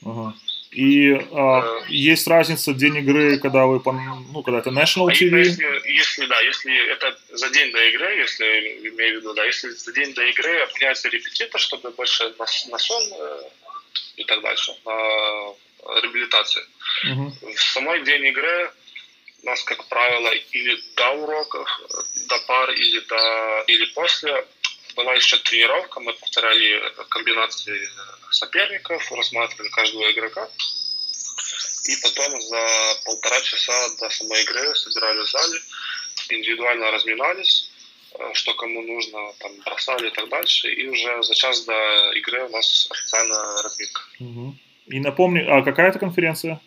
Uh-huh. 0.04 0.32
И 0.80 1.12
а, 1.34 1.82
есть 1.90 2.26
разница 2.26 2.74
день 2.74 3.00
игры, 3.00 3.38
когда 3.38 3.66
вы, 3.66 3.82
ну, 4.32 4.42
когда 4.44 4.60
это 4.60 4.70
National 4.70 5.08
TV? 5.08 5.36
А 5.36 5.40
если, 5.40 5.92
если, 5.92 6.26
да, 6.26 6.40
если 6.40 6.92
это 6.94 7.20
за 7.32 7.50
день 7.50 7.70
до 7.74 7.84
игры, 7.90 8.16
если, 8.16 8.46
имею 8.88 9.16
в 9.16 9.22
виду, 9.22 9.34
да, 9.34 9.44
если 9.44 9.68
за 9.72 9.92
день 9.92 10.14
до 10.14 10.24
игры 10.24 10.54
меняется 10.76 11.10
репетитор, 11.10 11.60
чтобы 11.60 11.90
больше 11.92 12.24
на, 12.40 12.46
на 12.72 12.78
сон 12.78 13.04
э, 13.12 13.42
и 14.16 14.24
так 14.24 14.42
дальше, 14.42 14.74
на 14.86 14.92
реабилитацию. 16.02 16.66
Угу. 17.12 17.34
В 17.56 17.62
самой 17.62 18.06
день 18.06 18.28
игры 18.28 18.72
у 19.44 19.48
нас, 19.48 19.62
как 19.66 19.86
правило, 19.90 20.32
или 20.54 20.80
до 20.96 21.10
уроков, 21.10 21.68
до 22.30 22.40
пар, 22.48 22.72
или, 22.72 23.00
до, 23.02 23.64
или 23.68 23.86
после 23.88 24.46
была 24.96 25.14
еще 25.14 25.38
тренировка, 25.38 26.00
мы 26.00 26.14
повторяли 26.14 26.82
комбинации 27.10 27.90
соперников, 28.32 29.12
рассматривали 29.12 29.70
каждого 29.70 30.12
игрока. 30.12 30.48
И 31.86 31.96
потом 32.02 32.42
за 32.42 32.68
полтора 33.06 33.42
часа 33.42 33.74
до 34.00 34.10
самой 34.10 34.42
игры 34.44 34.76
собирали 34.76 35.20
в 35.20 35.30
зале, 35.30 35.60
индивидуально 36.30 36.92
разминались, 36.92 37.72
э, 38.14 38.34
что 38.34 38.54
кому 38.54 38.82
нужно, 38.82 39.34
там, 39.40 39.52
бросали 39.66 40.08
и 40.08 40.12
так 40.12 40.30
дальше. 40.30 40.72
И 40.72 40.88
уже 40.88 41.24
за 41.24 41.34
час 41.34 41.66
до 41.66 42.12
игры 42.14 42.46
у 42.46 42.50
нас 42.50 42.88
официальная 42.92 43.62
разминка. 43.64 44.02
Угу. 44.20 44.56
И 44.88 45.00
напомни, 45.00 45.40
а 45.48 45.64
какая 45.64 45.90
это 45.90 46.00
конференция? 46.00 46.60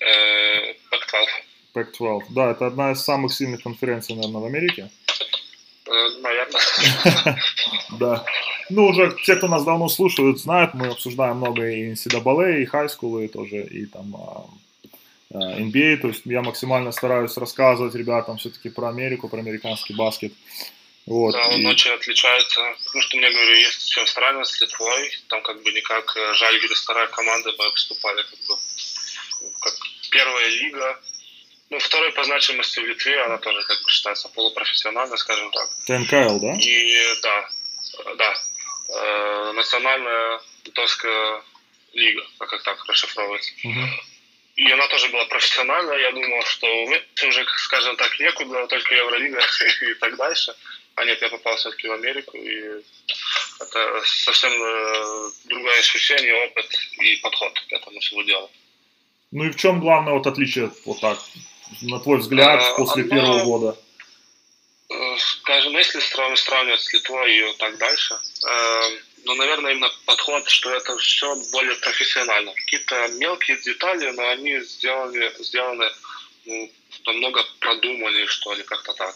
Э, 0.00 0.74
Pac-12. 0.90 1.26
Pac-12, 1.74 2.20
да, 2.30 2.50
это 2.52 2.66
одна 2.66 2.92
из 2.92 3.02
самых 3.02 3.32
сильных 3.32 3.62
конференций, 3.62 4.14
наверное, 4.14 4.42
в 4.42 4.46
Америке. 4.46 4.90
Э, 5.92 6.08
наверное. 6.20 7.36
Да. 7.98 8.24
Ну, 8.70 8.86
уже 8.86 9.14
те, 9.24 9.36
кто 9.36 9.48
нас 9.48 9.64
давно 9.64 9.88
слушают, 9.88 10.40
знают, 10.40 10.72
мы 10.72 10.86
обсуждаем 10.86 11.36
много 11.36 11.68
и 11.68 11.92
NCAA, 11.92 12.62
и 12.62 12.64
high 12.64 12.88
school, 12.88 13.22
и 13.22 13.28
тоже, 13.28 13.66
и 13.66 13.84
там 13.84 14.16
NBA, 15.30 15.92
а, 15.92 15.98
а, 15.98 16.00
то 16.00 16.08
есть 16.08 16.22
я 16.24 16.40
максимально 16.40 16.90
стараюсь 16.92 17.36
рассказывать 17.36 17.94
ребятам 17.94 18.38
все-таки 18.38 18.70
про 18.70 18.88
Америку, 18.88 19.28
про 19.28 19.40
американский 19.40 19.94
баскет. 19.94 20.32
Вот, 21.04 21.32
да, 21.32 21.48
он 21.48 21.60
и... 21.60 21.66
очень 21.66 21.90
отличается. 21.90 22.60
Потому 22.86 23.02
что 23.02 23.16
мне, 23.18 23.30
говорю, 23.30 23.56
есть 23.56 23.82
все 23.82 24.02
Австралия 24.02 24.44
с 24.44 24.60
Литвой, 24.60 25.10
там 25.28 25.42
как 25.42 25.62
бы 25.62 25.72
никак 25.72 26.16
э, 26.16 26.34
Жальгирис, 26.34 26.80
вторая 26.80 27.08
команда, 27.08 27.52
мы 27.58 27.70
выступали 27.70 28.22
как 28.22 28.38
бы 28.48 28.56
как 29.60 29.74
первая 30.10 30.48
лига, 30.48 31.00
ну, 31.72 31.78
второй 31.78 32.12
по 32.12 32.22
значимости 32.22 32.80
в 32.80 32.86
Литве, 32.86 33.18
она 33.22 33.38
тоже 33.38 33.62
как 33.62 33.82
бы 33.82 33.88
считается 33.88 34.28
полупрофессиональной, 34.28 35.16
скажем 35.16 35.50
так. 35.52 35.70
ТНКЛ, 35.86 36.38
да? 36.38 36.54
И 36.60 37.20
да, 37.22 37.48
да. 38.18 38.34
Э, 38.90 39.52
национальная 39.52 40.40
литовская 40.66 41.42
лига, 41.94 42.26
как 42.38 42.62
так 42.62 42.84
расшифровывается. 42.84 43.52
Угу. 43.64 43.88
И 44.56 44.70
она 44.70 44.86
тоже 44.88 45.08
была 45.08 45.24
профессиональная. 45.24 45.98
Я 45.98 46.10
думал, 46.12 46.42
что 46.42 46.66
уже, 47.26 47.46
скажем 47.56 47.96
так, 47.96 48.20
некуда, 48.20 48.66
только 48.66 48.94
Евролига 48.94 49.40
и 49.80 49.94
так 49.94 50.14
дальше. 50.16 50.54
А 50.96 51.06
нет, 51.06 51.22
я 51.22 51.30
попал 51.30 51.56
все-таки 51.56 51.88
в 51.88 51.92
Америку, 51.92 52.36
и 52.36 52.82
это 53.60 54.02
совсем 54.04 54.52
э, 54.52 55.30
другое 55.44 55.78
ощущение, 55.78 56.34
опыт 56.34 56.66
и 57.00 57.16
подход 57.16 57.58
к 57.58 57.72
этому 57.72 57.98
всему 58.00 58.22
делу. 58.24 58.50
Ну 59.30 59.44
и 59.44 59.50
в 59.50 59.56
чем 59.56 59.80
главное 59.80 60.12
вот 60.12 60.26
отличие 60.26 60.70
вот 60.84 61.00
так 61.00 61.18
на 61.80 62.00
твой 62.00 62.18
взгляд, 62.18 62.60
а, 62.62 62.74
после 62.74 63.02
одно, 63.02 63.14
первого 63.14 63.44
года? 63.44 63.78
Э, 64.90 65.16
скажем, 65.18 65.72
если 65.76 66.00
сравнивать 66.00 66.80
с 66.80 66.92
Литвой 66.92 67.36
и 67.36 67.52
так 67.58 67.78
дальше, 67.78 68.14
э, 68.14 68.98
ну, 69.24 69.34
наверное, 69.34 69.72
именно 69.72 69.90
подход, 70.04 70.48
что 70.48 70.70
это 70.74 70.96
все 70.98 71.34
более 71.52 71.76
профессионально. 71.76 72.52
Какие-то 72.54 73.08
мелкие 73.18 73.56
детали, 73.58 74.10
но 74.10 74.28
они 74.28 74.60
сделаны, 74.60 75.32
сделаны 75.38 75.90
ну, 76.44 76.70
намного 77.06 77.44
продуманнее, 77.60 78.26
что 78.26 78.52
ли, 78.52 78.62
как-то 78.64 78.92
так. 78.94 79.14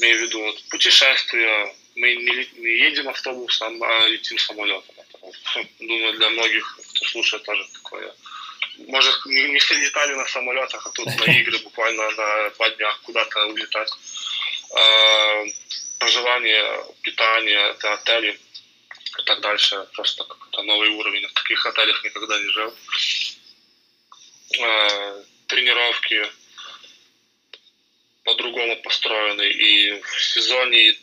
Имею 0.00 0.18
в 0.18 0.22
виду 0.22 0.42
вот, 0.42 0.62
путешествия, 0.70 1.74
мы 1.96 2.14
не, 2.14 2.48
не 2.60 2.78
едем 2.86 3.08
автобусом, 3.08 3.82
а 3.82 4.08
летим 4.08 4.38
самолетом. 4.38 4.94
Это, 4.96 5.68
думаю, 5.80 6.14
для 6.14 6.30
многих, 6.30 6.78
кто 6.94 7.04
слушает, 7.06 7.44
тоже 7.44 7.62
такое 7.74 8.14
может, 8.88 9.26
не 9.26 9.58
все 9.58 9.74
летали 9.74 10.14
на 10.14 10.26
самолетах, 10.26 10.86
а 10.86 10.90
тут 10.90 11.06
на 11.06 11.24
игры 11.40 11.58
буквально 11.58 12.10
на 12.10 12.50
два 12.50 12.70
дня 12.70 12.96
куда-то 13.02 13.46
улетать. 13.46 13.92
А, 14.74 15.44
проживание, 15.98 16.84
питание, 17.02 17.70
это 17.70 17.94
отели 17.94 18.38
и 19.18 19.22
так 19.24 19.40
дальше. 19.40 19.86
Просто 19.92 20.24
какой-то 20.24 20.62
новый 20.62 20.88
уровень. 20.90 21.26
В 21.26 21.32
таких 21.32 21.64
отелях 21.66 22.04
никогда 22.04 22.38
не 22.38 22.48
жил. 22.48 22.74
А, 24.62 25.22
тренировки 25.46 26.26
по-другому 28.24 28.76
построены 28.82 29.48
и 29.48 30.00
в 30.00 30.22
сезоне, 30.22 30.90
и 30.90 31.00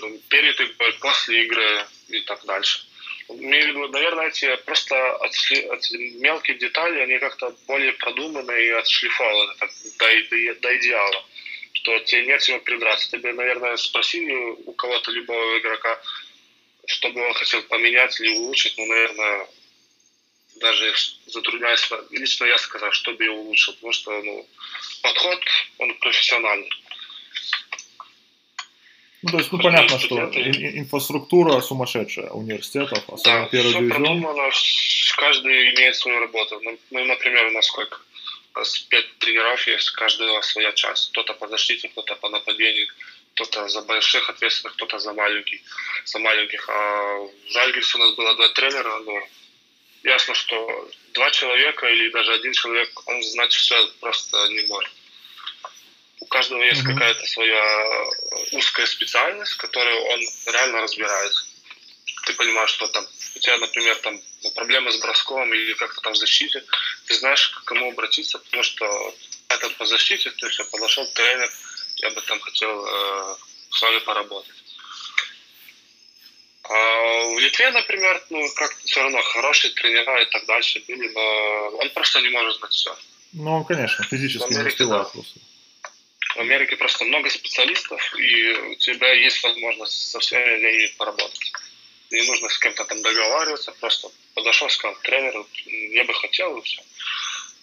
ну, 0.00 0.18
перед 0.28 0.60
игрой, 0.60 0.92
после 0.94 1.44
игры 1.44 1.86
и 2.08 2.20
так 2.20 2.44
дальше 2.44 2.87
имею 3.28 3.88
в 3.88 3.90
наверное, 3.90 4.28
эти 4.28 4.56
просто 4.64 5.18
эти 5.24 5.96
мелкие 6.18 6.56
детали, 6.58 7.00
они 7.00 7.18
как-то 7.18 7.54
более 7.66 7.92
продуманы 7.92 8.52
и 8.52 8.70
отшлифованы 8.70 9.54
так, 9.58 9.70
до, 9.98 10.06
до, 10.30 10.60
до 10.60 10.76
идеала, 10.78 11.24
что 11.72 11.98
тебе 12.00 12.26
нет 12.26 12.42
чего 12.42 12.58
придраться. 12.60 13.10
Тебе, 13.10 13.32
наверное, 13.32 13.76
спросили 13.76 14.32
у 14.32 14.72
кого-то, 14.72 15.10
любого 15.10 15.58
игрока, 15.58 16.00
что 16.86 17.10
бы 17.10 17.20
он 17.26 17.34
хотел 17.34 17.62
поменять 17.64 18.18
или 18.20 18.36
улучшить, 18.36 18.74
ну, 18.78 18.86
наверное, 18.86 19.46
даже 20.56 20.94
затрудняюсь, 21.26 21.88
лично 22.10 22.46
я 22.46 22.58
сказал, 22.58 22.90
что 22.92 23.12
бы 23.12 23.24
я 23.24 23.32
улучшил, 23.32 23.74
потому 23.74 23.92
что, 23.92 24.22
ну, 24.22 24.48
подход, 25.02 25.40
он 25.78 25.94
профессиональный. 25.98 26.70
Ну, 29.22 29.30
то 29.30 29.38
есть, 29.38 29.50
ну, 29.50 29.58
понятно, 29.58 29.98
что 29.98 30.16
инфраструктура 30.16 31.60
сумасшедшая 31.60 32.30
университетов, 32.30 33.02
особенно 33.08 33.40
да, 33.40 33.46
первый 33.46 33.72
дивизион. 33.74 33.90
Продумано, 33.90 34.50
каждый 35.16 35.74
имеет 35.74 35.96
свою 35.96 36.20
работу. 36.20 36.60
Ну, 36.62 36.78
ну, 36.90 37.04
например, 37.04 37.46
у 37.46 37.50
нас 37.50 37.66
сколько? 37.66 37.98
У 38.54 38.58
нас 38.60 38.78
пять 38.78 39.18
тренеров 39.18 39.66
есть, 39.66 39.90
каждого 39.90 40.40
своя 40.42 40.72
часть. 40.72 41.10
Кто-то 41.10 41.34
по 41.34 41.48
защите, 41.48 41.88
кто-то 41.88 42.14
по 42.14 42.28
нападению, 42.28 42.86
кто-то 43.34 43.68
за 43.68 43.82
больших 43.82 44.30
ответственных, 44.30 44.76
кто-то 44.76 45.00
за 45.00 45.12
маленьких. 45.12 45.60
За 46.04 46.20
маленьких. 46.20 46.68
А 46.68 47.18
в 47.18 47.50
Жальгисе 47.50 47.98
у 47.98 48.00
нас 48.00 48.14
было 48.14 48.36
два 48.36 48.48
тренера, 48.50 49.00
но 49.04 49.20
ясно, 50.04 50.34
что 50.34 50.88
два 51.14 51.30
человека 51.32 51.88
или 51.88 52.10
даже 52.10 52.34
один 52.34 52.52
человек, 52.52 52.90
он 53.06 53.20
знать 53.22 53.52
все 53.52 53.74
просто 54.00 54.48
не 54.50 54.64
может 54.68 54.97
каждого 56.26 56.62
есть 56.62 56.82
mm-hmm. 56.82 56.94
какая-то 56.94 57.26
своя 57.26 57.54
э, 57.56 58.56
узкая 58.56 58.86
специальность, 58.86 59.52
в 59.52 59.56
которой 59.56 59.94
он 59.94 60.20
реально 60.52 60.82
разбирается. 60.82 61.44
Ты 62.26 62.32
понимаешь, 62.34 62.70
что 62.70 62.88
там 62.88 63.06
у 63.36 63.38
тебя, 63.38 63.56
например, 63.58 63.96
там 63.96 64.20
ну, 64.42 64.50
проблемы 64.50 64.92
с 64.92 64.98
броском 64.98 65.52
или 65.54 65.74
как-то 65.74 66.00
там 66.00 66.12
в 66.12 66.16
защите, 66.16 66.64
ты 67.06 67.14
знаешь, 67.14 67.48
к 67.48 67.64
кому 67.64 67.90
обратиться, 67.90 68.38
потому 68.38 68.62
что 68.62 69.14
этот 69.48 69.76
по 69.76 69.86
защите, 69.86 70.30
то 70.30 70.46
есть 70.46 70.58
я 70.58 70.64
подошел 70.66 71.06
тренер, 71.12 71.50
я 71.96 72.10
бы 72.10 72.20
там 72.22 72.40
хотел 72.40 72.86
э, 72.86 73.36
с 73.70 73.82
вами 73.82 73.98
поработать. 73.98 74.54
А 76.64 77.24
в 77.34 77.38
Литве, 77.38 77.70
например, 77.70 78.22
ну, 78.28 78.46
как 78.56 78.76
все 78.84 79.02
равно 79.02 79.22
хорошие 79.22 79.72
тренера 79.72 80.22
и 80.22 80.30
так 80.30 80.44
дальше 80.46 80.82
были, 80.86 81.08
но 81.08 81.78
он 81.78 81.90
просто 81.90 82.20
не 82.20 82.28
может 82.28 82.58
знать 82.58 82.72
все. 82.72 82.96
Ну, 83.32 83.64
конечно, 83.64 84.04
физически 84.04 84.52
не 84.52 84.66
успевает 84.66 85.06
да. 85.06 85.10
просто. 85.10 85.40
В 86.38 86.40
Америке 86.40 86.76
просто 86.76 87.04
много 87.04 87.28
специалистов, 87.30 88.14
и 88.16 88.52
у 88.52 88.74
тебя 88.76 89.12
есть 89.12 89.42
возможность 89.42 90.10
со 90.12 90.20
всеми 90.20 90.86
поработать. 90.96 91.52
Не 92.12 92.22
нужно 92.22 92.48
с 92.48 92.58
кем-то 92.60 92.84
там 92.84 93.02
договариваться, 93.02 93.72
просто 93.72 94.08
подошел, 94.34 94.70
сказал 94.70 94.96
тренеру, 95.02 95.48
я 95.66 96.04
бы 96.04 96.14
хотел, 96.14 96.56
и 96.56 96.62
все. 96.62 96.80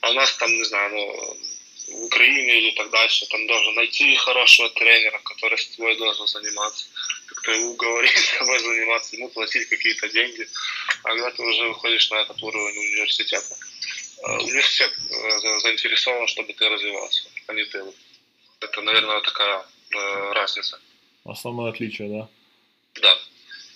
А 0.02 0.10
у 0.10 0.14
нас 0.14 0.36
там, 0.36 0.52
не 0.52 0.66
знаю, 0.66 0.92
ну, 0.92 1.38
в 1.88 2.04
Украине 2.04 2.60
или 2.60 2.72
так 2.72 2.90
дальше, 2.90 3.26
там 3.28 3.48
должен 3.48 3.76
найти 3.76 4.14
хорошего 4.18 4.70
тренера, 4.72 5.20
который 5.20 5.58
с 5.58 5.68
тобой 5.68 5.96
должен 5.96 6.28
заниматься, 6.28 6.86
как-то 7.28 7.58
уговорить 7.58 8.18
с 8.18 8.38
тобой 8.38 8.60
заниматься, 8.60 9.16
ему 9.16 9.30
платить 9.30 9.70
какие-то 9.70 10.10
деньги. 10.10 10.50
А 11.04 11.12
когда 11.12 11.32
ты 11.32 11.42
уже 11.42 11.70
выходишь 11.70 12.10
на 12.12 12.16
этот 12.16 12.44
уровень 12.44 12.78
университета, 12.78 13.56
э, 14.28 14.32
университет 14.32 14.94
э, 15.12 15.60
заинтересован, 15.60 16.28
чтобы 16.28 16.52
ты 16.52 16.68
развивался, 16.68 17.24
а 17.48 17.54
не 17.54 17.64
ты 17.64 17.82
это, 18.66 18.82
наверное, 18.82 19.22
такая 19.22 19.60
э, 19.60 20.34
разница. 20.34 20.80
Основное 21.24 21.72
отличие, 21.72 22.10
да? 22.10 22.30
Да. 23.02 23.14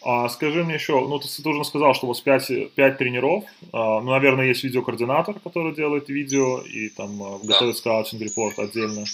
А 0.02 0.30
скажи 0.30 0.64
мне 0.64 0.76
еще, 0.76 0.94
ну 0.94 1.20
ты, 1.20 1.28
ты 1.28 1.50
уже 1.50 1.66
сказал, 1.66 1.94
что 1.94 2.06
у 2.06 2.10
вас 2.10 2.22
5, 2.22 2.74
5 2.74 2.98
тренеров, 2.98 3.44
а, 3.74 4.00
ну, 4.00 4.12
наверное, 4.12 4.46
есть 4.46 4.64
видеокоординатор, 4.64 5.40
который 5.40 5.76
делает 5.76 6.08
видео, 6.08 6.62
и 6.62 6.90
там 6.90 7.18
готовит 7.44 7.76
да. 7.76 7.80
скаутинг 7.80 8.22
репорт 8.22 8.60
отдельно. 8.60 9.06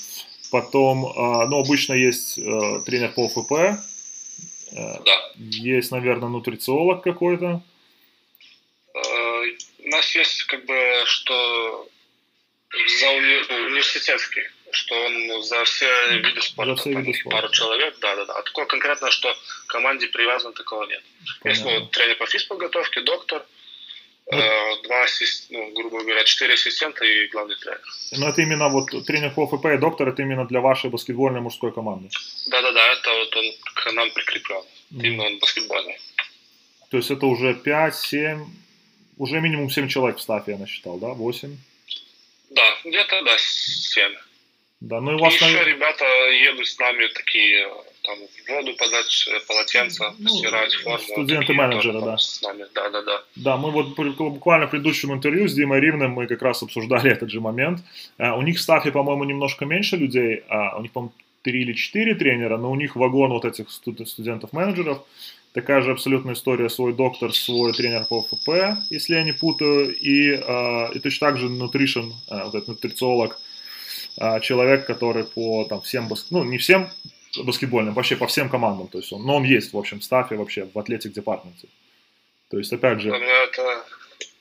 Потом, 0.51 1.05
а, 1.05 1.47
ну, 1.47 1.59
обычно 1.59 1.93
есть 1.93 2.38
а, 2.38 2.82
тренер 2.82 3.13
по 3.13 3.28
ФП, 3.28 3.51
а, 3.51 3.80
да. 4.76 5.32
есть, 5.38 5.91
наверное, 5.91 6.30
нутрициолог 6.30 7.03
какой-то. 7.03 7.63
Э, 8.93 9.26
нас 9.86 10.15
есть 10.15 10.43
как 10.43 10.65
бы, 10.65 11.03
что 11.05 11.89
за 12.99 13.09
уни... 13.09 13.67
университетский, 13.67 14.43
что 14.76 14.95
он 14.95 15.43
за 15.43 15.63
все 15.63 15.88
виды 16.19 16.41
спорта, 16.41 16.76
за 16.76 16.82
все 16.82 16.93
виды 16.93 17.13
спорта. 17.13 17.38
пару 17.38 17.53
человек, 17.53 17.97
да, 17.99 18.15
да, 18.15 18.26
да. 18.26 18.34
А 18.34 18.43
такого 18.43 18.65
конкретно, 18.65 19.09
что 19.11 19.34
к 19.34 19.69
команде 19.71 20.07
привязан, 20.07 20.53
такого 20.53 20.86
нет. 20.86 21.03
Понятно. 21.41 21.49
Есть 21.49 21.80
ну, 21.80 21.88
тренер 21.88 22.17
по 22.17 22.26
физподготовке, 22.26 23.01
доктор, 23.01 23.45
ну, 24.32 24.38
э, 24.38 24.82
два 24.84 25.05
ну, 25.49 25.71
грубо 25.73 26.01
говоря, 26.01 26.23
четыре 26.23 26.55
ассистента 26.55 27.05
и 27.05 27.28
главный 27.28 27.55
тренер. 27.55 27.82
Но 28.11 28.30
это 28.30 28.41
именно 28.41 28.69
вот 28.69 28.89
тренер 29.05 29.32
по 29.32 29.47
ФП 29.47 29.65
и 29.65 29.78
доктор, 29.78 30.09
это 30.09 30.21
именно 30.21 30.45
для 30.45 30.61
вашей 30.61 30.89
баскетбольной 30.89 31.41
мужской 31.41 31.71
команды? 31.71 32.09
Да-да-да, 32.47 32.93
это 32.93 33.13
вот 33.13 33.36
он 33.36 33.45
к 33.76 33.91
нам 33.93 34.11
прикреплен, 34.11 34.63
mm. 34.91 35.05
именно 35.05 35.23
он 35.26 35.39
баскетбольный. 35.39 35.99
То 36.89 36.97
есть 36.97 37.11
это 37.11 37.26
уже 37.26 37.53
5-7, 37.53 38.45
уже 39.17 39.39
минимум 39.41 39.69
7 39.69 39.88
человек 39.88 40.17
в 40.17 40.21
стафе 40.21 40.53
я 40.53 40.57
насчитал, 40.57 40.97
да? 40.97 41.09
8? 41.09 41.57
Да, 42.49 42.63
где-то, 42.84 43.21
да, 43.23 43.36
7. 43.38 44.11
Да, 44.82 45.01
ну 45.01 45.11
и 45.11 45.15
у 45.15 45.19
вас... 45.19 45.34
И 45.34 45.36
еще 45.38 45.63
ребята 45.63 46.05
едут 46.32 46.67
с 46.67 46.78
нами 46.78 47.07
такие, 47.07 47.67
там, 48.03 48.17
воду 48.49 48.76
подать, 48.78 49.28
э, 49.28 49.39
полотенца, 49.47 50.13
ну, 50.19 50.30
постирать, 50.30 50.76
форму. 50.76 50.99
Студенты-менеджеры, 50.99 52.01
да. 52.01 52.17
С 52.17 52.41
нами, 52.41 52.65
да, 52.73 52.89
да, 52.89 53.01
да. 53.01 53.23
Да, 53.36 53.57
мы 53.57 53.71
вот 53.71 53.95
буквально 53.95 54.67
в 54.67 54.71
предыдущем 54.71 55.13
интервью 55.13 55.47
с 55.47 55.53
Димой 55.53 55.80
Ривным 55.80 56.11
мы 56.11 56.28
как 56.28 56.41
раз 56.41 56.61
обсуждали 56.61 57.11
этот 57.15 57.32
же 57.32 57.39
момент. 57.39 57.82
Uh, 58.17 58.38
у 58.38 58.41
них 58.41 58.57
в 58.57 58.61
стафе, 58.61 58.91
по-моему, 58.91 59.23
немножко 59.23 59.65
меньше 59.65 59.95
людей, 59.95 60.43
uh, 60.49 60.78
у 60.78 60.82
них, 60.82 60.91
по-моему, 60.91 61.13
три 61.41 61.61
или 61.61 61.73
четыре 61.73 62.15
тренера, 62.15 62.57
но 62.57 62.71
у 62.71 62.76
них 62.76 62.95
вагон 62.95 63.32
вот 63.32 63.45
этих 63.45 63.69
студентов-менеджеров. 63.69 65.03
Такая 65.53 65.82
же 65.82 65.91
абсолютная 65.91 66.34
история, 66.34 66.69
свой 66.69 66.91
доктор, 66.91 67.34
свой 67.34 67.71
тренер 67.71 68.05
по 68.09 68.21
ФП, 68.23 68.49
если 68.89 69.13
я 69.13 69.23
не 69.23 69.32
путаю, 69.32 69.95
и, 69.95 70.34
uh, 70.34 70.93
и 70.93 70.99
точно 70.99 71.28
так 71.28 71.38
же 71.38 71.47
nutrition, 71.47 72.11
вот 72.30 72.55
этот 72.55 72.67
нутрициолог, 72.67 73.39
а, 74.18 74.39
человек, 74.39 74.86
который 74.86 75.24
по 75.24 75.66
там, 75.66 75.82
всем, 75.82 76.09
ну 76.30 76.43
не 76.43 76.57
всем 76.57 76.89
баскетбольным, 77.43 77.93
вообще 77.93 78.16
по 78.16 78.28
всем 78.28 78.49
командам, 78.49 78.88
то 78.88 78.99
есть 78.99 79.11
он, 79.11 79.24
но 79.24 79.38
он 79.38 79.43
есть 79.43 79.74
в 79.74 79.78
общем 79.78 80.01
стафе 80.01 80.36
вообще 80.36 80.70
в 80.74 80.80
атлетик 80.80 81.13
департменте. 81.13 81.68
То 82.49 82.57
есть 82.57 82.72
опять 82.72 83.01
же... 83.01 83.09
Это 83.09 83.84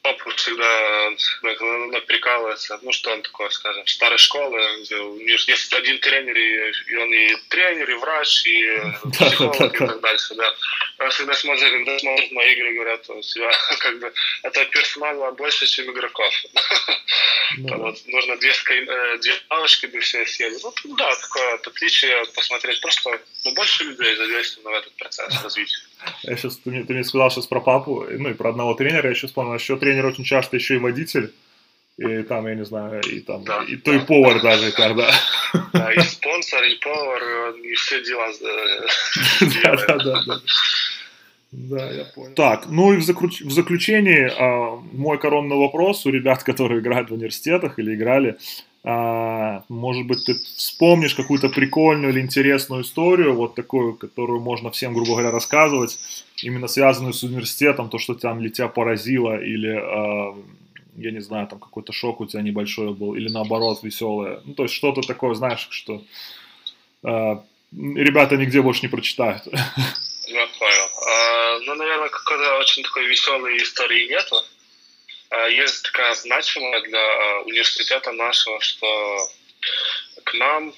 папа 0.04 0.30
всегда, 0.36 2.00
прикалывается, 2.06 2.78
ну 2.82 2.92
что 2.92 3.10
он 3.10 3.22
такой, 3.22 3.50
скажем, 3.50 3.86
старой 3.86 4.18
школы, 4.18 4.60
где 4.82 4.96
есть 5.50 5.72
один 5.72 5.98
тренер, 5.98 6.36
и, 6.36 6.96
он 6.96 7.12
и 7.12 7.36
тренер, 7.48 7.90
и 7.90 7.94
врач, 7.94 8.46
и 8.46 8.82
психолог, 9.12 9.74
и 9.74 9.78
так 9.78 10.00
дальше, 10.00 10.34
да. 10.34 10.54
Я 10.98 11.08
всегда 11.08 11.32
смотрю, 11.32 11.70
когда 11.70 11.98
мои 12.32 12.52
игры, 12.52 12.74
говорят, 12.74 13.08
у 13.08 13.22
себя 13.22 13.50
как 13.78 13.98
бы 13.98 14.12
это 14.42 14.64
персонала 14.66 15.30
больше, 15.32 15.66
чем 15.66 15.90
игроков. 15.90 16.32
Да. 17.58 17.76
Вот, 17.76 17.96
нужно 18.06 18.36
две, 18.38 18.50
э, 18.50 19.18
две 19.18 19.34
палочки 19.48 19.86
бы 19.86 20.00
все 20.00 20.26
съели. 20.26 20.56
Ну, 20.62 20.96
да, 20.96 21.14
такое 21.14 21.54
отличие 21.54 22.24
посмотреть. 22.34 22.80
Просто 22.80 23.20
ну, 23.44 23.54
больше 23.54 23.84
людей 23.84 24.16
задействовано 24.16 24.70
в 24.70 24.80
этот 24.80 24.92
процесс 24.96 25.42
развития. 25.42 25.78
Я 26.22 26.36
сейчас, 26.36 26.56
ты 26.58 26.70
мне, 26.70 26.84
ты 26.84 26.94
мне 26.94 27.04
сказал 27.04 27.30
сейчас 27.30 27.46
про 27.46 27.60
папу, 27.60 28.06
ну 28.10 28.30
и 28.30 28.34
про 28.34 28.50
одного 28.50 28.74
тренера, 28.74 29.04
я 29.04 29.10
еще 29.10 29.26
вспомнил, 29.26 29.54
еще 29.54 29.76
тренер 29.76 30.06
очень 30.06 30.24
часто 30.24 30.56
еще 30.56 30.76
и 30.76 30.78
водитель, 30.78 31.32
и 31.96 32.22
там, 32.22 32.46
я 32.46 32.54
не 32.54 32.64
знаю, 32.64 33.02
и 33.02 33.20
там, 33.20 33.44
да, 33.44 33.62
и 33.62 33.76
то 33.76 33.92
да, 33.92 33.96
и 33.96 34.06
повар 34.06 34.42
да, 34.42 34.56
даже 34.56 34.72
когда. 34.72 35.10
Да, 35.72 35.92
и 35.92 36.00
спонсор, 36.00 36.64
и 36.64 36.74
повар, 36.76 37.22
и 37.62 37.74
все 37.74 38.02
дела. 38.02 38.32
Да, 39.62 39.76
да, 39.76 39.98
да, 39.98 40.22
да. 40.26 40.40
Да, 41.56 41.90
я 41.90 42.04
понял. 42.04 42.34
Так, 42.34 42.66
ну 42.66 42.92
и 42.92 42.96
в 42.96 43.02
заключении 43.02 44.28
а, 44.36 44.76
мой 44.92 45.18
коронный 45.18 45.56
вопрос 45.56 46.04
у 46.04 46.10
ребят, 46.10 46.42
которые 46.44 46.80
играют 46.80 47.10
в 47.10 47.14
университетах 47.14 47.78
или 47.78 47.94
играли. 47.94 48.38
А, 48.86 49.64
может 49.70 50.06
быть, 50.06 50.26
ты 50.26 50.34
вспомнишь 50.34 51.14
какую-то 51.14 51.48
прикольную 51.48 52.12
или 52.12 52.20
интересную 52.20 52.82
историю, 52.82 53.34
вот 53.34 53.54
такую, 53.54 53.94
которую 53.94 54.40
можно 54.40 54.70
всем, 54.70 54.92
грубо 54.92 55.12
говоря, 55.12 55.30
рассказывать, 55.30 55.98
именно 56.42 56.68
связанную 56.68 57.14
с 57.14 57.22
университетом, 57.22 57.88
то, 57.88 57.98
что 57.98 58.14
там 58.14 58.40
или 58.40 58.50
тебя 58.50 58.68
поразило, 58.68 59.42
или, 59.42 59.74
а, 59.74 60.36
я 60.96 61.10
не 61.12 61.20
знаю, 61.20 61.46
там 61.46 61.60
какой-то 61.60 61.92
шок 61.92 62.20
у 62.20 62.26
тебя 62.26 62.42
небольшой 62.42 62.92
был, 62.92 63.14
или 63.14 63.30
наоборот 63.30 63.82
веселое. 63.82 64.42
Ну, 64.44 64.52
то 64.52 64.64
есть 64.64 64.74
что-то 64.74 65.00
такое, 65.00 65.34
знаешь, 65.34 65.66
что 65.70 66.02
а, 67.02 67.42
ребята 67.72 68.36
нигде 68.36 68.60
больше 68.60 68.82
не 68.82 68.88
прочитают. 68.88 69.46
Я 69.46 70.46
понял. 70.58 70.88
А, 71.08 71.58
ну, 71.60 71.74
наверное, 71.74 72.10
какой-то 72.10 72.58
очень 72.58 72.82
такой 72.82 73.06
веселой 73.06 73.56
истории 73.56 74.08
нету. 74.10 74.36
А, 75.34 75.48
есть 75.48 75.82
такая 75.82 76.14
значимая 76.14 76.80
для 76.82 77.00
а, 77.00 77.40
университета 77.42 78.12
нашего, 78.12 78.60
что 78.60 79.28
к 80.22 80.34
нам 80.34 80.72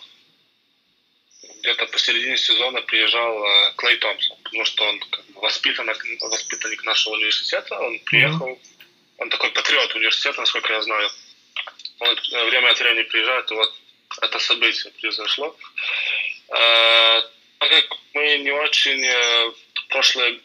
где-то 1.60 1.86
посередине 1.86 2.36
сезона 2.36 2.80
приезжал 2.82 3.44
а, 3.44 3.72
Клей 3.76 3.96
Томпсон, 3.98 4.36
потому 4.42 4.64
что 4.64 4.84
он 4.84 5.00
как 5.00 5.26
бы 5.26 5.40
воспитанник, 5.40 6.22
воспитанник 6.22 6.84
нашего 6.84 7.14
университета, 7.14 7.78
он 7.78 7.98
приехал, 8.00 8.48
mm-hmm. 8.48 9.18
он 9.18 9.30
такой 9.30 9.50
патриот 9.50 9.94
университета, 9.94 10.40
насколько 10.40 10.72
я 10.72 10.82
знаю. 10.82 11.10
Он 11.98 12.14
время 12.46 12.70
от 12.70 12.78
времени 12.78 13.02
приезжает, 13.04 13.50
и 13.50 13.54
вот 13.54 13.74
это 14.22 14.38
событие 14.38 14.92
произошло. 14.92 15.56
Так 16.48 17.70
как 17.70 17.98
мы 18.12 18.38
не 18.38 18.50
очень 18.52 19.02
э, 19.02 19.52
прошлые 19.88 20.40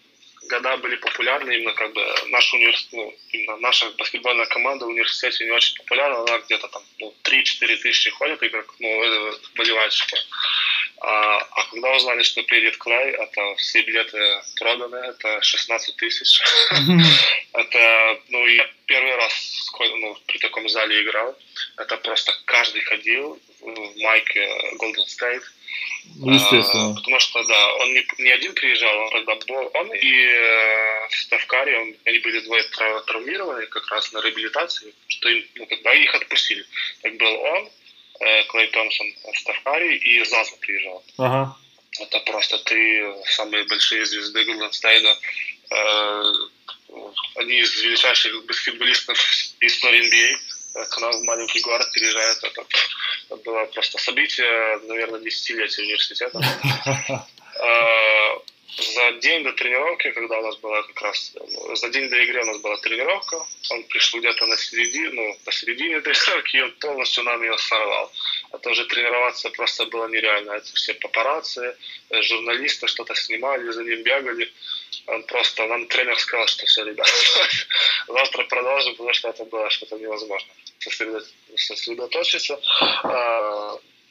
года 0.52 0.78
были 0.78 0.96
популярны, 0.98 1.52
именно 1.52 1.74
как 1.74 1.94
бы 1.94 2.02
наш 2.28 2.54
университет, 2.54 2.94
ну, 2.94 3.16
именно 3.32 3.58
наша 3.58 3.90
баскетбольная 3.92 4.46
команда 4.46 4.86
в 4.86 4.90
университете 4.90 5.46
не 5.46 5.52
очень 5.52 5.76
популярна, 5.78 6.20
она 6.20 6.40
где-то 6.40 6.68
там 6.68 6.84
ну, 7.00 7.14
3-4 7.24 7.78
тысячи 7.78 8.10
ходит, 8.12 8.44
и 8.44 8.50
как, 8.50 8.66
ну, 8.80 9.34
болельщики. 9.56 10.18
А, 11.04 11.38
а 11.38 11.64
когда 11.72 11.96
узнали, 11.96 12.22
что 12.22 12.44
приедет 12.44 12.78
Клей, 12.78 13.12
это 13.12 13.56
все 13.56 13.82
билеты 13.82 14.20
проданы, 14.58 14.98
это 14.98 15.42
16 15.42 15.96
тысяч. 15.96 16.42
Это, 17.54 18.22
ну, 18.30 18.46
я 18.48 18.70
первый 18.86 19.16
раз 19.16 19.72
ну, 19.80 20.18
при 20.28 20.38
таком 20.38 20.70
зале 20.70 21.02
играл. 21.04 21.38
Это 21.78 21.98
просто 21.98 22.34
каждый 22.46 22.82
ходил 22.82 23.40
в 23.60 24.02
майке 24.02 24.48
Golden 24.80 25.06
State 25.08 25.44
естественно. 26.16 26.92
А, 26.92 26.94
потому 26.96 27.20
что, 27.20 27.44
да, 27.44 27.74
он 27.76 27.94
не, 27.94 28.06
не 28.20 28.32
один 28.32 28.54
приезжал, 28.54 28.98
он 28.98 29.12
тогда 29.12 29.36
был, 29.48 29.72
он 29.74 29.94
и 29.94 30.26
э, 30.26 31.08
Ставкари, 31.10 31.76
он, 31.76 31.96
они 32.06 32.20
были 32.20 32.40
двое 32.42 32.64
травмированы 33.08 33.66
как 33.68 33.90
раз 33.90 34.12
на 34.14 34.22
реабилитации, 34.22 34.94
что 35.08 35.30
им, 35.30 35.46
ну, 35.56 35.66
когда 35.66 35.94
их 35.94 36.14
отпустили. 36.16 36.66
Так 37.02 37.16
был 37.18 37.34
он, 37.40 37.70
э, 38.20 38.44
Клей 38.44 38.68
Томпсон, 38.68 39.08
Ставкари 39.36 39.98
и 39.98 40.24
Заза 40.24 40.56
приезжал. 40.60 41.04
Ага. 41.18 41.58
Это 42.00 42.20
просто 42.22 42.58
три 42.60 43.04
самые 43.26 43.66
большие 43.66 44.06
звезды 44.06 44.44
Голденстейна. 44.46 45.18
Э, 45.72 46.24
одни 47.36 47.60
из 47.60 47.82
величайших 47.82 48.46
баскетболистов 48.46 49.18
истории 49.60 50.02
NBA 50.02 50.61
к 50.74 50.98
нам 51.00 51.12
в 51.12 51.24
маленький 51.24 51.60
город 51.62 51.92
переезжают. 51.92 52.44
Это, 52.44 52.66
это 53.26 53.36
было 53.38 53.66
просто 53.66 53.98
событие, 53.98 54.80
наверное, 54.88 55.20
десятилетия 55.20 55.84
университета. 55.84 56.40
А, 58.78 58.82
за 58.82 59.12
день 59.20 59.44
до 59.44 59.52
тренировки, 59.54 60.12
когда 60.12 60.40
у 60.40 60.42
нас 60.44 60.58
была 60.58 60.82
как 60.84 61.02
раз, 61.02 61.34
за 61.74 61.90
день 61.90 62.10
до 62.10 62.18
игры 62.18 62.42
у 62.42 62.46
нас 62.46 62.58
была 62.58 62.78
тренировка, 62.78 63.46
он 63.72 63.84
пришел 63.84 64.20
где-то 64.20 64.46
на 64.46 64.58
середине, 64.58 65.10
ну, 65.10 65.38
посередине 65.46 66.02
тренировки, 66.02 66.58
и 66.58 66.62
он 66.62 66.72
полностью 66.74 67.24
нам 67.24 67.42
ее 67.44 67.58
сорвал. 67.58 68.12
Это 68.54 68.70
уже 68.70 68.86
тренироваться 68.86 69.50
просто 69.50 69.86
было 69.86 70.08
нереально. 70.08 70.52
Это 70.54 70.74
все 70.74 70.94
папарацци, 70.94 71.76
э, 72.10 72.22
журналисты 72.22 72.88
что-то 72.88 73.16
снимали, 73.16 73.72
за 73.72 73.84
ним 73.84 74.04
бегали. 74.04 74.52
Он 75.08 75.24
просто, 75.24 75.66
нам 75.66 75.88
тренер 75.88 76.18
сказал, 76.20 76.48
что 76.48 76.66
все, 76.66 76.84
ребята, 76.84 77.12
завтра 78.08 78.44
продолжим, 78.44 78.96
потому 78.96 79.14
что 79.14 79.30
это 79.30 79.46
было 79.46 79.70
что-то 79.70 79.98
невозможно 79.98 80.54
сосредоточиться. 81.56 82.60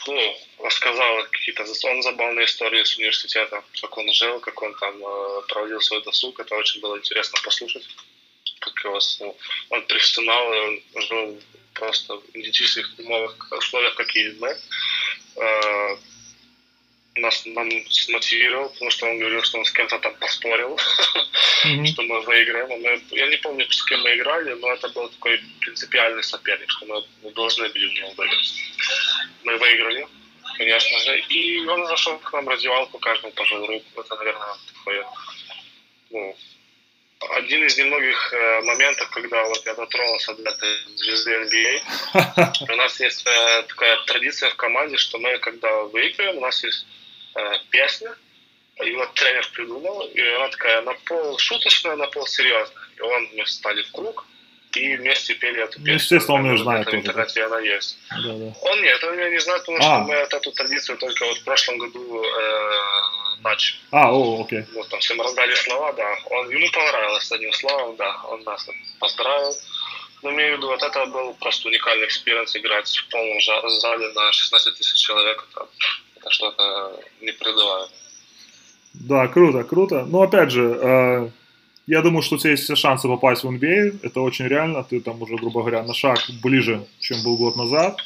Ну, 0.07 0.39
рассказал 0.59 1.25
какие-то 1.31 1.65
он 1.85 2.03
забавные 2.03 2.47
истории 2.47 2.83
с 2.83 2.97
университета, 2.97 3.63
как 3.81 3.99
он 3.99 4.11
жил, 4.13 4.41
как 4.41 4.61
он 4.63 4.75
там 4.75 4.95
э, 4.97 5.43
проводил 5.49 5.81
свой 5.81 6.03
досуг. 6.03 6.41
Это 6.41 6.55
очень 6.55 6.81
было 6.81 6.97
интересно 6.97 7.39
послушать. 7.45 7.87
Как 8.61 8.85
его, 8.85 8.99
ну, 9.21 9.37
он 9.71 9.87
профессионал, 9.87 10.47
он 10.49 10.83
жил 11.03 11.43
просто 11.75 12.17
в 12.17 12.23
идентичных 12.35 12.91
условиях, 13.51 13.95
как 13.95 14.17
и 14.17 14.31
мы. 14.39 14.57
Э, 15.37 15.97
нас 17.21 17.47
нам 17.47 17.69
смотивировал, 17.89 18.69
потому 18.71 18.91
что 18.91 19.07
он 19.07 19.19
говорил, 19.19 19.43
что 19.43 19.59
он 19.59 19.65
с 19.65 19.73
кем-то 19.73 19.99
там 19.99 20.15
поспорил, 20.17 20.79
mm-hmm. 21.65 21.87
что 21.93 22.03
мы 22.03 22.21
выиграем. 22.23 22.69
Мы, 22.69 23.03
я 23.11 23.27
не 23.27 23.37
помню, 23.37 23.71
с 23.71 23.85
кем 23.85 24.01
мы 24.03 24.15
играли, 24.15 24.55
но 24.55 24.73
это 24.73 24.89
был 24.89 25.09
такой 25.09 25.41
принципиальный 25.61 26.23
соперник, 26.23 26.71
что 26.71 26.87
мы, 26.87 27.05
мы 27.23 27.31
должны 27.33 27.69
были 27.69 27.87
в 27.87 27.95
него 27.95 28.11
выиграть. 28.17 28.55
Мы 29.45 29.57
выиграли, 29.59 30.07
конечно 30.57 30.99
же, 30.99 31.21
и 31.21 31.67
он 31.67 31.87
зашел 31.87 32.19
к 32.19 32.33
нам 32.33 32.45
в 32.45 32.49
раздевалку, 32.49 32.99
каждому 32.99 33.33
пожал 33.33 33.67
руку. 33.67 34.01
Это, 34.01 34.17
наверное, 34.17 34.57
такое, 34.75 35.07
ну, 36.11 36.37
один 37.29 37.65
из 37.65 37.77
немногих 37.77 38.33
э, 38.33 38.61
моментов, 38.63 39.11
когда 39.11 39.45
вот 39.45 39.65
я 39.67 39.75
дотронулся 39.75 40.35
до 40.35 40.51
этой 40.51 40.97
звезды 40.97 41.33
NBA. 41.33 42.73
У 42.73 42.77
нас 42.77 42.99
есть 42.99 43.27
э, 43.27 43.63
такая 43.69 43.97
традиция 44.07 44.51
в 44.51 44.57
команде, 44.57 44.97
что 44.97 45.19
мы, 45.19 45.39
когда 45.39 45.83
выигрываем, 45.85 46.39
у 46.39 46.41
нас 46.41 46.65
есть 46.65 46.87
э, 47.35 47.53
песня, 47.71 48.15
и 48.83 48.93
вот 48.93 49.13
тренер 49.15 49.49
придумал, 49.53 50.07
и 50.07 50.21
она 50.21 50.49
такая 50.49 50.83
на 50.83 50.95
пол 51.07 51.39
шуточная, 51.39 51.97
на 51.97 52.07
пол 52.07 52.27
серьезная. 52.27 52.89
И 52.97 53.01
он, 53.01 53.29
мы 53.35 53.45
встали 53.45 53.83
в 53.83 53.93
круг, 53.93 54.25
и 54.73 54.97
вместе 54.97 55.35
пели 55.35 55.63
эту 55.63 55.79
песню. 55.79 55.95
Естественно, 55.95 56.39
он 56.39 56.51
ее 56.51 56.59
знает 56.59 56.87
В 56.87 56.95
интернете 56.95 57.45
она 57.45 57.59
есть. 57.61 57.99
Да, 58.11 58.33
да. 58.33 58.55
Он 58.63 58.83
нет, 58.83 59.03
он 59.05 59.19
ее 59.19 59.31
не 59.31 59.41
знает, 59.41 59.63
потому 59.63 59.79
А. 59.79 59.83
что 59.83 59.99
мы 60.01 60.15
эту 60.15 60.53
традицию 60.53 60.99
только 60.99 61.27
вот 61.27 61.39
в 61.39 61.45
прошлом 61.45 61.79
году 61.79 62.25
э, 62.25 62.81
начали. 63.43 63.79
А, 63.91 64.13
о, 64.13 64.43
окей. 64.45 64.65
Вот 64.75 64.89
там 64.89 65.01
всем 65.01 65.21
раздали 65.21 65.55
слова, 65.55 65.93
да. 65.93 66.17
Он, 66.31 66.49
ему 66.51 66.71
понравилось 66.71 67.31
одним 67.33 67.53
словом, 67.53 67.97
да. 67.97 68.21
Он 68.25 68.43
нас 68.45 68.67
поздравил. 68.99 69.55
Но 70.23 70.31
имею 70.33 70.55
в 70.55 70.59
виду, 70.59 70.69
вот 70.69 70.83
это 70.83 71.07
был 71.07 71.35
просто 71.35 71.69
уникальный 71.69 72.07
experience 72.07 72.55
играть 72.57 72.95
в 72.95 73.09
полном 73.09 73.41
зале 73.41 74.09
на 74.13 74.33
16 74.33 74.77
тысяч 74.77 75.07
человек. 75.07 75.47
Это, 75.51 75.67
это 76.21 76.31
что-то 76.31 77.01
непредаваемое. 77.21 77.89
Да, 78.95 79.29
круто, 79.29 79.65
круто. 79.65 80.05
Но 80.07 80.23
опять 80.23 80.51
же, 80.51 80.79
э, 80.81 81.29
я 81.87 82.03
думаю, 82.03 82.23
что 82.23 82.37
у 82.37 82.39
тебя 82.39 82.51
есть 82.51 82.65
все 82.65 82.75
шансы 82.75 83.09
попасть 83.09 83.45
в 83.45 83.51
NBA. 83.51 84.01
Это 84.03 84.21
очень 84.21 84.47
реально. 84.47 84.85
Ты 84.85 85.01
там 85.01 85.21
уже, 85.23 85.37
грубо 85.37 85.61
говоря, 85.61 85.83
на 85.83 85.95
шаг 85.95 86.19
ближе, 86.43 86.87
чем 86.99 87.23
был 87.23 87.37
год 87.37 87.57
назад. 87.57 87.99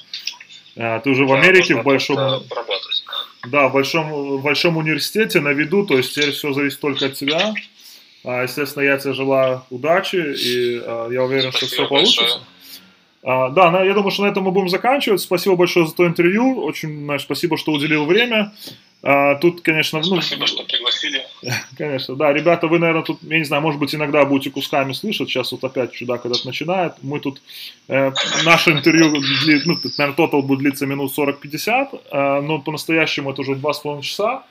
Э, 0.76 1.00
ты 1.02 1.10
уже 1.10 1.24
в 1.24 1.32
Америке, 1.32 1.76
в 1.76 1.82
большом, 1.82 2.44
да, 3.48 3.68
в 3.68 3.72
большом, 3.72 4.38
в 4.38 4.42
большом 4.42 4.76
университете 4.76 5.40
на 5.40 5.50
виду, 5.50 5.86
то 5.86 5.96
есть 5.96 6.14
теперь 6.14 6.32
все 6.32 6.52
зависит 6.52 6.80
только 6.80 7.06
от 7.06 7.14
тебя. 7.14 7.54
А, 8.24 8.42
естественно, 8.42 8.82
я 8.82 8.96
тебе 8.96 9.12
желаю 9.12 9.64
удачи, 9.68 10.16
и 10.16 10.80
э, 10.82 11.08
я 11.12 11.22
уверен, 11.22 11.50
что 11.50 11.66
Спасибо 11.66 11.82
все 11.82 11.88
получится. 11.88 12.20
большое. 12.22 12.42
А, 13.26 13.48
да, 13.48 13.82
я 13.82 13.94
думаю, 13.94 14.10
что 14.10 14.22
на 14.24 14.28
этом 14.28 14.44
мы 14.44 14.50
будем 14.50 14.68
заканчивать. 14.68 15.20
Спасибо 15.20 15.56
большое 15.56 15.86
за 15.86 15.94
то 15.94 16.06
интервью. 16.06 16.62
Очень, 16.62 17.04
знаешь, 17.04 17.22
спасибо, 17.22 17.56
что 17.56 17.72
уделил 17.72 18.04
время. 18.04 18.52
А, 19.02 19.36
тут, 19.36 19.62
конечно, 19.62 19.98
ну, 19.98 20.20
Спасибо, 20.20 20.46
что 20.46 20.64
пригласили. 20.64 21.22
Конечно, 21.76 22.16
да, 22.16 22.32
ребята, 22.32 22.68
вы, 22.68 22.78
наверное, 22.78 23.02
тут, 23.02 23.18
я 23.22 23.38
не 23.38 23.44
знаю, 23.44 23.62
может 23.62 23.78
быть, 23.78 23.94
иногда 23.94 24.24
будете 24.24 24.50
кусками 24.50 24.94
слышать, 24.94 25.28
сейчас 25.28 25.52
вот 25.52 25.62
опять 25.62 25.92
чудак 25.92 26.24
этот 26.24 26.46
начинает, 26.46 26.94
мы 27.02 27.20
тут, 27.20 27.42
э, 27.88 28.12
наше 28.46 28.70
интервью, 28.70 29.14
дли- 29.14 29.60
ну, 29.66 29.76
тут, 29.76 29.98
наверное, 29.98 30.16
тотал 30.16 30.42
будет 30.42 30.60
длиться 30.60 30.86
минут 30.86 31.12
40-50, 31.12 31.88
э, 31.92 32.40
но 32.40 32.60
по-настоящему 32.60 33.30
это 33.32 33.42
уже 33.42 33.56
2,5 33.56 34.00
часа, 34.00 34.42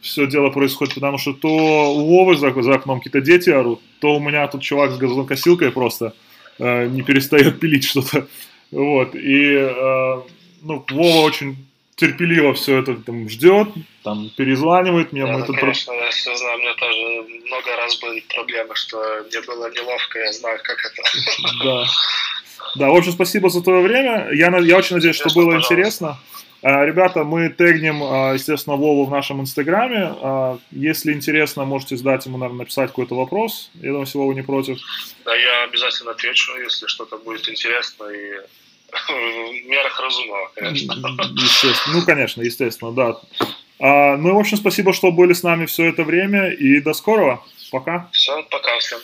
все 0.00 0.26
дело 0.26 0.48
происходит, 0.48 0.94
потому 0.94 1.18
что 1.18 1.34
то 1.34 1.94
у 1.94 2.06
Вовы 2.06 2.38
за, 2.38 2.54
за 2.62 2.74
окном 2.74 3.00
какие-то 3.00 3.20
дети 3.20 3.50
орут, 3.50 3.82
то 4.00 4.16
у 4.16 4.20
меня 4.20 4.46
тут 4.48 4.62
чувак 4.62 4.92
с 4.92 4.96
газонкосилкой 4.96 5.72
просто 5.72 6.14
э, 6.60 6.86
не 6.86 7.02
перестает 7.02 7.58
пилить 7.60 7.84
что-то, 7.84 8.28
вот, 8.70 9.14
и, 9.14 9.54
э, 9.54 10.22
ну, 10.62 10.84
Вова 10.90 11.22
очень 11.22 11.56
терпеливо 11.96 12.54
все 12.54 12.78
это 12.78 12.94
там 12.94 13.28
ждет, 13.28 13.68
там 14.02 14.30
перезванивает 14.36 15.12
мне, 15.12 15.26
Да, 15.26 15.32
мы 15.32 15.38
ну, 15.40 15.46
про- 15.46 15.60
конечно, 15.60 15.92
я 15.92 16.10
все 16.10 16.34
знаю, 16.36 16.58
у 16.58 16.60
меня 16.62 16.74
тоже 16.74 17.42
много 17.46 17.76
раз 17.76 18.00
были 18.00 18.20
проблемы, 18.34 18.74
что 18.74 18.96
мне 19.28 19.40
было 19.42 19.70
неловко, 19.70 20.18
я 20.18 20.32
знаю, 20.32 20.58
как 20.62 20.78
это. 20.78 21.02
Да. 21.64 21.86
Да, 22.76 22.90
в 22.90 22.94
общем, 22.94 23.12
спасибо 23.12 23.50
за 23.50 23.62
твое 23.62 23.82
время. 23.82 24.30
Я, 24.32 24.56
я 24.58 24.76
очень 24.76 24.96
надеюсь, 24.96 25.16
что 25.16 25.34
было 25.34 25.56
интересно. 25.56 26.18
А, 26.62 26.84
Ребята, 26.84 27.24
мы 27.24 27.48
тегнем, 27.48 28.02
а, 28.02 28.34
естественно, 28.34 28.76
Вову 28.76 29.06
в 29.06 29.10
нашем 29.10 29.40
инстаграме. 29.40 30.14
А, 30.20 30.58
Если 30.70 31.12
интересно, 31.12 31.64
можете 31.64 31.96
задать 31.96 32.26
ему, 32.26 32.38
наверное, 32.38 32.60
написать 32.60 32.90
какой-то 32.90 33.14
вопрос. 33.14 33.70
Я 33.74 33.88
думаю, 33.88 34.02
если 34.02 34.18
Вова 34.18 34.32
не 34.32 34.42
против. 34.42 34.78
Да, 35.24 35.34
я 35.34 35.64
обязательно 35.64 36.10
отвечу, 36.10 36.52
если 36.58 36.86
что-то 36.86 37.16
будет 37.18 37.48
интересно 37.48 38.04
и 38.04 38.32
в 39.08 39.68
мерах 39.68 40.00
разумного, 40.00 40.50
конечно. 40.54 40.92
Естественно. 41.34 41.96
Ну, 41.96 42.04
конечно, 42.04 42.42
естественно, 42.42 42.92
да. 42.92 43.20
А, 43.78 44.16
Ну, 44.16 44.28
и, 44.28 44.32
в 44.32 44.38
общем, 44.38 44.58
спасибо, 44.58 44.92
что 44.92 45.10
были 45.10 45.32
с 45.32 45.42
нами 45.42 45.64
все 45.64 45.84
это 45.84 46.04
время. 46.04 46.50
И 46.50 46.80
до 46.80 46.92
скорого. 46.92 47.42
Пока. 47.70 48.08
Все, 48.12 48.42
пока 48.50 48.78
всем. 48.80 48.98